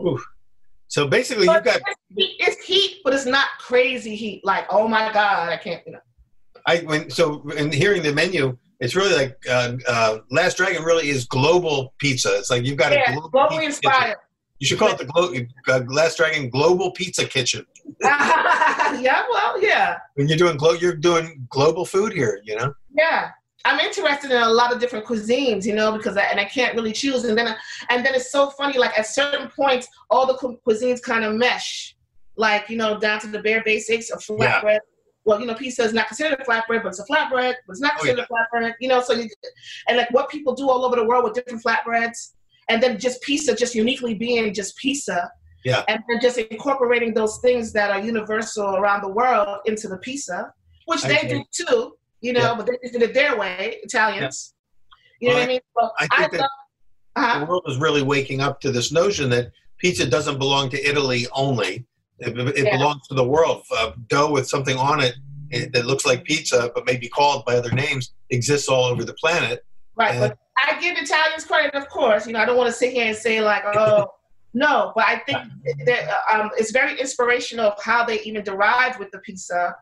Ooh. 0.00 0.18
So 0.94 1.08
basically, 1.08 1.46
you've 1.52 1.64
got 1.64 1.80
it's 2.16 2.64
heat, 2.64 3.00
but 3.02 3.12
it's 3.12 3.26
not 3.26 3.48
crazy 3.58 4.14
heat. 4.14 4.44
Like, 4.44 4.64
oh 4.70 4.86
my 4.86 5.12
god, 5.12 5.48
I 5.48 5.56
can't. 5.56 5.82
You 5.84 5.94
know. 5.94 5.98
I 6.68 6.76
when 6.82 7.10
so 7.10 7.42
in 7.50 7.72
hearing 7.72 8.00
the 8.04 8.12
menu, 8.12 8.56
it's 8.78 8.94
really 8.94 9.12
like 9.16 9.36
uh, 9.50 9.72
uh, 9.88 10.18
Last 10.30 10.56
Dragon 10.56 10.84
really 10.84 11.08
is 11.08 11.24
global 11.24 11.94
pizza. 11.98 12.36
It's 12.38 12.48
like 12.48 12.64
you've 12.64 12.76
got 12.78 12.92
Yeah, 12.92 13.10
a 13.10 13.12
global 13.14 13.30
globally 13.30 13.64
inspired. 13.64 14.02
kitchen. 14.02 14.14
You 14.60 14.66
should 14.68 14.78
call 14.78 14.90
it 14.92 14.98
the 14.98 15.06
Glo- 15.06 15.34
uh, 15.66 15.80
Last 15.88 16.16
Dragon 16.18 16.48
Global 16.48 16.92
Pizza 16.92 17.24
Kitchen. 17.24 17.66
yeah, 18.00 19.24
well, 19.32 19.60
yeah, 19.60 19.96
When 20.14 20.28
you're 20.28 20.38
doing 20.38 20.56
glo- 20.56 20.74
you're 20.74 20.94
doing 20.94 21.44
global 21.50 21.84
food 21.84 22.12
here. 22.12 22.40
You 22.44 22.54
know. 22.54 22.72
yeah. 22.96 23.30
I'm 23.66 23.80
interested 23.80 24.30
in 24.30 24.42
a 24.42 24.48
lot 24.48 24.72
of 24.72 24.78
different 24.78 25.06
cuisines, 25.06 25.64
you 25.64 25.74
know, 25.74 25.92
because 25.96 26.16
I, 26.16 26.24
and 26.24 26.38
I 26.38 26.44
can't 26.44 26.74
really 26.74 26.92
choose. 26.92 27.24
And 27.24 27.36
then 27.36 27.54
and 27.88 28.04
then 28.04 28.14
it's 28.14 28.30
so 28.30 28.50
funny. 28.50 28.78
Like 28.78 28.98
at 28.98 29.06
certain 29.06 29.48
points, 29.48 29.88
all 30.10 30.26
the 30.26 30.34
cu- 30.34 30.58
cuisines 30.68 31.00
kind 31.02 31.24
of 31.24 31.34
mesh, 31.34 31.96
like 32.36 32.68
you 32.68 32.76
know, 32.76 32.98
down 32.98 33.20
to 33.20 33.26
the 33.28 33.40
bare 33.40 33.62
basics 33.64 34.10
of 34.10 34.22
Yeah. 34.28 34.60
flatbread. 34.60 34.78
Well, 35.26 35.40
you 35.40 35.46
know, 35.46 35.54
pizza 35.54 35.82
is 35.82 35.94
not 35.94 36.08
considered 36.08 36.38
a 36.38 36.44
flatbread, 36.44 36.82
but 36.82 36.88
it's 36.88 36.98
a 37.00 37.04
flatbread. 37.06 37.54
But 37.66 37.70
it's 37.72 37.80
not 37.80 37.92
Oh, 37.94 38.00
considered 38.00 38.26
a 38.30 38.32
flatbread. 38.32 38.74
You 38.80 38.88
know, 38.88 39.00
so 39.02 39.14
you 39.14 39.28
and 39.88 39.96
like 39.96 40.10
what 40.10 40.28
people 40.28 40.54
do 40.54 40.68
all 40.68 40.84
over 40.84 40.96
the 40.96 41.04
world 41.04 41.24
with 41.24 41.32
different 41.32 41.64
flatbreads, 41.64 42.32
and 42.68 42.82
then 42.82 42.98
just 42.98 43.22
pizza, 43.22 43.54
just 43.54 43.74
uniquely 43.74 44.12
being 44.14 44.52
just 44.52 44.76
pizza. 44.76 45.30
Yeah. 45.64 45.82
And 45.88 46.02
then 46.06 46.18
just 46.20 46.36
incorporating 46.36 47.14
those 47.14 47.38
things 47.38 47.72
that 47.72 47.90
are 47.90 47.98
universal 48.00 48.76
around 48.76 49.00
the 49.00 49.08
world 49.08 49.60
into 49.64 49.88
the 49.88 49.96
pizza, 49.96 50.52
which 50.84 51.02
I 51.06 51.08
they 51.08 51.28
do 51.28 51.44
too. 51.50 51.96
You 52.24 52.32
know, 52.32 52.40
Yeah. 52.40 52.54
but 52.56 52.64
they 52.66 52.78
just 52.82 52.94
did 52.94 53.02
it 53.02 53.12
their 53.12 53.36
way, 53.36 53.78
Italians. 53.82 54.54
You 55.20 55.28
know 55.28 55.34
Well, 55.34 55.42
what 55.42 55.48
I 55.50 55.52
mean? 55.52 55.60
So 55.78 55.90
I 56.00 56.08
I, 56.10 56.16
think 56.20 56.32
that- 56.32 56.40
love, 56.40 56.50
uh-huh. 57.16 57.38
the 57.40 57.44
world 57.44 57.64
is 57.68 57.76
really 57.76 58.02
waking 58.02 58.40
up 58.40 58.60
to 58.62 58.72
this 58.72 58.90
notion 58.92 59.28
that 59.30 59.52
pizza 59.78 60.06
doesn't 60.08 60.38
belong 60.38 60.70
to 60.70 60.78
Italy 60.90 61.26
only. 61.32 61.84
It, 62.20 62.36
it 62.38 62.64
Yeah. 62.64 62.76
belongs 62.78 63.06
to 63.08 63.14
the 63.14 63.24
world. 63.34 63.62
Uh, 63.76 63.92
dough 64.08 64.30
with 64.32 64.48
something 64.48 64.76
on 64.78 65.02
it, 65.06 65.14
eh, 65.52 65.66
that 65.74 65.84
looks 65.84 66.06
like 66.06 66.24
pizza, 66.24 66.70
but 66.74 66.86
may 66.86 66.96
be 66.96 67.08
called 67.08 67.44
by 67.44 67.56
other 67.56 67.72
names, 67.72 68.14
exists 68.30 68.68
all 68.68 68.84
over 68.84 69.04
the 69.04 69.14
planet. 69.14 69.64
right. 69.96 70.14
and- 70.14 70.20
But 70.30 70.38
I 70.66 70.80
give 70.80 70.96
Italians 70.96 71.44
credit, 71.44 71.74
of 71.74 71.88
course. 71.90 72.26
You 72.26 72.32
know, 72.32 72.40
I 72.40 72.46
don't 72.46 72.56
want 72.56 72.68
to 72.72 72.78
sit 72.82 72.92
here 72.94 73.06
and 73.06 73.16
say 73.26 73.40
like, 73.42 73.64
oh, 73.66 74.06
no. 74.54 74.92
But 74.96 75.04
I 75.08 75.16
think 75.26 75.40
that 75.86 76.02
um, 76.32 76.50
it's 76.56 76.70
very 76.70 76.98
inspirational 76.98 77.66
of 77.72 77.82
how 77.82 78.00
they 78.04 78.20
even 78.22 78.42
derived 78.44 78.98
with 78.98 79.10
the 79.10 79.18
pizza. 79.18 79.74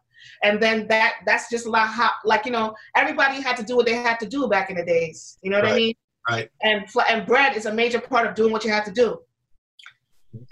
And 0.45 0.61
then 0.61 0.89
that 0.89 1.15
that's 1.27 1.49
just 1.51 1.67
like 1.67 1.89
how 1.89 2.11
like 2.25 2.45
you 2.47 2.53
know 2.53 2.75
everybody 2.97 3.41
had 3.41 3.57
to 3.59 3.63
do 3.63 3.77
what 3.77 3.87
they 3.87 3.95
had 3.95 4.19
to 4.21 4.27
do 4.27 4.49
back 4.49 4.71
in 4.71 4.77
the 4.77 4.85
days. 4.85 5.39
You 5.43 5.51
know 5.51 5.61
what 5.61 5.69
I 5.73 5.77
mean? 5.77 5.95
Right. 6.29 6.49
And 6.63 6.85
and 7.09 7.27
bread 7.27 7.57
is 7.57 7.67
a 7.67 7.73
major 7.73 8.01
part 8.01 8.27
of 8.27 8.35
doing 8.35 8.53
what 8.53 8.65
you 8.65 8.71
have 8.73 8.85
to 8.85 8.93
do. 8.93 9.19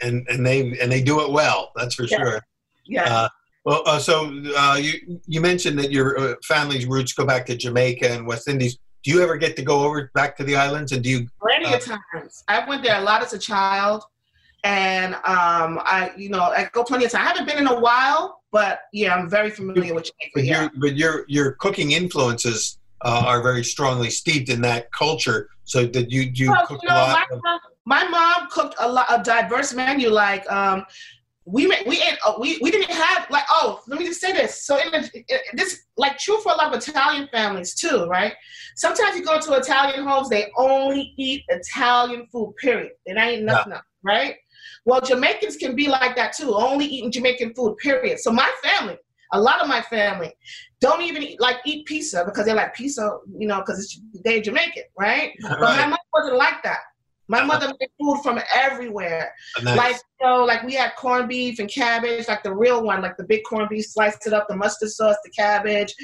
and 0.02 0.26
and 0.28 0.44
they 0.46 0.78
and 0.80 0.90
they 0.92 1.02
do 1.02 1.20
it 1.20 1.30
well. 1.30 1.72
That's 1.76 1.94
for 1.94 2.04
Yeah. 2.04 2.18
sure. 2.18 2.40
Yeah. 2.86 3.04
Uh, 3.04 3.28
well, 3.64 3.82
uh, 3.86 3.98
so 3.98 4.32
uh, 4.56 4.78
you 4.80 5.20
you 5.26 5.40
mentioned 5.40 5.78
that 5.78 5.90
your 5.90 6.18
uh, 6.18 6.34
family's 6.44 6.86
roots 6.86 7.12
go 7.12 7.24
back 7.26 7.46
to 7.46 7.56
Jamaica 7.56 8.10
and 8.10 8.26
West 8.26 8.48
Indies. 8.48 8.78
Do 9.02 9.10
you 9.10 9.22
ever 9.22 9.36
get 9.36 9.56
to 9.56 9.62
go 9.62 9.82
over 9.84 10.10
back 10.14 10.36
to 10.38 10.44
the 10.44 10.56
islands? 10.56 10.92
And 10.92 11.02
do 11.02 11.10
you? 11.10 11.28
plenty 11.40 11.66
Uh, 11.66 11.76
of 11.76 11.84
times. 11.84 12.44
I 12.48 12.68
went 12.68 12.82
there 12.82 12.98
a 12.98 13.02
lot 13.02 13.22
as 13.22 13.32
a 13.32 13.38
child, 13.38 14.02
and 14.64 15.14
um, 15.14 15.80
I, 15.96 16.12
you 16.16 16.28
know, 16.30 16.42
I 16.42 16.68
go 16.72 16.84
plenty 16.84 17.04
of 17.06 17.10
times. 17.12 17.24
I 17.24 17.28
haven't 17.28 17.46
been 17.48 17.58
in 17.58 17.66
a 17.66 17.80
while, 17.80 18.39
but 18.52 18.80
yeah, 18.92 19.14
I'm 19.14 19.28
very 19.28 19.50
familiar 19.50 19.94
with. 19.94 20.10
But 20.34 20.44
Yeah. 20.44 20.62
your 20.62 20.70
but 20.76 20.96
your 20.96 21.24
your 21.28 21.52
cooking 21.52 21.92
influences 21.92 22.78
uh, 23.04 23.22
are 23.26 23.42
very 23.42 23.64
strongly 23.64 24.10
steeped 24.10 24.48
in 24.48 24.60
that 24.62 24.92
culture. 24.92 25.48
So 25.64 25.86
did 25.86 26.12
you 26.12 26.30
do 26.30 26.44
you 26.44 26.50
Well, 26.50 26.66
cook 26.66 26.80
you 26.82 26.88
a 26.88 26.94
lot? 26.94 27.12
my, 27.30 27.36
of- 27.36 27.42
mom, 27.42 27.60
my 27.86 28.04
mom 28.08 28.48
cooked 28.50 28.74
a 28.78 28.88
lot 28.90 29.06
a 29.10 29.22
diverse 29.22 29.72
menu. 29.74 30.10
Like 30.10 30.50
um, 30.50 30.84
we 31.46 31.66
we 31.86 31.96
ate 32.02 32.18
uh, 32.26 32.34
we 32.38 32.58
we 32.60 32.70
didn't 32.70 32.90
have 32.90 33.26
like 33.30 33.44
oh 33.50 33.80
let 33.86 33.98
me 33.98 34.06
just 34.06 34.20
say 34.20 34.32
this. 34.32 34.64
So 34.64 34.78
in 34.78 34.90
the, 34.92 35.10
it, 35.14 35.40
this 35.54 35.84
like 35.96 36.18
true 36.18 36.38
for 36.40 36.52
a 36.52 36.56
lot 36.56 36.74
of 36.74 36.78
Italian 36.82 37.28
families 37.32 37.74
too, 37.74 38.06
right? 38.06 38.34
Sometimes 38.76 39.16
you 39.16 39.24
go 39.24 39.40
to 39.40 39.54
Italian 39.54 40.06
homes, 40.06 40.28
they 40.28 40.50
only 40.56 41.14
eat 41.16 41.44
Italian 41.48 42.26
food. 42.30 42.54
Period. 42.56 42.92
Don't 43.06 43.18
eat 43.18 43.42
nothing 43.42 43.72
else, 43.72 43.82
right? 44.02 44.36
Well, 44.84 45.00
Jamaicans 45.00 45.56
can 45.56 45.76
be 45.76 45.88
like 45.88 46.16
that 46.16 46.32
too, 46.32 46.54
only 46.54 46.86
eating 46.86 47.12
Jamaican 47.12 47.54
food. 47.54 47.76
Period. 47.78 48.18
So 48.18 48.32
my 48.32 48.50
family, 48.62 48.96
a 49.32 49.40
lot 49.40 49.60
of 49.60 49.68
my 49.68 49.82
family, 49.82 50.32
don't 50.80 51.02
even 51.02 51.22
eat, 51.22 51.40
like 51.40 51.56
eat 51.64 51.86
pizza 51.86 52.24
because 52.24 52.46
they're 52.46 52.54
like 52.54 52.74
pizza, 52.74 53.18
you 53.38 53.46
know, 53.46 53.60
because 53.60 54.00
they're 54.24 54.40
Jamaican, 54.40 54.84
right? 54.98 55.32
But 55.42 55.60
my 55.60 55.76
right. 55.78 55.88
mother 55.88 56.02
wasn't 56.12 56.36
like 56.36 56.62
that. 56.64 56.80
My 57.28 57.44
mother 57.44 57.72
made 57.78 57.90
food 58.00 58.20
from 58.24 58.40
everywhere. 58.52 59.32
Nice. 59.62 59.76
Like, 59.76 59.96
you 60.20 60.26
know, 60.26 60.44
like 60.44 60.64
we 60.64 60.74
had 60.74 60.96
corned 60.96 61.28
beef 61.28 61.60
and 61.60 61.70
cabbage, 61.70 62.26
like 62.26 62.42
the 62.42 62.52
real 62.52 62.82
one, 62.82 63.02
like 63.02 63.16
the 63.16 63.24
big 63.24 63.42
corned 63.48 63.68
beef, 63.68 63.86
sliced 63.86 64.26
it 64.26 64.32
up, 64.32 64.48
the 64.48 64.56
mustard 64.56 64.90
sauce, 64.90 65.14
the 65.22 65.30
cabbage. 65.30 65.94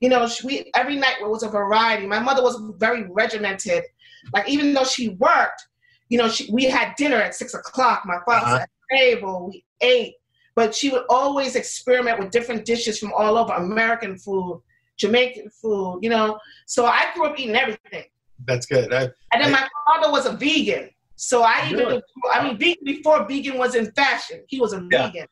You 0.00 0.08
know, 0.08 0.26
she, 0.26 0.46
we 0.46 0.70
every 0.74 0.96
night 0.96 1.16
it 1.20 1.28
was 1.28 1.42
a 1.42 1.50
variety. 1.50 2.06
My 2.06 2.20
mother 2.20 2.42
was 2.42 2.58
very 2.78 3.06
regimented. 3.10 3.84
Like 4.32 4.48
even 4.48 4.72
though 4.72 4.84
she 4.84 5.10
worked, 5.10 5.66
you 6.12 6.18
know, 6.18 6.28
she, 6.28 6.42
we 6.52 6.64
had 6.64 6.94
dinner 6.96 7.16
at 7.16 7.34
six 7.34 7.54
o'clock. 7.54 8.02
My 8.04 8.18
father 8.26 8.44
Uh-huh. 8.46 8.52
was 8.52 8.60
at 8.60 8.70
the 8.90 8.96
table. 8.98 9.48
We 9.48 9.64
ate, 9.80 10.14
but 10.54 10.74
she 10.74 10.90
would 10.92 11.06
always 11.08 11.56
experiment 11.56 12.18
with 12.20 12.30
different 12.30 12.66
dishes 12.66 12.98
from 13.00 13.12
all 13.14 13.34
over 13.38 13.52
American 13.54 14.18
food, 14.18 14.60
Jamaican 14.98 15.48
food. 15.60 16.00
You 16.02 16.10
know, 16.10 16.38
so 16.66 16.80
I 16.84 17.02
grew 17.14 17.24
up 17.28 17.38
eating 17.40 17.56
everything. 17.56 18.04
That's 18.46 18.66
good. 18.66 18.92
I, 18.92 19.02
And 19.32 19.38
then 19.42 19.52
my 19.52 19.66
father 19.86 20.08
was 20.16 20.26
a 20.26 20.32
vegan. 20.44 20.90
So 21.16 21.36
I 21.42 21.66
even, 21.70 21.78
Really? 21.86 22.02
I 22.30 22.44
mean, 22.44 22.58
vegan 22.58 22.84
before 22.84 23.18
vegan 23.26 23.56
was 23.56 23.74
in 23.74 23.90
fashion, 23.92 24.38
he 24.48 24.60
was 24.60 24.72
a 24.74 24.80
Yeah. 24.92 25.06
vegan. 25.06 25.26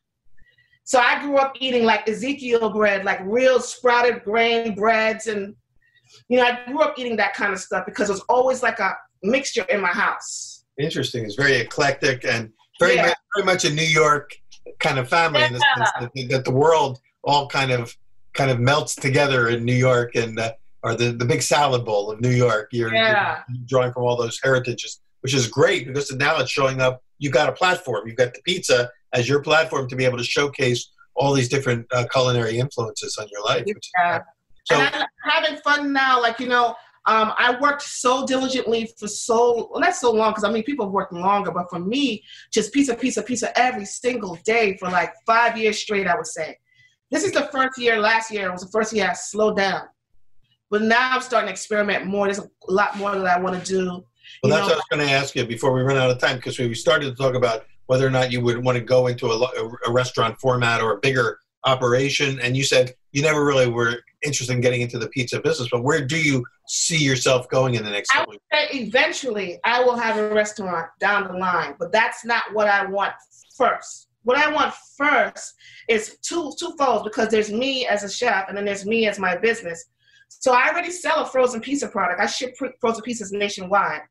So 0.85 0.99
I 0.99 1.21
grew 1.23 1.37
up 1.37 1.53
eating 1.61 1.85
like 1.85 2.09
Ezekiel 2.09 2.71
bread, 2.71 3.05
like 3.05 3.21
real 3.39 3.61
sprouted 3.61 4.25
grain 4.25 4.75
breads. 4.75 5.27
And, 5.27 5.55
you 6.31 6.39
know, 6.39 6.45
I 6.51 6.53
grew 6.67 6.81
up 6.81 6.95
eating 6.99 7.17
that 7.23 7.35
kind 7.35 7.53
of 7.53 7.61
stuff 7.61 7.85
because 7.85 8.09
it 8.09 8.13
was 8.13 8.25
always 8.31 8.63
like 8.63 8.79
a 8.89 8.91
mixture 9.23 9.67
in 9.75 9.81
my 9.89 9.95
house. 10.07 10.50
Interesting. 10.85 11.25
It's 11.25 11.35
very 11.35 11.57
eclectic 11.57 12.25
and 12.25 12.51
very 12.79 12.97
Yeah. 12.97 13.07
much, 13.07 13.17
very 13.37 13.47
much 13.47 13.65
a 13.65 13.71
New 13.71 13.83
York 13.83 14.33
kind 14.79 14.99
of 14.99 15.09
family 15.09 15.43
in 15.43 15.53
the 15.53 15.61
sense 15.77 15.91
that, 16.01 16.29
that 16.31 16.45
the 16.45 16.51
world 16.51 16.99
all 17.25 17.49
kind 17.49 17.71
of 17.71 17.95
kind 18.35 18.51
of 18.51 18.61
melts 18.61 18.95
together 18.95 19.49
in 19.49 19.65
New 19.65 19.75
York 19.75 20.15
and 20.15 20.39
uh, 20.39 20.53
or 20.83 20.95
the, 20.95 21.13
the 21.13 21.25
big 21.25 21.43
salad 21.43 21.85
bowl 21.85 22.11
of 22.11 22.21
New 22.21 22.31
York. 22.31 22.69
You're, 22.73 22.95
Yeah. 22.95 23.43
you're 23.49 23.65
drawing 23.67 23.93
from 23.93 24.05
all 24.05 24.17
those 24.17 24.39
heritages, 24.43 25.01
which 25.21 25.35
is 25.35 25.47
great 25.47 25.87
because 25.87 26.11
now 26.13 26.39
it's 26.39 26.51
showing 26.51 26.81
up. 26.81 27.03
You've 27.19 27.35
got 27.35 27.49
a 27.49 27.53
platform. 27.53 28.07
You've 28.07 28.17
got 28.17 28.33
the 28.33 28.41
pizza 28.43 28.89
as 29.13 29.29
your 29.29 29.43
platform 29.43 29.89
to 29.91 29.97
be 29.97 30.05
able 30.07 30.17
to 30.17 30.25
showcase 30.25 30.91
all 31.17 31.35
these 31.35 31.49
different 31.51 31.87
uh, 31.93 32.07
culinary 32.11 32.59
influences 32.59 33.19
on 33.19 33.27
your 33.31 33.43
life. 33.45 33.65
Yeah. 33.99 34.21
so 34.65 34.77
and 34.77 34.95
I'm 34.95 35.07
having 35.31 35.59
fun 35.61 35.93
now. 35.93 36.19
Like, 36.23 36.41
you 36.41 36.49
know, 36.49 36.75
um, 37.07 37.33
I 37.39 37.57
worked 37.61 37.83
so 37.83 38.27
diligently 38.27 38.93
for 38.99 39.09
so, 39.09 39.69
well, 39.71 39.81
not 39.81 39.95
so 39.95 40.13
long, 40.13 40.33
because 40.33 40.45
I 40.45 40.51
mean, 40.51 40.63
people 40.65 40.85
have 40.87 40.93
worked 40.93 41.13
longer, 41.13 41.51
but 41.51 41.71
for 41.71 41.79
me, 41.79 42.23
just 42.53 42.73
pizza, 42.73 42.95
pizza, 42.95 43.23
pizza 43.23 43.59
every 43.59 43.87
single 43.87 44.39
day 44.45 44.77
for 44.77 44.91
like 44.91 45.13
five 45.27 45.57
years 45.57 45.79
straight, 45.79 46.07
I 46.07 46.15
would 46.15 46.27
say. 46.27 46.59
This 47.11 47.25
is 47.25 47.33
the 47.33 47.49
first 47.51 47.79
year, 47.79 47.99
last 47.99 48.31
year 48.31 48.53
was 48.53 48.63
the 48.63 48.69
first 48.69 48.93
year 48.93 49.09
I 49.09 49.15
slowed 49.15 49.57
down. 49.57 49.83
But 50.71 50.83
now 50.83 51.13
I'm 51.13 51.23
starting 51.23 51.49
to 51.49 51.53
experiment 51.53 52.07
more. 52.07 52.27
There's 52.27 52.39
a 52.39 52.49
lot 52.69 52.97
more 52.97 53.17
that 53.17 53.27
I 53.27 53.41
want 53.41 53.65
to 53.65 53.75
do. 53.75 53.87
Well, 54.43 54.53
that's 54.53 54.61
know, 54.61 54.63
what 54.63 54.73
I 54.73 54.77
was 54.77 54.85
going 54.91 55.09
to 55.09 55.13
ask 55.13 55.35
you 55.35 55.45
before 55.47 55.73
we 55.73 55.81
run 55.81 55.97
out 55.97 56.11
of 56.11 56.19
time 56.19 56.37
because 56.37 56.59
we 56.59 56.73
started 56.75 57.07
to 57.07 57.15
talk 57.15 57.35
about 57.35 57.65
whether 57.87 58.07
or 58.07 58.11
not 58.11 58.31
you 58.31 58.41
would 58.43 58.63
want 58.63 58.79
to 58.79 58.85
go 58.85 59.09
into 59.09 59.27
a, 59.27 59.69
a 59.87 59.91
restaurant 59.91 60.39
format 60.39 60.81
or 60.81 60.93
a 60.93 60.99
bigger 60.99 61.41
operation, 61.65 62.39
and 62.41 62.57
you 62.57 62.63
said 62.63 62.95
you 63.11 63.23
never 63.23 63.45
really 63.45 63.69
were 63.69 63.97
interested 64.23 64.53
in 64.53 64.61
getting 64.61 64.81
into 64.81 64.99
the 64.99 65.09
pizza 65.09 65.41
business. 65.41 65.69
But 65.71 65.83
where 65.83 66.05
do 66.05 66.21
you 66.21 66.45
see 66.67 67.03
yourself 67.03 67.49
going 67.49 67.75
in 67.75 67.85
the 67.85 67.91
next 67.91 68.11
I 68.15 68.19
couple? 68.19 68.35
eventually 68.53 69.59
I 69.65 69.83
will 69.83 69.97
have 69.97 70.17
a 70.17 70.33
restaurant 70.35 70.87
down 70.99 71.29
the 71.29 71.39
line, 71.39 71.75
but 71.79 71.93
that's 71.93 72.25
not 72.25 72.45
what 72.53 72.69
I 72.69 72.87
want 72.87 73.13
first. 73.57 74.09
What 74.23 74.37
I 74.37 74.53
want 74.53 74.75
first 74.97 75.55
is 75.89 76.19
two 76.23 76.53
two 76.59 76.75
folds 76.79 77.05
because 77.05 77.29
there's 77.29 77.51
me 77.51 77.87
as 77.87 78.05
a 78.05 78.11
chef 78.11 78.47
and 78.49 78.57
then 78.57 78.65
there's 78.65 78.85
me 78.85 79.07
as 79.07 79.19
my 79.19 79.37
business. 79.37 79.87
So 80.29 80.53
I 80.53 80.69
already 80.69 80.91
sell 80.91 81.23
a 81.23 81.27
frozen 81.27 81.61
pizza 81.61 81.89
product. 81.89 82.21
I 82.21 82.27
ship 82.27 82.55
frozen 82.81 83.03
pizzas 83.03 83.33
nationwide. 83.33 84.03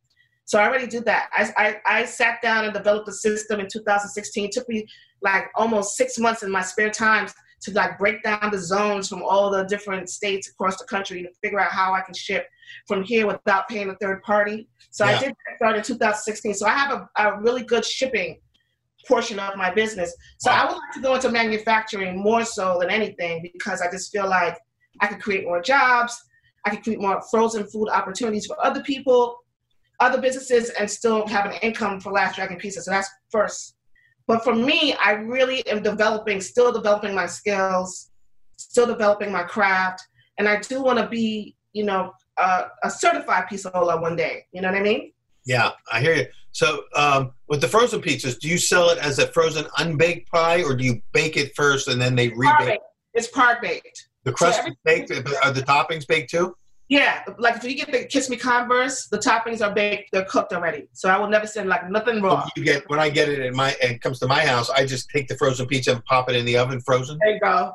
So 0.45 0.59
I 0.59 0.67
already 0.67 0.87
did 0.87 1.05
that. 1.05 1.29
I, 1.31 1.53
I, 1.85 1.99
I 1.99 2.05
sat 2.05 2.41
down 2.41 2.65
and 2.65 2.73
developed 2.73 3.07
a 3.07 3.13
system 3.13 3.59
in 3.59 3.67
2016. 3.67 4.45
It 4.45 4.51
took 4.51 4.67
me 4.67 4.87
like 5.21 5.45
almost 5.55 5.95
six 5.95 6.17
months 6.17 6.41
in 6.41 6.51
my 6.51 6.63
spare 6.63 6.89
time 6.89 7.27
to 7.61 7.71
like 7.71 7.97
break 7.97 8.23
down 8.23 8.49
the 8.51 8.57
zones 8.57 9.09
from 9.09 9.21
all 9.23 9.49
the 9.49 9.63
different 9.63 10.09
states 10.09 10.49
across 10.49 10.77
the 10.77 10.85
country 10.85 11.21
to 11.23 11.29
figure 11.43 11.59
out 11.59 11.71
how 11.71 11.93
I 11.93 12.01
can 12.01 12.13
ship 12.13 12.47
from 12.87 13.03
here 13.03 13.27
without 13.27 13.67
paying 13.67 13.89
a 13.89 13.95
third 13.95 14.21
party. 14.23 14.67
So 14.91 15.05
yeah. 15.05 15.17
I 15.17 15.19
did 15.19 15.35
start 15.57 15.75
in 15.75 15.83
2016. 15.83 16.53
So 16.53 16.67
I 16.67 16.71
have 16.71 16.91
a, 16.91 17.09
a 17.17 17.41
really 17.41 17.63
good 17.63 17.85
shipping 17.85 18.39
portion 19.07 19.39
of 19.39 19.55
my 19.55 19.71
business. 19.73 20.15
So 20.39 20.51
I 20.51 20.65
would 20.65 20.77
like 20.77 20.93
to 20.93 21.01
go 21.01 21.15
into 21.15 21.29
manufacturing 21.29 22.17
more 22.17 22.45
so 22.45 22.77
than 22.79 22.89
anything 22.89 23.41
because 23.41 23.81
I 23.81 23.89
just 23.89 24.11
feel 24.11 24.27
like 24.27 24.57
I 25.01 25.07
could 25.07 25.21
create 25.21 25.45
more 25.45 25.61
jobs. 25.61 26.21
I 26.65 26.71
could 26.71 26.83
create 26.83 27.01
more 27.01 27.21
frozen 27.31 27.65
food 27.65 27.89
opportunities 27.89 28.45
for 28.45 28.63
other 28.63 28.81
people, 28.81 29.37
other 29.99 30.21
businesses, 30.21 30.69
and 30.71 30.89
still 30.89 31.25
have 31.27 31.45
an 31.45 31.53
income 31.61 31.99
for 31.99 32.11
Last 32.11 32.35
Dragon 32.35 32.57
Pizza. 32.57 32.81
So 32.81 32.91
that's 32.91 33.09
first. 33.31 33.75
But 34.29 34.43
for 34.43 34.53
me, 34.53 34.93
I 35.03 35.13
really 35.13 35.65
am 35.65 35.81
developing, 35.81 36.39
still 36.39 36.71
developing 36.71 37.15
my 37.15 37.25
skills, 37.25 38.11
still 38.57 38.85
developing 38.85 39.31
my 39.31 39.41
craft, 39.41 40.07
and 40.37 40.47
I 40.47 40.59
do 40.59 40.83
want 40.83 40.99
to 40.99 41.07
be, 41.07 41.55
you 41.73 41.83
know, 41.83 42.13
a, 42.37 42.65
a 42.83 42.91
certified 42.91 43.45
pizzaiola 43.51 43.99
one 43.99 44.15
day. 44.15 44.45
You 44.51 44.61
know 44.61 44.71
what 44.71 44.77
I 44.77 44.83
mean? 44.83 45.13
Yeah, 45.47 45.71
I 45.91 45.99
hear 45.99 46.13
you. 46.13 46.27
So, 46.51 46.83
um, 46.95 47.31
with 47.47 47.59
the 47.59 47.67
frozen 47.67 48.03
pizzas, 48.03 48.39
do 48.39 48.47
you 48.47 48.59
sell 48.59 48.91
it 48.91 48.99
as 48.99 49.17
a 49.17 49.25
frozen 49.29 49.65
unbaked 49.79 50.29
pie, 50.29 50.61
or 50.61 50.75
do 50.75 50.85
you 50.85 51.01
bake 51.11 51.35
it 51.35 51.55
first 51.55 51.87
and 51.87 51.99
then 51.99 52.15
they 52.15 52.29
rebake? 52.29 52.75
It? 52.75 52.81
It's 53.15 53.29
part 53.29 53.63
baked. 53.63 54.09
The 54.25 54.31
crust 54.31 54.61
so 54.61 54.67
is 54.67 54.75
baked. 54.85 55.09
Are 55.43 55.51
the 55.51 55.63
toppings 55.63 56.05
baked 56.05 56.29
too? 56.29 56.55
Yeah, 56.89 57.23
like 57.37 57.55
if 57.55 57.63
you 57.63 57.75
get 57.75 57.91
the 57.91 58.05
Kiss 58.05 58.31
Mi' 58.31 58.35
Converse, 58.35 59.07
the 59.09 59.19
toppings 59.19 59.65
are 59.65 59.71
baked, 59.71 60.11
they're 60.11 60.25
cooked 60.25 60.53
already. 60.53 60.87
So 60.93 61.07
I 61.07 61.19
will 61.19 61.29
never 61.29 61.45
send 61.45 61.69
like 61.69 61.87
nothing 61.87 62.19
raw. 62.19 62.49
You 62.57 62.63
get 62.63 62.89
when 62.89 62.99
I 62.99 63.09
get 63.09 63.29
it 63.29 63.39
in 63.41 63.55
my 63.55 63.75
and 63.83 63.91
it 63.91 64.01
comes 64.01 64.17
to 64.19 64.27
my 64.27 64.43
house, 64.43 64.71
I 64.71 64.87
just 64.87 65.07
take 65.11 65.27
the 65.27 65.37
frozen 65.37 65.67
pizza 65.67 65.91
and 65.91 66.03
pop 66.05 66.31
it 66.31 66.35
in 66.35 66.45
the 66.45 66.57
oven 66.57 66.81
frozen. 66.81 67.19
There 67.21 67.35
you 67.35 67.39
go. 67.39 67.73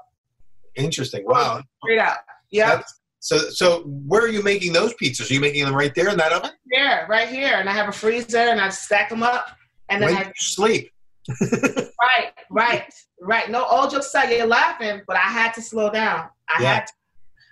Interesting. 0.75 1.25
Wow. 1.25 1.63
Straight 1.85 2.01
out. 2.01 2.19
Yeah. 2.51 2.83
So 3.21 3.39
so 3.51 3.83
where 3.83 4.21
are 4.21 4.29
you 4.29 4.43
making 4.43 4.73
those 4.73 4.93
pizzas? 4.95 5.31
Are 5.31 5.35
you 5.35 5.41
making 5.41 5.65
them 5.65 5.77
right 5.77 5.95
there 5.95 6.09
in 6.09 6.17
that 6.17 6.33
oven? 6.33 6.51
Yeah, 6.73 7.07
right 7.07 7.29
here. 7.29 7.55
And 7.55 7.69
I 7.69 7.73
have 7.73 7.89
a 7.89 7.93
freezer 7.93 8.39
and 8.39 8.61
I 8.61 8.69
stack 8.71 9.11
them 9.11 9.23
up 9.23 9.47
and 9.91 10.03
then 10.03 10.13
when 10.13 10.27
I 10.27 10.33
sleep. 10.37 10.91
right, 11.41 12.33
right, 12.51 12.93
right. 13.21 13.49
No, 13.49 13.63
all 13.63 13.89
jokes 13.89 14.07
aside, 14.07 14.31
you're 14.31 14.45
laughing, 14.45 15.03
but 15.07 15.17
I 15.17 15.21
had 15.21 15.55
to 15.55 15.63
slow 15.63 15.91
down. 15.91 16.29
I 16.49 16.63
yeah. 16.63 16.75
had 16.75 16.87
to 16.89 16.93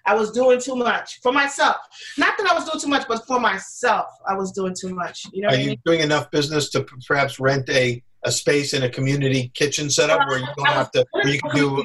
I 0.05 0.15
was 0.15 0.31
doing 0.33 0.61
too 0.61 0.75
much 0.75 1.21
for 1.21 1.33
myself. 1.33 1.77
Not 2.19 2.37
that 2.39 2.51
I 2.51 2.55
was 2.55 2.65
doing 2.65 2.81
too 2.81 2.89
much, 2.89 3.07
but 3.07 3.27
for 3.27 3.39
myself, 3.39 4.07
I 4.29 4.35
was 4.35 4.53
doing 4.53 4.75
too 4.79 4.95
much. 4.95 5.27
You 5.33 5.43
know, 5.43 5.49
are 5.49 5.57
you 5.57 5.69
mean? 5.69 5.81
doing 5.85 6.01
enough 6.01 6.31
business 6.31 6.71
to 6.71 6.85
perhaps 7.07 7.39
rent 7.39 7.69
a, 7.71 8.03
a 8.25 8.33
space 8.33 8.75
in 8.75 8.83
a 8.83 8.89
community 8.89 9.51
kitchen 9.55 9.91
setup 9.91 10.27
where 10.29 10.39
you 10.39 10.47
don't 10.57 10.69
have 10.69 10.91
to 10.93 11.05
where 11.13 11.29
you 11.29 11.41
can 11.41 11.55
do? 11.55 11.85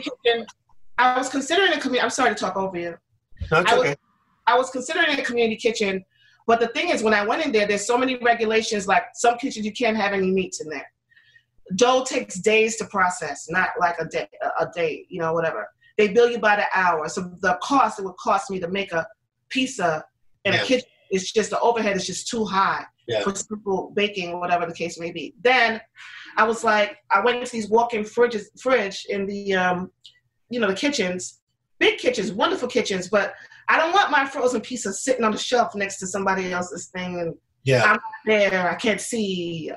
I 0.97 1.17
was 1.17 1.29
considering 1.29 1.73
a 1.73 1.79
community. 1.79 2.01
I'm 2.01 2.09
sorry 2.09 2.29
to 2.29 2.35
talk 2.35 2.55
over 2.55 2.77
you. 2.77 2.95
That's 3.51 3.71
I 3.71 3.77
okay. 3.77 3.89
Was, 3.89 3.97
I 4.47 4.57
was 4.57 4.69
considering 4.71 5.19
a 5.19 5.23
community 5.23 5.57
kitchen, 5.57 6.03
but 6.47 6.59
the 6.59 6.69
thing 6.69 6.89
is, 6.89 7.03
when 7.03 7.13
I 7.13 7.23
went 7.23 7.45
in 7.45 7.51
there, 7.51 7.67
there's 7.67 7.85
so 7.85 7.97
many 7.97 8.17
regulations. 8.17 8.87
Like 8.87 9.03
some 9.13 9.37
kitchens, 9.37 9.65
you 9.65 9.73
can't 9.73 9.97
have 9.97 10.13
any 10.13 10.31
meats 10.31 10.59
in 10.59 10.69
there. 10.69 10.89
Dough 11.75 12.03
takes 12.03 12.39
days 12.39 12.77
to 12.77 12.85
process, 12.85 13.49
not 13.49 13.71
like 13.79 13.95
a 13.99 14.05
day, 14.05 14.27
a 14.59 14.67
day, 14.73 15.05
you 15.09 15.19
know, 15.19 15.33
whatever. 15.33 15.69
They 15.97 16.09
bill 16.09 16.29
you 16.29 16.39
by 16.39 16.55
the 16.55 16.65
hour. 16.75 17.07
So 17.09 17.31
the 17.41 17.57
cost 17.61 17.99
it 17.99 18.05
would 18.05 18.17
cost 18.17 18.49
me 18.49 18.59
to 18.59 18.67
make 18.67 18.91
a 18.91 19.07
pizza 19.49 20.03
in 20.45 20.53
yeah. 20.53 20.61
a 20.61 20.65
kitchen 20.65 20.89
it's 21.09 21.31
just 21.31 21.49
the 21.49 21.59
overhead 21.59 21.95
is 21.95 22.05
just 22.05 22.27
too 22.27 22.45
high 22.45 22.83
yeah. 23.07 23.21
for 23.21 23.33
simple 23.35 23.91
baking 23.95 24.31
or 24.31 24.39
whatever 24.39 24.65
the 24.65 24.73
case 24.73 24.99
may 24.99 25.11
be. 25.11 25.33
Then 25.41 25.81
I 26.37 26.43
was 26.43 26.63
like, 26.63 26.97
I 27.11 27.21
went 27.21 27.37
into 27.37 27.51
these 27.51 27.69
walk-in 27.69 28.03
fridges, 28.03 28.45
fridge 28.59 29.05
in 29.09 29.25
the, 29.25 29.55
um, 29.55 29.91
you 30.49 30.59
know, 30.59 30.67
the 30.67 30.75
kitchens, 30.75 31.41
big 31.79 31.97
kitchens, 31.97 32.31
wonderful 32.31 32.67
kitchens, 32.67 33.07
but 33.09 33.33
I 33.69 33.77
don't 33.77 33.93
want 33.93 34.11
my 34.11 34.25
frozen 34.25 34.61
pizza 34.61 34.93
sitting 34.93 35.23
on 35.23 35.31
the 35.31 35.37
shelf 35.37 35.75
next 35.75 35.97
to 35.99 36.07
somebody 36.07 36.51
else's 36.51 36.87
thing 36.87 37.19
and 37.19 37.35
yeah. 37.63 37.83
I'm 37.83 37.93
not 37.93 38.01
there, 38.25 38.69
I 38.69 38.75
can't 38.75 39.01
see. 39.01 39.71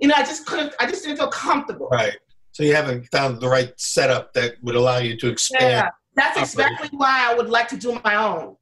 You 0.00 0.08
know, 0.08 0.14
I 0.16 0.22
just 0.22 0.46
couldn't, 0.46 0.74
I 0.80 0.86
just 0.86 1.04
didn't 1.04 1.18
feel 1.18 1.28
comfortable. 1.28 1.88
Right. 1.88 2.16
So 2.56 2.62
you 2.62 2.74
haven't 2.74 3.04
found 3.12 3.38
the 3.38 3.50
right 3.50 3.70
setup 3.76 4.32
that 4.32 4.54
would 4.62 4.76
allow 4.76 4.96
you 4.96 5.14
to 5.18 5.28
expand. 5.28 5.62
Yeah, 5.62 5.90
that's 6.14 6.54
exactly 6.54 6.88
why 6.96 7.30
I 7.30 7.34
would 7.34 7.50
like 7.50 7.68
to 7.68 7.76
do 7.76 8.00
my 8.02 8.14
own. 8.14 8.56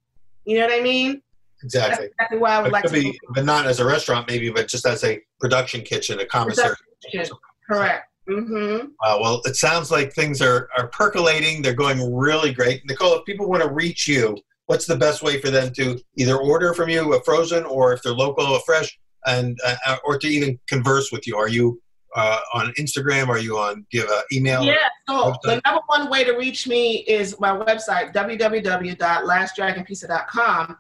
You 0.45 0.59
know 0.59 0.66
what 0.66 0.80
I 0.80 0.82
mean? 0.82 1.22
Exactly. 1.62 1.90
That's 1.90 2.12
exactly 2.12 2.38
why 2.38 2.55
I 2.55 2.62
would 2.62 2.72
but 2.72 2.72
like 2.72 2.84
to. 2.86 2.90
Be, 2.90 3.16
but 3.36 3.45
not 3.45 3.66
as 3.66 3.78
a 3.78 3.84
restaurant, 3.84 4.26
maybe, 4.26 4.51
but 4.51 4.66
just 4.66 4.84
as 4.84 5.05
a 5.05 5.22
production 5.38 5.82
kitchen, 5.82 6.18
a 6.18 6.26
commissary. 6.26 6.74
Kitchen. 7.09 7.36
Correct. 7.70 8.09
Mm-hmm. 8.28 8.86
Uh, 9.01 9.18
well, 9.20 9.40
it 9.45 9.55
sounds 9.55 9.92
like 9.92 10.12
things 10.12 10.42
are, 10.42 10.68
are 10.76 10.88
percolating. 10.88 11.62
They're 11.62 11.72
going 11.72 12.12
really 12.12 12.53
great. 12.53 12.82
Nicole, 12.86 13.14
if 13.14 13.24
people 13.24 13.49
want 13.49 13.62
to 13.62 13.70
reach 13.70 14.09
you, 14.09 14.36
what's 14.66 14.86
the 14.86 14.97
best 14.97 15.22
way 15.22 15.40
for 15.40 15.51
them 15.51 15.72
to 15.74 16.01
either 16.16 16.36
order 16.36 16.74
from 16.74 16.88
you 16.88 17.14
a 17.14 17.22
frozen 17.22 17.62
or 17.62 17.92
if 17.92 18.03
they're 18.03 18.12
local, 18.12 18.57
a 18.57 18.61
fresh, 18.62 18.99
and 19.24 19.57
uh, 19.64 19.99
or 20.05 20.18
to 20.18 20.26
even 20.26 20.59
converse 20.66 21.12
with 21.12 21.28
you? 21.28 21.36
Are 21.36 21.49
you 21.49 21.80
uh, 22.14 22.38
on 22.54 22.72
Instagram? 22.78 23.28
Are 23.28 23.38
you 23.38 23.58
on? 23.58 23.84
Do 23.90 23.98
you 23.98 24.00
have 24.02 24.10
an 24.10 24.22
email? 24.32 24.64
Yeah. 24.64 24.76
So 25.08 25.32
website? 25.32 25.42
the 25.42 25.60
number 25.64 25.80
one 25.86 26.08
way 26.10 26.22
to 26.24 26.32
reach 26.32 26.68
me 26.68 27.04
is 27.08 27.40
my 27.40 27.50
website 27.50 28.14
www.lastdragonpizza.com. 28.14 30.76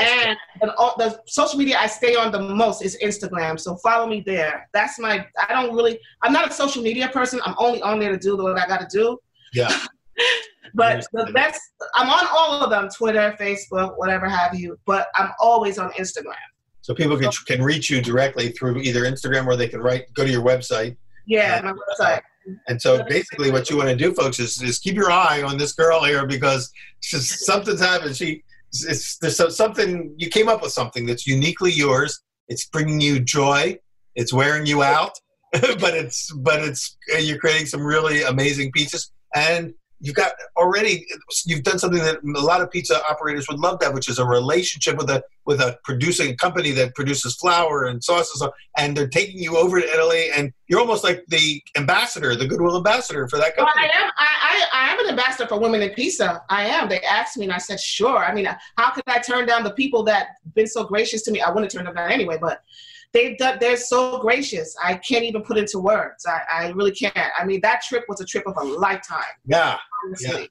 and 0.00 0.36
the, 0.60 0.66
the, 0.98 1.18
social 1.26 1.58
media 1.58 1.78
I 1.80 1.86
stay 1.86 2.14
on 2.14 2.30
the 2.30 2.40
most 2.40 2.82
is 2.82 2.98
Instagram. 3.02 3.58
So 3.58 3.76
follow 3.76 4.06
me 4.06 4.22
there. 4.24 4.68
That's 4.72 4.98
my. 4.98 5.26
I 5.48 5.52
don't 5.52 5.74
really. 5.74 5.98
I'm 6.22 6.32
not 6.32 6.50
a 6.50 6.52
social 6.52 6.82
media 6.82 7.08
person. 7.08 7.40
I'm 7.44 7.54
only 7.58 7.82
on 7.82 7.98
there 7.98 8.12
to 8.12 8.18
do 8.18 8.36
the 8.36 8.42
what 8.42 8.58
I 8.58 8.66
got 8.66 8.80
to 8.80 8.88
do. 8.90 9.18
Yeah. 9.52 9.76
but 10.74 11.06
the 11.12 11.30
best. 11.32 11.60
I'm 11.94 12.10
on 12.10 12.26
all 12.30 12.62
of 12.62 12.70
them: 12.70 12.88
Twitter, 12.94 13.34
Facebook, 13.40 13.96
whatever 13.96 14.28
have 14.28 14.54
you. 14.54 14.78
But 14.84 15.08
I'm 15.14 15.30
always 15.40 15.78
on 15.78 15.90
Instagram. 15.92 16.34
So 16.88 16.94
people 16.94 17.18
can, 17.18 17.30
can 17.46 17.62
reach 17.62 17.90
you 17.90 18.00
directly 18.00 18.48
through 18.48 18.78
either 18.78 19.02
Instagram 19.02 19.46
or 19.46 19.56
they 19.56 19.68
can 19.68 19.82
write 19.82 20.10
go 20.14 20.24
to 20.24 20.30
your 20.30 20.42
website. 20.42 20.96
Yeah, 21.26 21.60
my 21.62 21.72
uh, 21.72 21.74
website. 21.74 22.20
And 22.66 22.80
so 22.80 23.04
basically, 23.04 23.50
what 23.50 23.68
you 23.68 23.76
want 23.76 23.90
to 23.90 23.94
do, 23.94 24.14
folks, 24.14 24.40
is, 24.40 24.62
is 24.62 24.78
keep 24.78 24.94
your 24.94 25.10
eye 25.10 25.42
on 25.42 25.58
this 25.58 25.74
girl 25.74 26.02
here 26.02 26.26
because 26.26 26.72
something's 27.02 27.80
happened. 27.80 28.16
She, 28.16 28.42
it's, 28.72 29.18
there's 29.18 29.54
something 29.54 30.14
you 30.16 30.30
came 30.30 30.48
up 30.48 30.62
with 30.62 30.72
something 30.72 31.04
that's 31.04 31.26
uniquely 31.26 31.70
yours. 31.72 32.22
It's 32.48 32.64
bringing 32.68 33.02
you 33.02 33.20
joy. 33.20 33.78
It's 34.14 34.32
wearing 34.32 34.64
you 34.64 34.82
out, 34.82 35.12
but 35.52 35.94
it's 35.94 36.32
but 36.32 36.64
it's 36.64 36.96
you're 37.20 37.36
creating 37.36 37.66
some 37.66 37.84
really 37.84 38.22
amazing 38.22 38.72
pieces 38.72 39.12
And 39.34 39.74
you've 40.00 40.14
got 40.14 40.32
already 40.56 41.06
you've 41.44 41.62
done 41.62 41.78
something 41.78 42.02
that 42.02 42.18
a 42.22 42.40
lot 42.40 42.60
of 42.60 42.70
pizza 42.70 43.02
operators 43.06 43.48
would 43.48 43.58
love 43.58 43.78
that 43.80 43.92
which 43.92 44.08
is 44.08 44.18
a 44.18 44.24
relationship 44.24 44.96
with 44.96 45.10
a 45.10 45.22
with 45.44 45.60
a 45.60 45.78
producing 45.84 46.36
company 46.36 46.70
that 46.70 46.94
produces 46.94 47.34
flour 47.36 47.86
and 47.86 48.02
sauces 48.02 48.46
and 48.76 48.96
they're 48.96 49.08
taking 49.08 49.38
you 49.38 49.56
over 49.56 49.80
to 49.80 49.86
italy 49.92 50.28
and 50.36 50.52
you're 50.68 50.80
almost 50.80 51.02
like 51.02 51.24
the 51.28 51.62
ambassador 51.76 52.36
the 52.36 52.46
goodwill 52.46 52.76
ambassador 52.76 53.26
for 53.28 53.38
that 53.38 53.56
company 53.56 53.88
well, 53.88 53.94
i 53.94 54.02
am. 54.02 54.10
I, 54.18 54.66
I, 54.72 54.88
I 54.88 54.92
am 54.92 55.00
an 55.00 55.10
ambassador 55.10 55.48
for 55.48 55.58
women 55.58 55.82
in 55.82 55.90
pizza. 55.90 56.42
I 56.48 56.66
am. 56.66 56.88
They 56.88 57.00
asked 57.00 57.36
me 57.36 57.44
and 57.44 57.52
i 57.52 57.58
said 57.58 57.80
sure. 57.80 58.18
I 58.18 58.34
mean 58.34 58.46
how 58.76 58.90
could 58.90 59.04
i 59.06 59.18
turn 59.18 59.46
down 59.46 59.64
the 59.64 59.72
people 59.72 60.02
that 60.04 60.28
been 60.54 60.66
so 60.66 60.84
gracious 60.84 61.22
to 61.22 61.30
me? 61.30 61.40
I 61.40 61.50
wouldn't 61.50 61.72
turn 61.72 61.84
them 61.84 61.94
down 61.94 62.10
anyway 62.10 62.38
but 62.40 62.62
they've 63.12 63.38
done 63.38 63.58
they're 63.60 63.76
so 63.76 64.18
gracious 64.18 64.76
i 64.82 64.94
can't 64.94 65.24
even 65.24 65.42
put 65.42 65.56
into 65.56 65.78
words 65.78 66.26
i, 66.26 66.40
I 66.50 66.68
really 66.70 66.92
can't 66.92 67.16
i 67.38 67.44
mean 67.44 67.60
that 67.62 67.82
trip 67.82 68.04
was 68.08 68.20
a 68.20 68.24
trip 68.24 68.46
of 68.46 68.56
a 68.56 68.64
lifetime 68.64 69.22
yeah, 69.46 69.78
honestly. 70.04 70.42
yeah. 70.42 70.46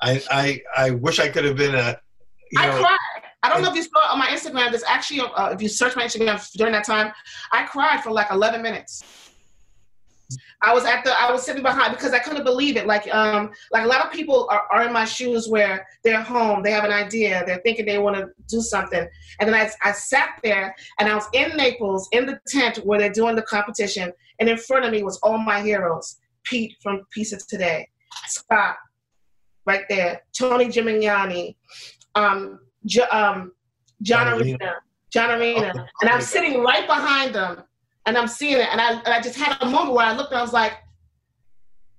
I, 0.00 0.22
I 0.30 0.62
i 0.76 0.90
wish 0.90 1.18
i 1.18 1.28
could 1.28 1.44
have 1.44 1.56
been 1.56 1.74
a 1.74 1.98
I 2.56 2.68
cried. 2.68 2.98
I 3.42 3.48
don't 3.48 3.62
know 3.62 3.70
if 3.70 3.76
you 3.76 3.82
saw 3.82 4.12
on 4.12 4.18
my 4.18 4.26
Instagram. 4.26 4.70
There's 4.70 4.84
actually, 4.84 5.20
uh, 5.20 5.50
if 5.50 5.62
you 5.62 5.68
search 5.68 5.96
my 5.96 6.04
Instagram 6.04 6.50
during 6.52 6.72
that 6.74 6.84
time, 6.84 7.12
I 7.50 7.64
cried 7.64 8.02
for 8.02 8.10
like 8.10 8.30
11 8.30 8.62
minutes. 8.62 9.02
I 10.62 10.72
was 10.72 10.84
at 10.84 11.04
the 11.04 11.12
I 11.18 11.30
was 11.30 11.42
sitting 11.42 11.62
behind 11.62 11.92
because 11.92 12.12
I 12.12 12.18
couldn't 12.18 12.44
believe 12.44 12.76
it. 12.76 12.86
Like 12.86 13.12
um 13.14 13.50
like 13.70 13.84
a 13.84 13.88
lot 13.88 14.04
of 14.04 14.12
people 14.12 14.48
are, 14.50 14.64
are 14.72 14.86
in 14.86 14.92
my 14.92 15.04
shoes 15.04 15.48
where 15.48 15.86
they're 16.04 16.22
home, 16.22 16.62
they 16.62 16.70
have 16.70 16.84
an 16.84 16.92
idea, 16.92 17.42
they're 17.46 17.60
thinking 17.64 17.86
they 17.86 17.98
want 17.98 18.16
to 18.16 18.28
do 18.48 18.60
something. 18.60 19.06
And 19.40 19.48
then 19.48 19.54
I, 19.54 19.70
I 19.88 19.92
sat 19.92 20.40
there 20.42 20.74
and 20.98 21.08
I 21.08 21.14
was 21.14 21.26
in 21.32 21.56
Naples 21.56 22.08
in 22.12 22.26
the 22.26 22.38
tent 22.46 22.78
where 22.78 22.98
they're 22.98 23.12
doing 23.12 23.36
the 23.36 23.42
competition, 23.42 24.12
and 24.38 24.48
in 24.48 24.56
front 24.56 24.84
of 24.84 24.92
me 24.92 25.02
was 25.02 25.18
all 25.18 25.38
my 25.38 25.60
heroes. 25.60 26.18
Pete 26.44 26.74
from 26.82 27.02
Pizza 27.12 27.38
Today, 27.48 27.88
Scott, 28.26 28.76
right 29.64 29.84
there, 29.88 30.22
Tony 30.36 30.66
Gemignani, 30.66 31.54
um, 32.16 32.58
jo, 32.84 33.04
um, 33.12 33.52
John 34.02 34.40
Arena, 34.40 34.74
John 35.12 35.30
Arena, 35.30 35.72
oh, 35.76 35.84
and 36.00 36.10
I'm 36.10 36.20
sitting 36.20 36.62
right 36.62 36.86
behind 36.86 37.34
them 37.34 37.62
and 38.06 38.16
I'm 38.18 38.28
seeing 38.28 38.54
it, 38.58 38.68
and 38.70 38.80
I, 38.80 38.92
and 38.98 39.08
I 39.08 39.20
just 39.20 39.36
had 39.38 39.56
a 39.60 39.66
moment 39.66 39.94
where 39.94 40.06
I 40.06 40.12
looked 40.14 40.32
and 40.32 40.38
I 40.38 40.42
was 40.42 40.52
like, 40.52 40.74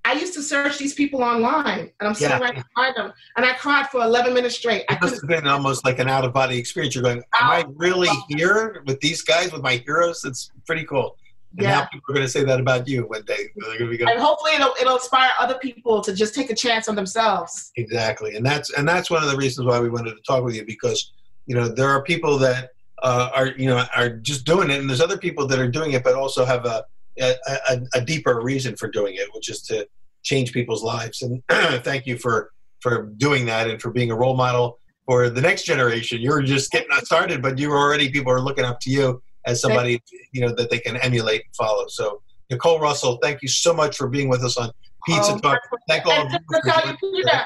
I 0.06 0.12
used 0.12 0.34
to 0.34 0.42
search 0.42 0.76
these 0.78 0.92
people 0.92 1.22
online, 1.22 1.90
and 1.98 2.08
I'm 2.08 2.14
sitting 2.14 2.38
Yeah. 2.38 2.44
right 2.44 2.62
behind 2.74 2.96
them, 2.96 3.12
and 3.36 3.46
I 3.46 3.54
cried 3.54 3.88
for 3.88 4.02
11 4.02 4.34
minutes 4.34 4.56
straight. 4.56 4.84
I 4.90 4.94
It 4.94 5.00
must 5.00 5.20
have 5.22 5.28
been 5.28 5.46
almost 5.46 5.84
like 5.84 5.98
an 5.98 6.08
out 6.08 6.24
of 6.26 6.34
body 6.34 6.58
experience. 6.58 6.94
You're 6.94 7.04
going, 7.04 7.22
Am 7.40 7.50
I 7.50 7.64
oh, 7.66 7.72
really 7.76 8.10
here 8.28 8.82
with 8.86 9.00
these 9.00 9.22
guys, 9.22 9.50
with 9.52 9.62
my 9.62 9.76
heroes? 9.76 10.22
It's 10.24 10.50
pretty 10.66 10.84
cool. 10.84 11.16
And 11.56 11.66
now 11.68 11.78
Yeah. 11.78 11.86
people 11.86 12.10
are 12.10 12.14
going 12.14 12.26
to 12.26 12.30
say 12.30 12.44
that 12.44 12.60
about 12.60 12.86
you 12.86 13.04
one 13.06 13.22
day. 13.22 13.48
They're 13.56 13.66
going 13.66 13.78
to 13.78 13.88
be 13.88 13.96
going, 13.96 14.12
And 14.12 14.20
hopefully 14.20 14.52
it'll, 14.54 14.74
it'll 14.78 14.96
inspire 14.96 15.30
other 15.38 15.54
people 15.54 16.02
to 16.02 16.12
just 16.12 16.34
take 16.34 16.50
a 16.50 16.54
chance 16.54 16.86
on 16.88 16.96
themselves. 16.96 17.72
Exactly, 17.76 18.36
and 18.36 18.44
that's 18.44 18.70
and 18.74 18.86
that's 18.86 19.08
one 19.10 19.22
of 19.22 19.30
the 19.30 19.36
reasons 19.38 19.66
why 19.66 19.80
we 19.80 19.88
wanted 19.88 20.16
to 20.16 20.22
talk 20.26 20.44
with 20.44 20.54
you 20.54 20.66
because 20.66 21.12
you 21.46 21.54
know 21.54 21.66
there 21.68 21.88
are 21.88 22.02
people 22.02 22.36
that 22.40 22.72
uh, 23.04 23.30
are 23.34 23.48
you 23.48 23.66
know 23.66 23.84
are 23.94 24.08
just 24.08 24.44
doing 24.44 24.70
it, 24.70 24.80
and 24.80 24.88
there's 24.88 25.00
other 25.00 25.18
people 25.18 25.46
that 25.46 25.58
are 25.58 25.70
doing 25.70 25.92
it, 25.92 26.02
but 26.02 26.14
also 26.14 26.44
have 26.44 26.64
a 26.64 26.84
a, 27.20 27.34
a, 27.70 27.80
a 27.94 28.00
deeper 28.00 28.40
reason 28.40 28.74
for 28.76 28.88
doing 28.88 29.14
it, 29.14 29.28
which 29.34 29.48
is 29.48 29.62
to 29.62 29.86
change 30.24 30.52
people's 30.52 30.82
lives. 30.82 31.22
And 31.22 31.42
thank 31.84 32.06
you 32.06 32.16
for 32.18 32.50
for 32.80 33.04
doing 33.18 33.46
that 33.46 33.68
and 33.68 33.80
for 33.80 33.90
being 33.90 34.10
a 34.10 34.16
role 34.16 34.36
model 34.36 34.78
for 35.06 35.30
the 35.30 35.40
next 35.40 35.64
generation. 35.64 36.20
You're 36.20 36.42
just 36.42 36.72
getting 36.72 36.90
started, 37.04 37.42
but 37.42 37.58
you're 37.58 37.76
already 37.76 38.10
people 38.10 38.32
are 38.32 38.40
looking 38.40 38.64
up 38.64 38.80
to 38.80 38.90
you 38.90 39.22
as 39.46 39.60
somebody 39.60 40.02
you 40.32 40.40
know 40.40 40.52
that 40.54 40.70
they 40.70 40.78
can 40.78 40.96
emulate 40.96 41.42
and 41.44 41.54
follow. 41.54 41.86
So 41.88 42.22
Nicole 42.50 42.80
Russell, 42.80 43.18
thank 43.22 43.42
you 43.42 43.48
so 43.48 43.74
much 43.74 43.96
for 43.96 44.08
being 44.08 44.28
with 44.28 44.42
us 44.42 44.56
on 44.56 44.70
Pizza 45.06 45.32
Oh, 45.32 45.38
Talk. 45.38 45.60
Thank 45.88 46.06
all 46.06 46.26
of 46.26 46.32
you 46.32 46.38
for 46.50 46.60
tell 46.64 46.86
you, 46.86 46.96
joining 47.00 47.28
us. 47.28 47.44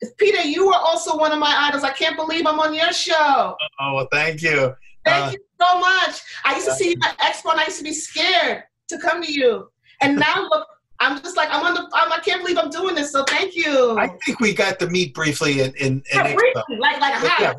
Peter, 0.00 0.12
Peter, 0.18 0.48
you 0.48 0.68
are 0.68 0.80
also 0.80 1.16
one 1.16 1.32
of 1.32 1.38
my 1.38 1.54
idols. 1.68 1.84
I 1.84 1.90
can't 1.90 2.16
believe 2.16 2.46
I'm 2.46 2.58
on 2.58 2.74
your 2.74 2.92
show. 2.92 3.56
Oh, 3.80 3.94
well, 3.94 4.08
thank 4.10 4.42
you. 4.42 4.74
Thank 5.04 5.26
Uh, 5.26 5.30
you 5.32 5.38
so 5.60 5.78
much. 5.80 6.20
I 6.44 6.54
used 6.54 6.66
to 6.66 6.74
see 6.74 6.90
you 6.90 6.96
at 7.04 7.18
Expo 7.18 7.50
and 7.52 7.60
I 7.60 7.64
used 7.66 7.78
to 7.78 7.84
be 7.84 7.92
scared 7.92 8.64
to 8.88 8.98
come 8.98 9.22
to 9.22 9.32
you. 9.32 9.68
And 10.00 10.16
now 10.28 10.48
look, 10.50 10.66
I'm 11.00 11.20
just 11.22 11.36
like, 11.36 11.48
I'm 11.50 11.64
on 11.64 11.74
the, 11.74 11.90
I'm, 11.92 12.12
I 12.12 12.18
can't 12.20 12.40
believe 12.42 12.56
I'm 12.58 12.70
doing 12.70 12.94
this. 12.94 13.12
So 13.12 13.24
thank 13.24 13.54
you. 13.54 13.98
I 13.98 14.08
think 14.24 14.40
we 14.40 14.54
got 14.54 14.78
to 14.80 14.88
meet 14.88 15.14
briefly 15.14 15.60
in 15.60 15.72
in, 15.76 15.92
in 15.92 16.02
Yeah, 16.14 16.34
briefly, 16.34 16.62
like, 16.78 17.00
like, 17.00 17.20
But 17.20 17.32
yeah, 17.38 17.52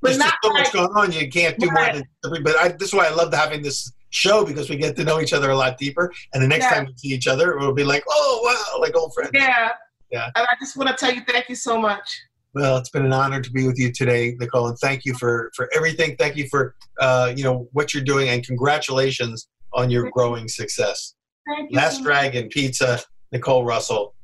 but 0.00 0.08
there's 0.08 0.18
not 0.18 0.34
so 0.42 0.52
much 0.52 0.64
like, 0.64 0.72
going 0.72 0.90
on. 0.96 1.12
You 1.12 1.28
can't 1.30 1.58
do 1.58 1.70
more 1.70 1.92
than 1.92 2.04
three. 2.24 2.40
But 2.40 2.56
I, 2.56 2.68
this 2.68 2.88
is 2.88 2.94
why 2.94 3.06
I 3.06 3.10
love 3.10 3.32
having 3.32 3.62
this 3.62 3.92
show 4.10 4.44
because 4.44 4.70
we 4.70 4.76
get 4.76 4.96
to 4.96 5.04
know 5.04 5.20
each 5.20 5.32
other 5.34 5.50
a 5.50 5.56
lot 5.56 5.76
deeper. 5.76 6.12
And 6.32 6.42
the 6.42 6.48
next 6.48 6.64
Yeah. 6.64 6.74
time 6.74 6.86
we 6.86 6.94
see 6.96 7.08
each 7.08 7.26
other, 7.26 7.58
we'll 7.58 7.74
be 7.74 7.84
like, 7.84 8.04
oh 8.08 8.40
wow, 8.42 8.80
like 8.80 8.96
old 8.96 9.12
friends. 9.14 9.30
yeah. 9.34 9.70
Yeah. 10.10 10.30
And 10.36 10.46
I 10.46 10.54
just 10.58 10.74
want 10.78 10.88
to 10.88 10.96
tell 10.96 11.14
you, 11.14 11.20
thank 11.28 11.50
you 11.50 11.54
so 11.54 11.78
much. 11.78 12.18
Well, 12.54 12.78
it's 12.78 12.90
been 12.90 13.04
an 13.04 13.12
honor 13.12 13.40
to 13.40 13.50
be 13.50 13.66
with 13.66 13.78
you 13.78 13.92
today, 13.92 14.34
Nicole, 14.38 14.68
and 14.68 14.78
thank 14.78 15.04
you 15.04 15.14
for 15.14 15.50
for 15.54 15.68
everything. 15.74 16.16
Thank 16.16 16.36
you 16.36 16.48
for 16.48 16.74
uh, 17.00 17.32
you 17.36 17.44
know 17.44 17.68
what 17.72 17.92
you're 17.92 18.02
doing, 18.02 18.28
and 18.28 18.44
congratulations 18.44 19.48
on 19.74 19.90
your 19.90 20.10
growing 20.10 20.48
success. 20.48 21.14
Thank. 21.46 21.74
Last 21.74 21.98
much. 21.98 22.04
Dragon 22.04 22.48
Pizza, 22.48 23.00
Nicole 23.32 23.64
Russell. 23.64 24.14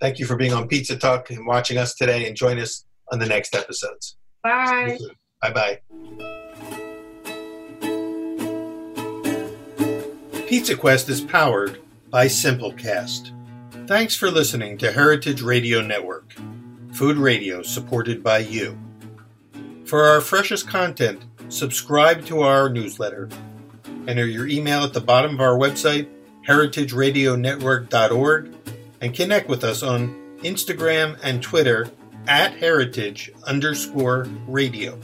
Thank 0.00 0.18
you 0.18 0.26
for 0.26 0.36
being 0.36 0.52
on 0.52 0.68
Pizza 0.68 0.96
Talk 0.96 1.30
and 1.30 1.46
watching 1.46 1.78
us 1.78 1.94
today, 1.94 2.26
and 2.26 2.36
join 2.36 2.58
us 2.58 2.84
on 3.12 3.18
the 3.18 3.26
next 3.26 3.54
episodes. 3.54 4.16
Bye. 4.42 4.98
Bye 5.40 5.52
bye. 5.52 5.80
Pizza 10.46 10.76
Quest 10.76 11.08
is 11.08 11.20
powered 11.20 11.80
by 12.10 12.26
Simplecast. 12.26 13.32
Thanks 13.88 14.14
for 14.14 14.30
listening 14.30 14.78
to 14.78 14.92
Heritage 14.92 15.42
Radio 15.42 15.80
Network, 15.80 16.32
food 16.94 17.16
radio 17.16 17.62
supported 17.62 18.22
by 18.22 18.38
you. 18.38 18.78
For 19.84 20.04
our 20.04 20.20
freshest 20.20 20.68
content, 20.68 21.24
subscribe 21.48 22.24
to 22.26 22.42
our 22.42 22.70
newsletter. 22.70 23.28
Enter 24.06 24.26
your 24.26 24.46
email 24.46 24.84
at 24.84 24.92
the 24.92 25.00
bottom 25.00 25.34
of 25.34 25.40
our 25.40 25.58
website, 25.58 26.06
heritageradionetwork.org, 26.46 28.54
and 29.00 29.14
connect 29.14 29.48
with 29.48 29.64
us 29.64 29.82
on 29.82 30.14
Instagram 30.38 31.18
and 31.22 31.42
Twitter 31.42 31.90
at 32.28 32.54
heritage 32.54 33.32
underscore 33.44 34.28
radio. 34.46 34.96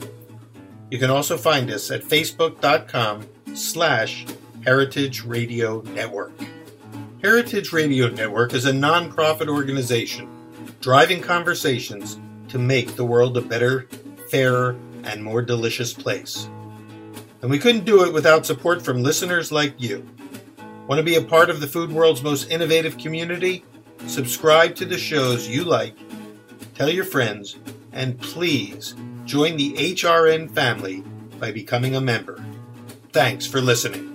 You 0.89 0.97
can 0.97 1.09
also 1.09 1.37
find 1.37 1.69
us 1.69 1.91
at 1.91 2.03
facebook.com 2.03 3.27
slash 3.53 4.25
heritage 4.63 5.23
radio 5.23 5.81
network. 5.81 6.31
Heritage 7.21 7.71
Radio 7.71 8.09
Network 8.09 8.53
is 8.53 8.65
a 8.65 8.71
nonprofit 8.71 9.47
organization 9.47 10.40
driving 10.81 11.21
conversations 11.21 12.19
to 12.49 12.59
make 12.59 12.95
the 12.95 13.05
world 13.05 13.37
a 13.37 13.41
better, 13.41 13.87
fairer, 14.29 14.75
and 15.03 15.23
more 15.23 15.41
delicious 15.41 15.93
place. 15.93 16.49
And 17.41 17.49
we 17.49 17.59
couldn't 17.59 17.85
do 17.85 18.03
it 18.03 18.13
without 18.13 18.45
support 18.45 18.83
from 18.83 19.01
listeners 19.01 19.51
like 19.51 19.79
you. 19.79 20.05
Want 20.87 20.99
to 20.99 21.03
be 21.03 21.15
a 21.15 21.21
part 21.21 21.49
of 21.49 21.61
the 21.61 21.67
food 21.67 21.91
world's 21.91 22.23
most 22.23 22.49
innovative 22.49 22.97
community? 22.97 23.63
Subscribe 24.07 24.75
to 24.75 24.85
the 24.85 24.97
shows 24.97 25.47
you 25.47 25.63
like, 25.63 25.95
tell 26.75 26.89
your 26.89 27.05
friends, 27.05 27.57
and 27.93 28.19
please 28.19 28.95
join 29.25 29.57
the 29.57 29.73
HRN 29.73 30.51
family 30.51 31.03
by 31.39 31.51
becoming 31.51 31.95
a 31.95 32.01
member. 32.01 32.43
Thanks 33.13 33.45
for 33.45 33.61
listening. 33.61 34.10